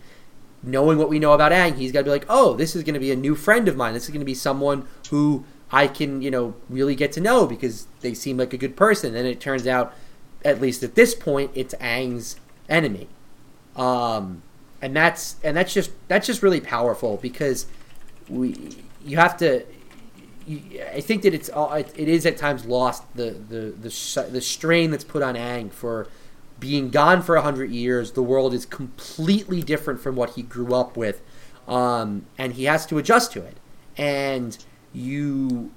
[0.63, 2.93] knowing what we know about Aang, he's got to be like, oh, this is going
[2.93, 3.93] to be a new friend of mine.
[3.93, 7.47] This is going to be someone who I can, you know, really get to know
[7.47, 9.15] because they seem like a good person.
[9.15, 9.93] And it turns out,
[10.43, 12.35] at least at this point, it's Aang's
[12.67, 13.07] enemy.
[13.75, 14.43] Um,
[14.81, 17.67] and that's and that's just that's just really powerful because
[18.27, 19.65] we you have to.
[20.93, 25.03] I think that it's it is at times lost the the the the strain that's
[25.03, 26.07] put on Aang for
[26.59, 28.11] being gone for 100 years.
[28.11, 31.21] The world is completely different from what he grew up with.
[31.67, 33.57] Um, and he has to adjust to it.
[33.97, 34.57] And
[34.93, 35.71] you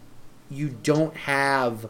[0.51, 1.89] you don't have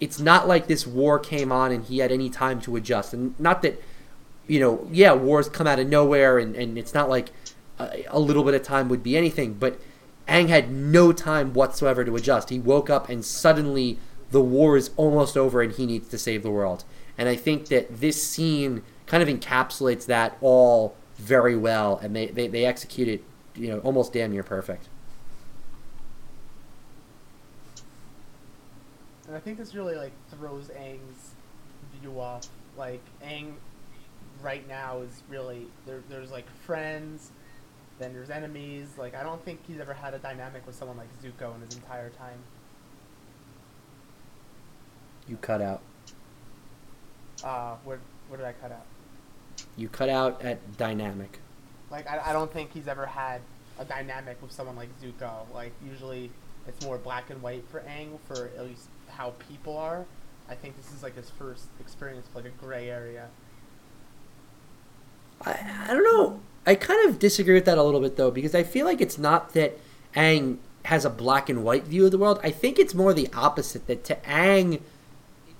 [0.00, 3.14] it's not like this war came on and he had any time to adjust.
[3.14, 3.80] And not that
[4.46, 7.30] you know yeah wars come out of nowhere and, and it's not like
[7.78, 9.80] a, a little bit of time would be anything but
[10.28, 13.98] Aang had no time whatsoever to adjust he woke up and suddenly
[14.30, 16.84] the war is almost over and he needs to save the world
[17.18, 22.26] and I think that this scene kind of encapsulates that all very well, and they,
[22.26, 23.24] they, they execute it,
[23.54, 24.88] you know, almost damn near perfect.
[29.26, 31.30] And I think this really like throws Aang's
[32.00, 32.46] view off.
[32.76, 33.54] Like Aang,
[34.42, 36.02] right now is really there.
[36.08, 37.32] There's like friends,
[37.98, 38.88] then there's enemies.
[38.98, 41.76] Like I don't think he's ever had a dynamic with someone like Zuko in his
[41.76, 42.38] entire time.
[45.28, 45.82] You cut out.
[47.44, 48.86] Uh, where where did I cut out?
[49.76, 51.40] You cut out at dynamic.
[51.90, 53.40] Like I, I don't think he's ever had
[53.78, 55.52] a dynamic with someone like Zuko.
[55.52, 56.30] Like usually
[56.66, 60.04] it's more black and white for Aang for at least how people are.
[60.48, 63.28] I think this is like his first experience with like a gray area.
[65.42, 65.58] I,
[65.88, 66.40] I don't know.
[66.66, 69.18] I kind of disagree with that a little bit though because I feel like it's
[69.18, 69.78] not that
[70.14, 72.40] Aang has a black and white view of the world.
[72.42, 74.80] I think it's more the opposite that to Aang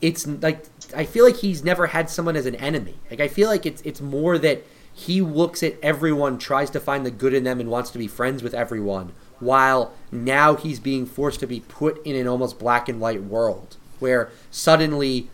[0.00, 0.64] it's like
[0.94, 2.96] I feel like he's never had someone as an enemy.
[3.10, 7.04] Like I feel like it's it's more that he looks at everyone, tries to find
[7.04, 9.12] the good in them, and wants to be friends with everyone.
[9.38, 13.76] While now he's being forced to be put in an almost black and white world
[13.98, 15.28] where suddenly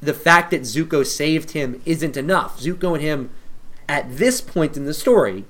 [0.00, 2.60] the fact that Zuko saved him isn't enough.
[2.60, 3.30] Zuko and him,
[3.88, 5.44] at this point in the story,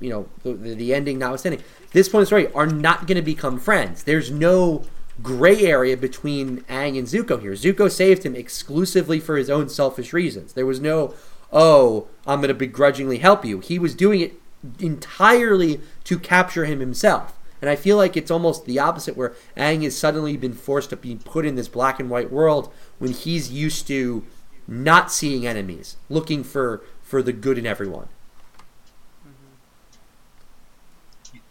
[0.00, 1.62] you know, the, the ending notwithstanding,
[1.92, 4.04] this point in the story are not going to become friends.
[4.04, 4.84] There's no
[5.22, 7.52] gray area between Aang and Zuko here.
[7.52, 10.52] Zuko saved him exclusively for his own selfish reasons.
[10.52, 11.14] There was no,
[11.52, 13.60] oh, I'm going to begrudgingly help you.
[13.60, 14.34] He was doing it
[14.78, 17.34] entirely to capture him himself.
[17.60, 20.96] And I feel like it's almost the opposite, where Aang has suddenly been forced to
[20.96, 24.24] be put in this black and white world when he's used to
[24.68, 28.06] not seeing enemies, looking for, for the good in everyone.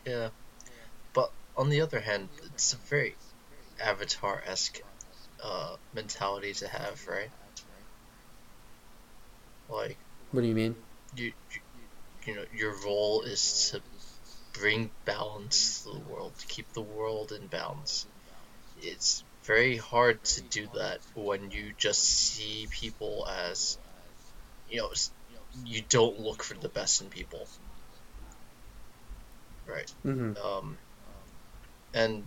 [0.05, 0.29] Yeah.
[1.13, 3.15] But on the other hand, it's a very
[3.81, 4.81] Avatar esque
[5.43, 7.29] uh, mentality to have, right?
[9.67, 9.97] Like,
[10.31, 10.75] what do you mean?
[11.15, 11.59] You, you,
[12.25, 13.81] you know, your role is to
[14.59, 18.05] bring balance to the world, to keep the world in balance.
[18.81, 23.79] It's very hard to do that when you just see people as,
[24.69, 24.91] you know,
[25.65, 27.47] you don't look for the best in people,
[29.65, 29.91] right?
[30.05, 30.37] Mm-hmm.
[30.45, 30.77] Um,
[31.93, 32.23] and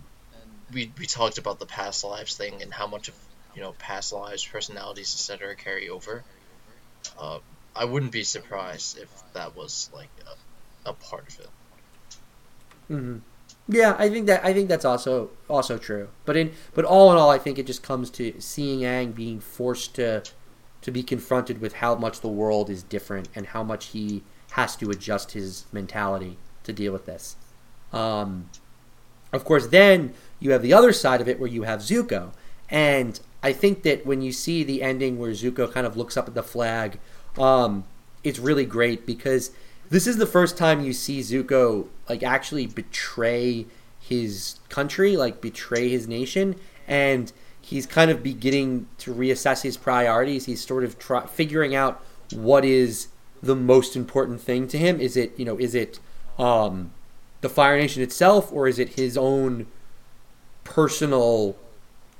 [0.73, 3.15] we we talked about the past lives thing and how much of
[3.55, 5.55] you know past lives, personalities, etc.
[5.55, 6.23] carry over.
[7.19, 7.39] Uh,
[7.75, 10.09] I wouldn't be surprised if that was like
[10.85, 11.49] a, a part of it.
[12.91, 13.17] Mm-hmm.
[13.69, 16.09] Yeah, I think that I think that's also also true.
[16.25, 19.39] But in but all in all, I think it just comes to seeing Aang being
[19.39, 20.23] forced to
[20.81, 24.75] to be confronted with how much the world is different and how much he has
[24.75, 27.35] to adjust his mentality to deal with this.
[27.93, 28.49] Um,
[29.31, 32.31] of course, then you have the other side of it where you have Zuko.
[32.69, 36.27] And I think that when you see the ending where Zuko kind of looks up
[36.27, 36.99] at the flag,
[37.37, 37.85] um,
[38.23, 39.51] it's really great because
[39.89, 43.65] this is the first time you see Zuko like actually betray
[43.99, 46.55] his country, like betray his nation,
[46.87, 47.31] and
[47.61, 50.45] he's kind of beginning to reassess his priorities.
[50.45, 53.07] He's sort of try- figuring out what is
[53.41, 54.99] the most important thing to him.
[54.99, 55.99] Is it you know is it
[56.37, 56.91] um,
[57.41, 59.67] the Fire Nation itself, or is it his own
[60.63, 61.55] personal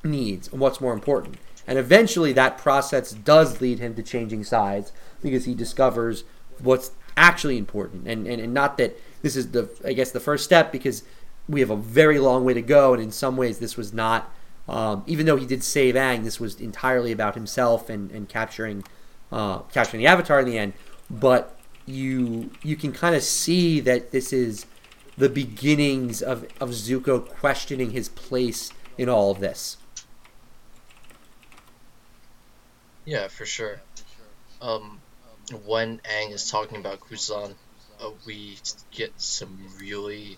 [0.04, 1.38] needs and what's more important?
[1.68, 4.92] And eventually, that process does lead him to changing sides
[5.22, 6.24] because he discovers
[6.60, 10.44] what's actually important, and, and, and not that this is the I guess the first
[10.44, 11.04] step because
[11.48, 14.32] we have a very long way to go, and in some ways, this was not.
[14.72, 18.86] Um, even though he did save Aang, this was entirely about himself and, and capturing
[19.30, 20.74] uh, capturing the Avatar in the end.
[21.10, 24.66] But you you can kind of see that this is
[25.18, 29.76] the beginnings of, of Zuko questioning his place in all of this.
[33.04, 33.82] Yeah, for sure.
[34.62, 35.02] Um,
[35.66, 37.56] when Aang is talking about Kuzon,
[38.00, 38.58] uh, we
[38.92, 40.38] get some really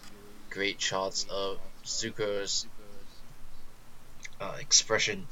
[0.49, 2.65] great shots of Zuko's
[4.43, 5.27] uh, expression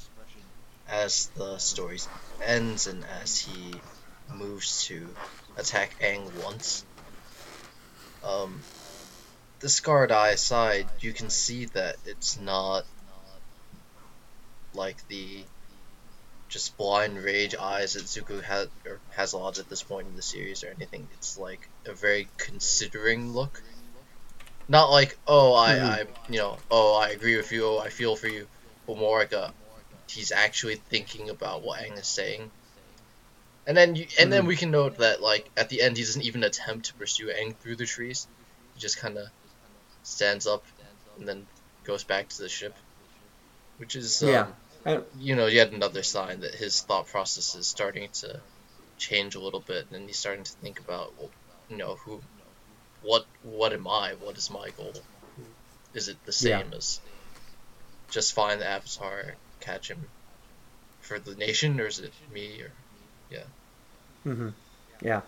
[0.87, 1.99] as the story
[2.41, 3.81] ends and as he
[4.29, 5.15] moves to
[5.57, 6.85] attack Aang once.
[8.23, 8.63] Um,
[9.59, 12.83] the scarred eye aside, you can see that it's not
[14.73, 15.45] like the
[16.49, 20.15] just blind rage eyes that Zuko has or has a lot at this point in
[20.15, 21.07] the series or anything.
[21.13, 23.61] It's like a very considering look.
[24.67, 25.83] Not like, oh I, Mhm.
[25.83, 28.47] I you know, oh I agree with you, oh I feel for you,
[28.91, 29.53] but more like a
[30.09, 32.51] he's actually thinking about what Aang is saying.
[33.65, 34.47] And then you, and then Mhm.
[34.47, 37.57] we can note that like at the end he doesn't even attempt to pursue Aang
[37.57, 38.27] through the trees.
[38.73, 39.27] He just kind of
[40.03, 40.65] stands up
[41.17, 41.47] and then
[41.85, 42.75] goes back to the ship,
[43.77, 44.47] which is um, Yeah.
[44.85, 48.41] I- you know yet another sign that his thought process is starting to
[48.97, 51.31] change a little bit, and he's starting to think about well,
[51.69, 52.21] you know who,
[53.01, 54.15] what what am I?
[54.15, 54.93] What is my goal?
[55.93, 56.63] Is it the Yeah.
[56.63, 56.99] same as
[58.11, 60.07] just find the Avatar, catch him
[60.99, 62.61] for the nation, or is it me?
[62.61, 62.71] Or
[63.31, 63.43] yeah
[64.25, 64.49] Mm-hmm.
[65.03, 65.21] Yeah.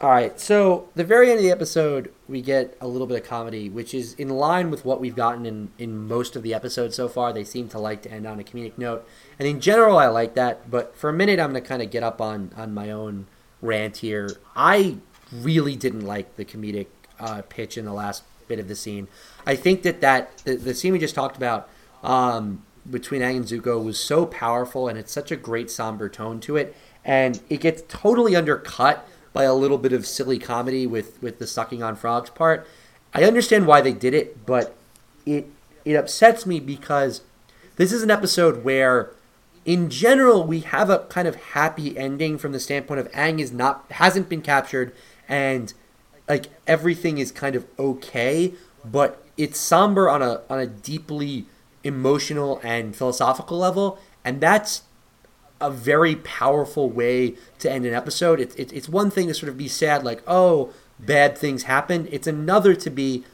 [0.00, 0.38] All right.
[0.38, 3.94] So the very end of the episode, we get a little bit of comedy, which
[3.94, 7.32] is in line with what we've gotten in in most of the episodes so far.
[7.32, 9.06] They seem to like to end on a comedic note,
[9.38, 10.70] and in general, I like that.
[10.70, 13.26] But for a minute, I'm going to kind of get up on on my own
[13.60, 14.28] rant here.
[14.56, 14.96] I
[15.32, 16.88] really didn't like the comedic
[17.20, 19.08] uh, pitch in the last bit of the scene.
[19.46, 21.68] I think that that the, the scene we just talked about.
[22.02, 26.40] Um, between Aang and Zuko was so powerful and it's such a great somber tone
[26.40, 26.74] to it
[27.04, 31.46] and it gets totally undercut by a little bit of silly comedy with with the
[31.46, 32.66] sucking on frogs part.
[33.14, 34.74] I understand why they did it, but
[35.26, 35.46] it
[35.84, 37.22] it upsets me because
[37.76, 39.12] this is an episode where
[39.64, 43.52] in general we have a kind of happy ending from the standpoint of Aang is
[43.52, 44.92] not hasn't been captured
[45.28, 45.72] and
[46.32, 51.44] like everything is kind of okay, but it's somber on a on a deeply
[51.84, 54.82] emotional and philosophical level, and that's
[55.60, 58.40] a very powerful way to end an episode.
[58.40, 62.08] It's it's it's one thing to sort of be sad, like oh bad things happen.
[62.10, 63.24] It's another to be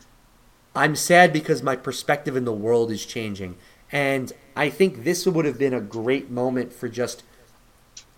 [0.75, 3.55] I'm sad because my perspective in the world is changing,
[3.93, 7.23] and I think this would have been a great moment for just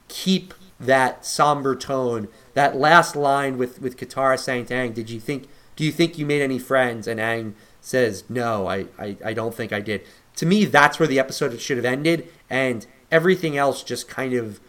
[0.09, 2.28] keep that somber tone.
[2.55, 5.48] That last line with with Katara saying to Aang, "Did you think?
[5.77, 9.55] Do you think you made any friends?" And Aang says, "No, I, I, I don't
[9.55, 10.02] think I did."
[10.36, 14.61] To me, that's where the episode should have ended, and everything else just kind of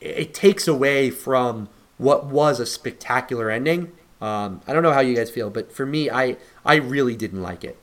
[0.00, 3.92] it takes away from what was a spectacular ending.
[4.20, 7.42] Um, I don't know how you guys feel, but for me, I I really didn't
[7.42, 7.76] like it.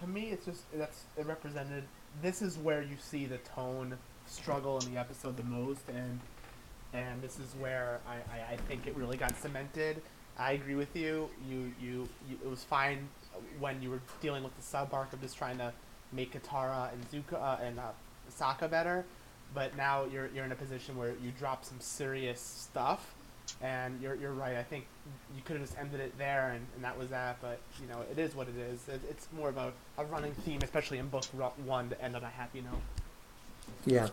[0.00, 1.84] to me, it's just that's it represented.
[2.22, 3.98] This is where you see the tone
[4.36, 6.20] struggle in the episode the most, and
[6.92, 10.00] and this is where I, I, I think it really got cemented.
[10.38, 11.28] I agree with you.
[11.48, 12.08] You, you.
[12.28, 13.08] you it was fine
[13.58, 15.72] when you were dealing with the sub arc of just trying to
[16.12, 17.82] make Katara and Zuko uh, and uh,
[18.38, 19.04] Sokka better,
[19.54, 23.14] but now you're you're in a position where you drop some serious stuff,
[23.62, 24.56] and you're you're right.
[24.56, 24.86] I think
[25.34, 27.38] you could have just ended it there, and, and that was that.
[27.40, 28.88] But you know, it is what it is.
[28.88, 31.24] It, it's more about a running theme, especially in book
[31.64, 32.82] one, to end on a happy note.
[33.86, 34.08] Yeah.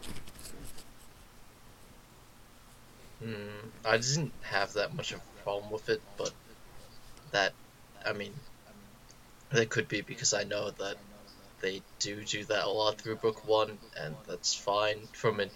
[3.24, 6.32] Hmm, I didn't have that much of a problem with it, but
[7.32, 7.54] that,
[8.06, 8.34] I mean,
[9.52, 10.98] that could be because I know that
[11.62, 15.50] they do do that a lot through book one, and that's fine from an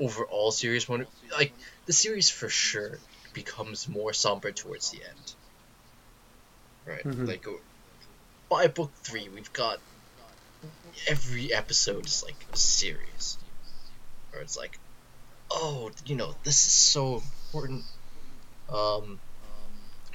[0.00, 1.06] overall series one.
[1.32, 1.52] Like
[1.86, 2.98] the series for sure
[3.32, 5.34] becomes more somber towards the end,
[6.86, 7.04] right?
[7.04, 7.26] Mhm.
[7.26, 7.46] Like
[8.48, 9.80] by book three, we've got
[11.06, 13.38] every episode is like a serious,
[14.34, 14.78] or it's like
[15.50, 17.84] oh, you know, this is so important.
[18.68, 19.20] Um,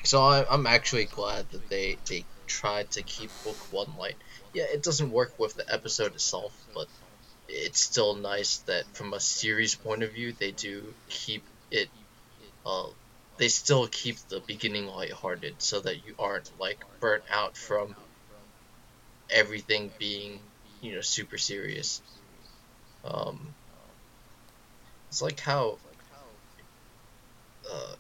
[0.03, 4.15] so I, I'm actually glad that they they tried to keep book one light.
[4.53, 6.87] Yeah, it doesn't work with the episode itself, but
[7.47, 11.89] it's still nice that from a series point of view, they do keep it.
[12.65, 12.87] Uh,
[13.37, 17.95] they still keep the beginning lighthearted, so that you aren't like burnt out from
[19.29, 20.39] everything being,
[20.81, 22.01] you know, super serious.
[23.03, 23.53] Um,
[25.09, 25.77] it's like how
[27.69, 27.93] uh,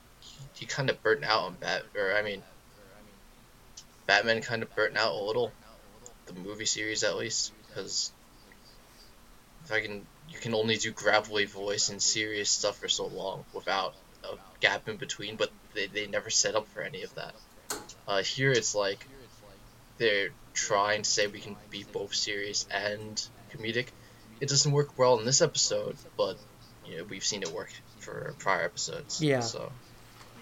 [0.57, 2.43] you kind of burnt out on Bat, or I mean,
[4.05, 5.51] Batman kind of burnt out a little,
[6.27, 8.11] the movie series at least, because
[9.65, 13.43] if I can, you can only do gravelly voice and serious stuff for so long
[13.53, 17.33] without a gap in between, but they, they never set up for any of that.
[18.07, 19.05] Uh, here it's like
[19.97, 23.87] they're trying to say we can be both serious and comedic,
[24.39, 26.37] it doesn't work well in this episode, but
[26.89, 29.21] you know, we've seen it work for prior episodes.
[29.21, 29.41] Yeah.
[29.41, 29.71] So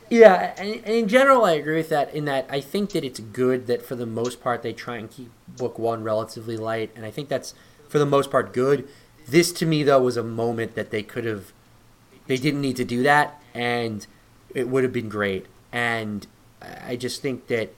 [0.09, 2.13] Yeah, and, and in general, I agree with that.
[2.13, 5.09] In that, I think that it's good that for the most part they try and
[5.11, 7.53] keep book one relatively light, and I think that's
[7.89, 8.87] for the most part good.
[9.27, 11.51] This to me though was a moment that they could have,
[12.27, 14.07] they didn't need to do that, and
[14.53, 15.45] it would have been great.
[15.73, 16.25] And
[16.85, 17.73] I just think that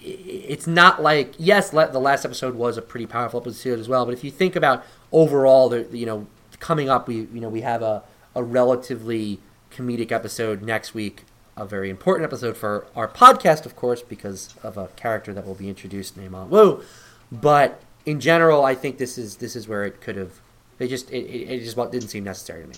[0.00, 4.04] it's not like yes, the last episode was a pretty powerful episode as well.
[4.04, 6.26] But if you think about overall, the you know
[6.64, 8.02] coming up, we you know we have a
[8.34, 9.38] a relatively
[9.70, 11.24] comedic episode next week,
[11.56, 15.54] a very important episode for our podcast, of course, because of a character that will
[15.54, 16.82] be introduced named Aunt Wu.
[17.30, 20.40] But in general, I think this is this is where it could have.
[20.78, 22.76] They just it, it, it just didn't seem necessary to me.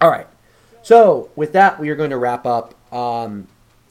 [0.00, 0.26] All right.
[0.82, 2.74] So with that, we are going to wrap up.
[2.92, 3.46] Um,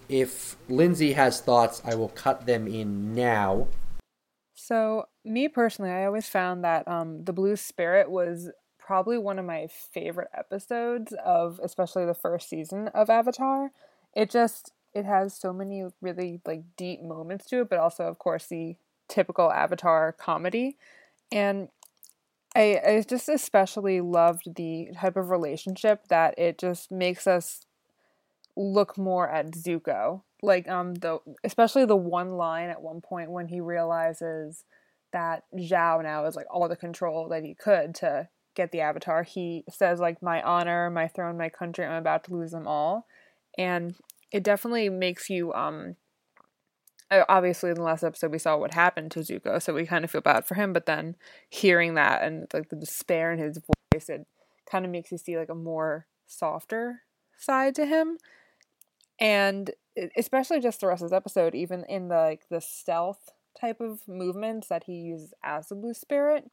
[0.10, 3.68] if Lindsay has thoughts, I will cut them in now.
[4.56, 8.50] So, me personally, I always found that um, the Blue Spirit was
[8.90, 13.70] probably one of my favorite episodes of, especially the first season of Avatar.
[14.16, 18.18] It just it has so many really like deep moments to it, but also, of
[18.18, 20.76] course, the typical Avatar comedy,
[21.32, 21.70] and
[22.56, 27.68] I I just especially loved the type of relationship that it just makes us
[28.56, 30.24] look more at Zuko.
[30.42, 34.64] Like um the especially the one line at one point when he realizes
[35.14, 38.30] that Zhao now is like all the control that he could to
[38.60, 39.24] get the avatar.
[39.24, 43.08] He says like my honor, my throne, my country, I'm about to lose them all.
[43.58, 43.96] And
[44.32, 45.96] it definitely makes you um
[47.28, 50.12] obviously in the last episode we saw what happened to Zuko, so we kind of
[50.12, 51.16] feel bad for him, but then
[51.50, 54.28] hearing that and like the despair in his voice it
[54.70, 57.02] kind of makes you see like a more softer
[57.38, 58.18] side to him
[59.20, 59.72] and
[60.16, 63.30] especially just the rest of this episode even in the like the stealth
[63.60, 66.52] type of movements that he uses as the blue spirit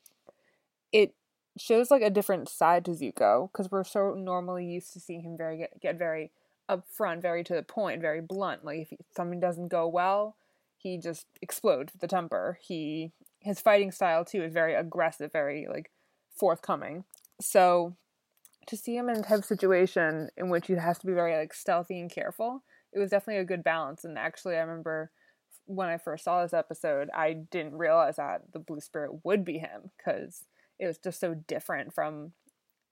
[0.93, 1.12] it
[1.57, 5.37] shows like a different side to zuko because we're so normally used to seeing him
[5.37, 6.31] very get, get very
[6.69, 8.65] upfront very to the point very blunt.
[8.65, 10.37] Like if something doesn't go well
[10.87, 12.59] he just explodes the temper.
[12.62, 15.91] He his fighting style too is very aggressive very like
[16.31, 17.05] forthcoming.
[17.41, 17.97] So
[18.66, 21.37] to see him in a type of situation in which he has to be very
[21.37, 22.62] like stealthy and careful,
[22.93, 24.05] it was definitely a good balance.
[24.05, 25.11] And actually, I remember
[25.66, 29.59] when I first saw this episode, I didn't realize that the Blue Spirit would be
[29.59, 30.45] him because
[30.78, 32.32] it was just so different from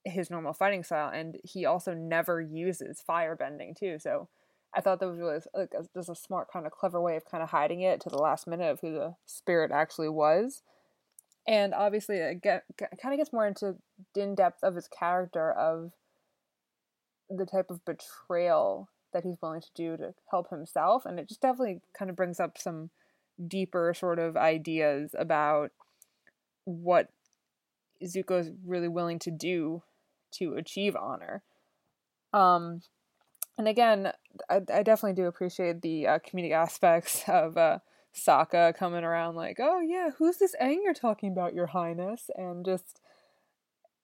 [0.05, 3.98] his normal fighting style, and he also never uses fire bending too.
[3.98, 4.28] So
[4.74, 7.43] I thought that was really like just a smart, kind of clever way of kind
[7.43, 10.62] of hiding it to the last minute of who the spirit actually was
[11.47, 13.77] and obviously it get, kind of gets more into
[14.16, 15.93] in depth of his character of
[17.28, 21.40] the type of betrayal that he's willing to do to help himself and it just
[21.40, 22.90] definitely kind of brings up some
[23.48, 25.70] deeper sort of ideas about
[26.65, 27.09] what
[28.02, 29.82] Zuko's really willing to do
[30.32, 31.42] to achieve honor.
[32.32, 32.82] Um
[33.56, 34.12] and again
[34.50, 37.78] I, I definitely do appreciate the uh, comedic aspects of uh
[38.14, 42.64] Sokka coming around like, "Oh yeah, who's this Aang you're talking about, Your Highness?" And
[42.64, 43.00] just,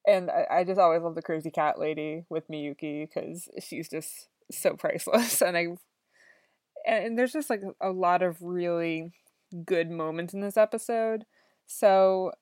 [0.06, 4.28] and I, I just always love the crazy cat lady with Miyuki because she's just
[4.50, 5.66] so priceless, and I,
[6.86, 9.12] and there's just like a lot of really
[9.64, 11.24] good moments in this episode,
[11.66, 12.32] so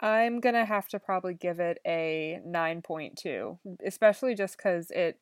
[0.00, 5.18] I'm gonna have to probably give it a nine point two, especially just because it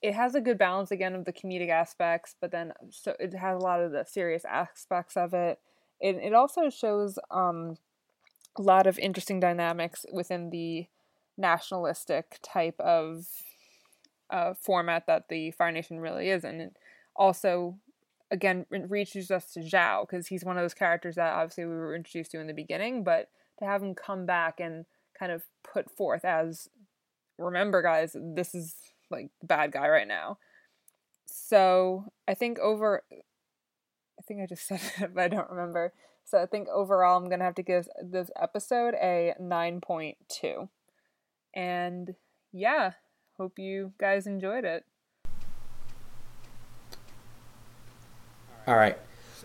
[0.00, 3.56] it has a good balance again of the comedic aspects, but then so it has
[3.56, 5.60] a lot of the serious aspects of it.
[6.00, 7.76] It it also shows um
[8.58, 10.86] a lot of interesting dynamics within the
[11.38, 13.26] nationalistic type of
[14.30, 16.76] uh, format that the Fire Nation really is, and it
[17.14, 17.76] also
[18.30, 21.94] again reaches us to Zhao because he's one of those characters that obviously we were
[21.94, 23.28] introduced to in the beginning, but
[23.62, 24.84] to have him come back and
[25.18, 26.68] kind of put forth as
[27.38, 28.74] remember guys this is
[29.10, 30.38] like bad guy right now.
[31.26, 35.92] So I think over, I think I just said it, but I don't remember.
[36.24, 40.68] So I think overall I'm gonna have to give this episode a nine point two,
[41.54, 42.14] and
[42.52, 42.92] yeah,
[43.36, 44.84] hope you guys enjoyed it.
[48.66, 48.96] All right.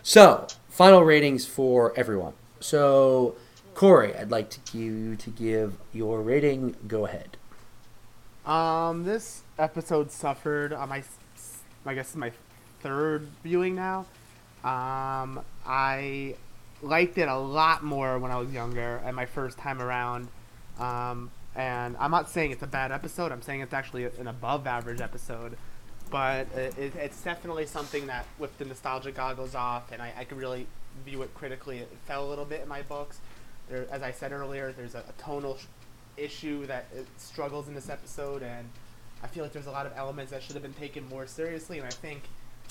[0.04, 2.34] So, final ratings for everyone.
[2.60, 3.36] So,
[3.78, 6.76] Cory, I'd like to you to give your rating.
[6.88, 7.38] Go ahead.
[8.44, 11.04] Um, this episode suffered on my,
[11.86, 12.32] I guess it's my
[12.80, 14.08] third viewing now.
[14.64, 16.34] Um, I
[16.82, 20.28] liked it a lot more when I was younger and my first time around.
[20.80, 23.32] Um, and I'm not saying it's a bad episode.
[23.32, 25.56] I'm saying it's actually an above average episode.
[26.10, 30.40] But it, it's definitely something that, with the nostalgia goggles off, and I, I could
[30.40, 30.66] really
[31.06, 33.20] view it critically, it fell a little bit in my books.
[33.70, 35.66] There, as I said earlier, there's a, a tonal sh-
[36.18, 36.86] issue that
[37.18, 38.68] struggles in this episode, and
[39.24, 41.78] I feel like there's a lot of elements that should have been taken more seriously,
[41.78, 42.24] and I think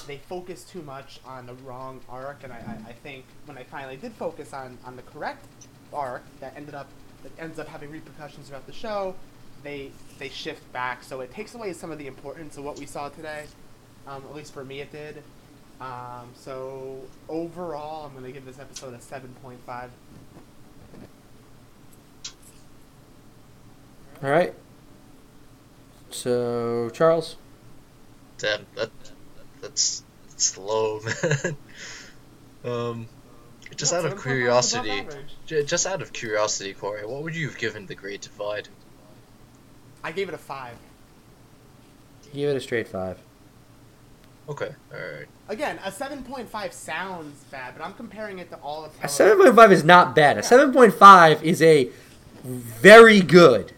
[0.06, 3.64] they focus too much on the wrong arc, and I, I, I think when I
[3.64, 5.47] finally did focus on, on the correct
[5.93, 6.89] arc that ended up
[7.23, 9.14] that ends up having repercussions throughout the show,
[9.62, 12.86] they they shift back, so it takes away some of the importance of what we
[12.86, 13.47] saw today.
[14.06, 15.23] Um, at least for me, it did.
[15.81, 19.89] Um, so overall, I'm gonna give this episode a 7.5
[24.22, 24.55] All right.
[26.10, 27.36] So Charles,
[28.38, 28.90] Damn, that
[29.60, 31.01] that's that's low,
[31.44, 31.56] man.
[32.64, 33.06] um,
[33.74, 35.05] just No, out of 7.5 is above curiosity,
[35.47, 38.68] j- just out of curiosity, Cory, what would you have given the Great Divide?
[40.02, 40.76] I gave it a five.
[42.32, 43.18] give it a straight five.
[44.48, 45.26] Okay, all right.
[45.48, 49.09] Again, a seven point five sounds bad, but I'm comparing it to all of A
[49.09, 49.09] television.
[49.16, 50.38] seven point five is not bad.
[50.38, 51.90] A seven point five is a
[52.44, 53.72] very good.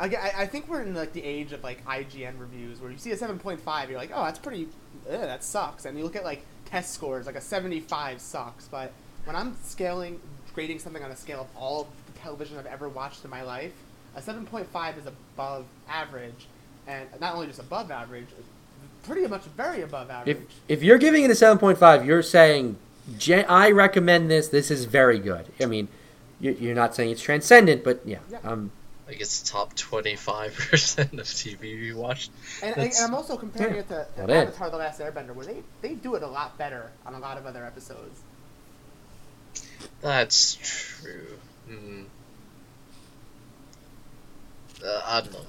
[0.00, 3.10] I, I think we're in like the age of like IGN reviews where you see
[3.12, 4.68] a seven point five, you're like, oh, that's pretty.
[5.10, 5.84] Ugh, that sucks.
[5.84, 8.66] And you look at like test scores, like a seventy five sucks.
[8.68, 8.92] But
[9.24, 10.20] when I'm scaling,
[10.54, 13.72] grading something on a scale of all the television I've ever watched in my life,
[14.16, 16.46] a seven point five is above average,
[16.86, 18.28] and not only just above average,
[19.02, 20.36] pretty much very above average.
[20.38, 22.76] If if you're giving it a seven point five, you're saying
[23.48, 24.48] I recommend this.
[24.48, 25.46] This is very good.
[25.60, 25.88] I mean,
[26.40, 28.38] you- you're not saying it's transcendent, but yeah, Yeah.
[28.44, 28.70] um,
[29.10, 32.30] Like it's top twenty five percent of TV we watched.
[32.62, 33.80] And, and, I'm also comparing Yeah.
[33.80, 34.36] it to it is.
[34.36, 37.36] Avatar: The Last Airbender, where they, they do it a lot better on a lot
[37.36, 38.20] of other episodes.
[40.00, 41.26] That's true.
[41.66, 42.04] Hmm.
[44.84, 45.40] Uh, I don't know.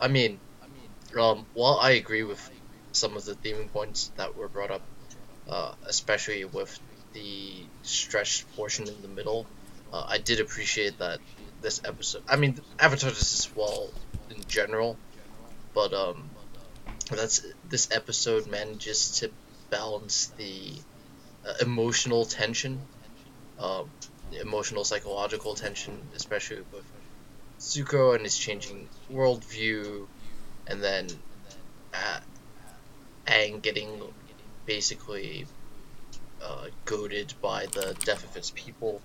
[0.00, 0.40] I mean,
[1.20, 2.40] um, while I agree with
[2.92, 4.82] some of the theming points that were brought up,
[5.46, 6.80] uh, especially with
[7.12, 9.46] the stretched portion in the middle,
[9.92, 11.20] uh, I did appreciate that
[11.62, 12.22] this episode.
[12.28, 13.90] I mean, Avatar does as well
[14.30, 14.96] in general,
[15.74, 16.28] but um,
[17.10, 19.30] that's this episode manages to
[19.70, 20.72] balance the
[21.46, 22.80] uh, emotional tension
[23.62, 23.88] um,
[24.40, 26.84] emotional psychological tension, especially with
[27.60, 30.06] Zuko and his changing worldview,
[30.66, 31.08] and then
[31.94, 32.20] uh,
[33.26, 34.02] Aang getting
[34.66, 35.46] basically
[36.42, 39.00] uh, goaded by the death of his people,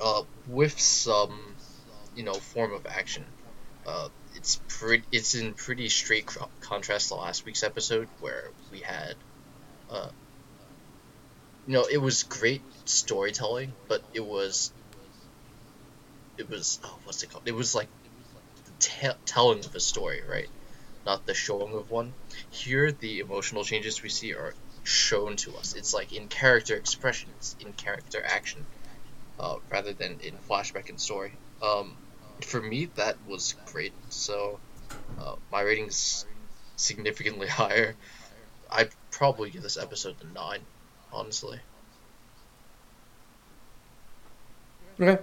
[0.00, 1.56] uh, with some,
[2.14, 3.24] you know, form of action.
[3.86, 5.04] Uh, it's pretty.
[5.12, 9.16] It's in pretty straight co- contrast to last week's episode where we had
[9.90, 10.10] uh,
[11.66, 14.72] you know, it was great storytelling, but it was,
[16.36, 17.46] it was, oh, what's it called?
[17.46, 17.88] It was like
[18.64, 20.48] the te- telling of a story, right?
[21.06, 22.12] Not the showing of one.
[22.50, 25.74] Here, the emotional changes we see are shown to us.
[25.74, 28.66] It's like in character expressions, in character action,
[29.40, 31.32] uh, rather than in flashback and story.
[31.62, 31.96] Um,
[32.42, 33.92] for me, that was great.
[34.10, 34.60] So,
[35.20, 36.26] uh, my rating's
[36.76, 37.96] significantly higher.
[38.70, 40.60] I'd probably give this episode a nine
[41.12, 41.58] honestly.
[45.00, 45.22] Okay.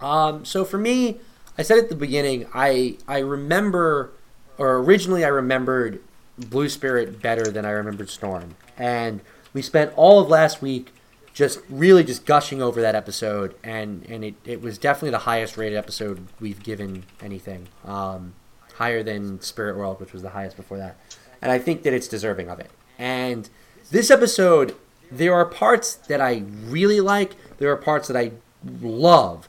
[0.00, 1.20] Um, so for me,
[1.58, 4.10] I said at the beginning, I I remember,
[4.56, 6.00] or originally I remembered
[6.38, 9.20] Blue Spirit better than I remembered Storm, and
[9.52, 10.92] we spent all of last week
[11.32, 15.56] just really just gushing over that episode, and and it, it was definitely the highest
[15.56, 18.34] rated episode we've given anything, um,
[18.74, 20.96] higher than Spirit World, which was the highest before that,
[21.40, 22.70] and I think that it's deserving of it.
[22.98, 23.48] And
[23.90, 24.74] this episode,
[25.10, 27.36] there are parts that I really like.
[27.58, 28.32] There are parts that I
[28.80, 29.48] love.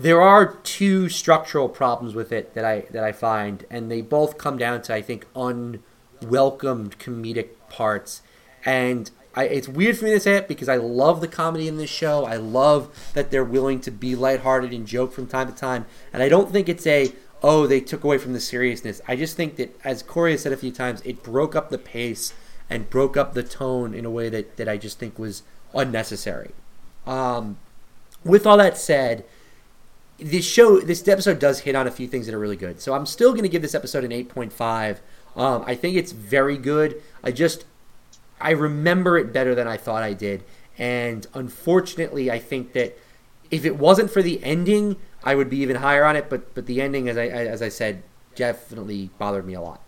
[0.00, 4.38] There are two structural problems with it that I that I find, and they both
[4.38, 8.22] come down to I think unwelcomed comedic parts.
[8.64, 11.76] And I, it's weird for me to say it because I love the comedy in
[11.76, 12.24] this show.
[12.24, 15.86] I love that they're willing to be lighthearted and joke from time to time.
[16.12, 19.00] And I don't think it's a oh they took away from the seriousness.
[19.06, 21.78] I just think that as Cory has said a few times, it broke up the
[21.78, 22.34] pace
[22.68, 26.50] and broke up the tone in a way that, that I just think was unnecessary.
[27.06, 27.58] Um,
[28.24, 29.24] with all that said,
[30.18, 32.80] this show, this episode does hit on a few things that are really good.
[32.80, 34.98] So I'm still going to give this episode an 8.5.
[35.36, 37.00] Um, I think it's very good.
[37.22, 37.66] I just,
[38.40, 40.44] I remember it better than I thought I did.
[40.78, 42.96] And unfortunately, I think that
[43.50, 46.30] if it wasn't for the ending, I would be even higher on it.
[46.30, 48.02] But but the ending, as I as I said,
[48.34, 49.82] definitely bothered me a lot.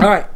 [0.00, 0.26] All right.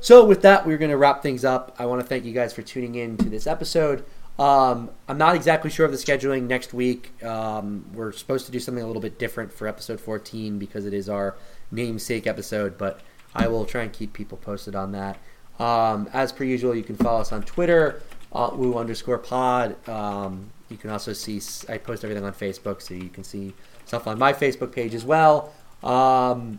[0.00, 1.76] So with that, we're going to wrap things up.
[1.78, 4.04] I want to thank you guys for tuning in to this episode.
[4.38, 7.22] Um, I'm not exactly sure of the scheduling next week.
[7.22, 10.92] Um, we're supposed to do something a little bit different for episode 14 because it
[10.92, 11.36] is our
[11.70, 13.00] namesake episode, but
[13.34, 15.18] I will try and keep people posted on that.
[15.62, 18.02] Um, as per usual, you can follow us on Twitter,
[18.32, 19.76] uh, woo underscore pod.
[19.88, 24.08] Um, you can also see, I post everything on Facebook, so you can see stuff
[24.08, 25.52] on my Facebook page as well.
[25.84, 26.58] Um,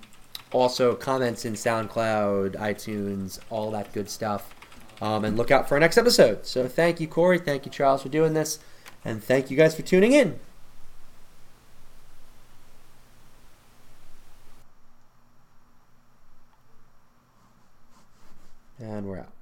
[0.53, 4.55] also, comments in SoundCloud, iTunes, all that good stuff.
[5.01, 6.45] Um, and look out for our next episode.
[6.45, 7.39] So, thank you, Cory.
[7.39, 8.59] Thank you, Charles, for doing this.
[9.03, 10.39] And thank you guys for tuning in.
[18.83, 19.33] And we're out.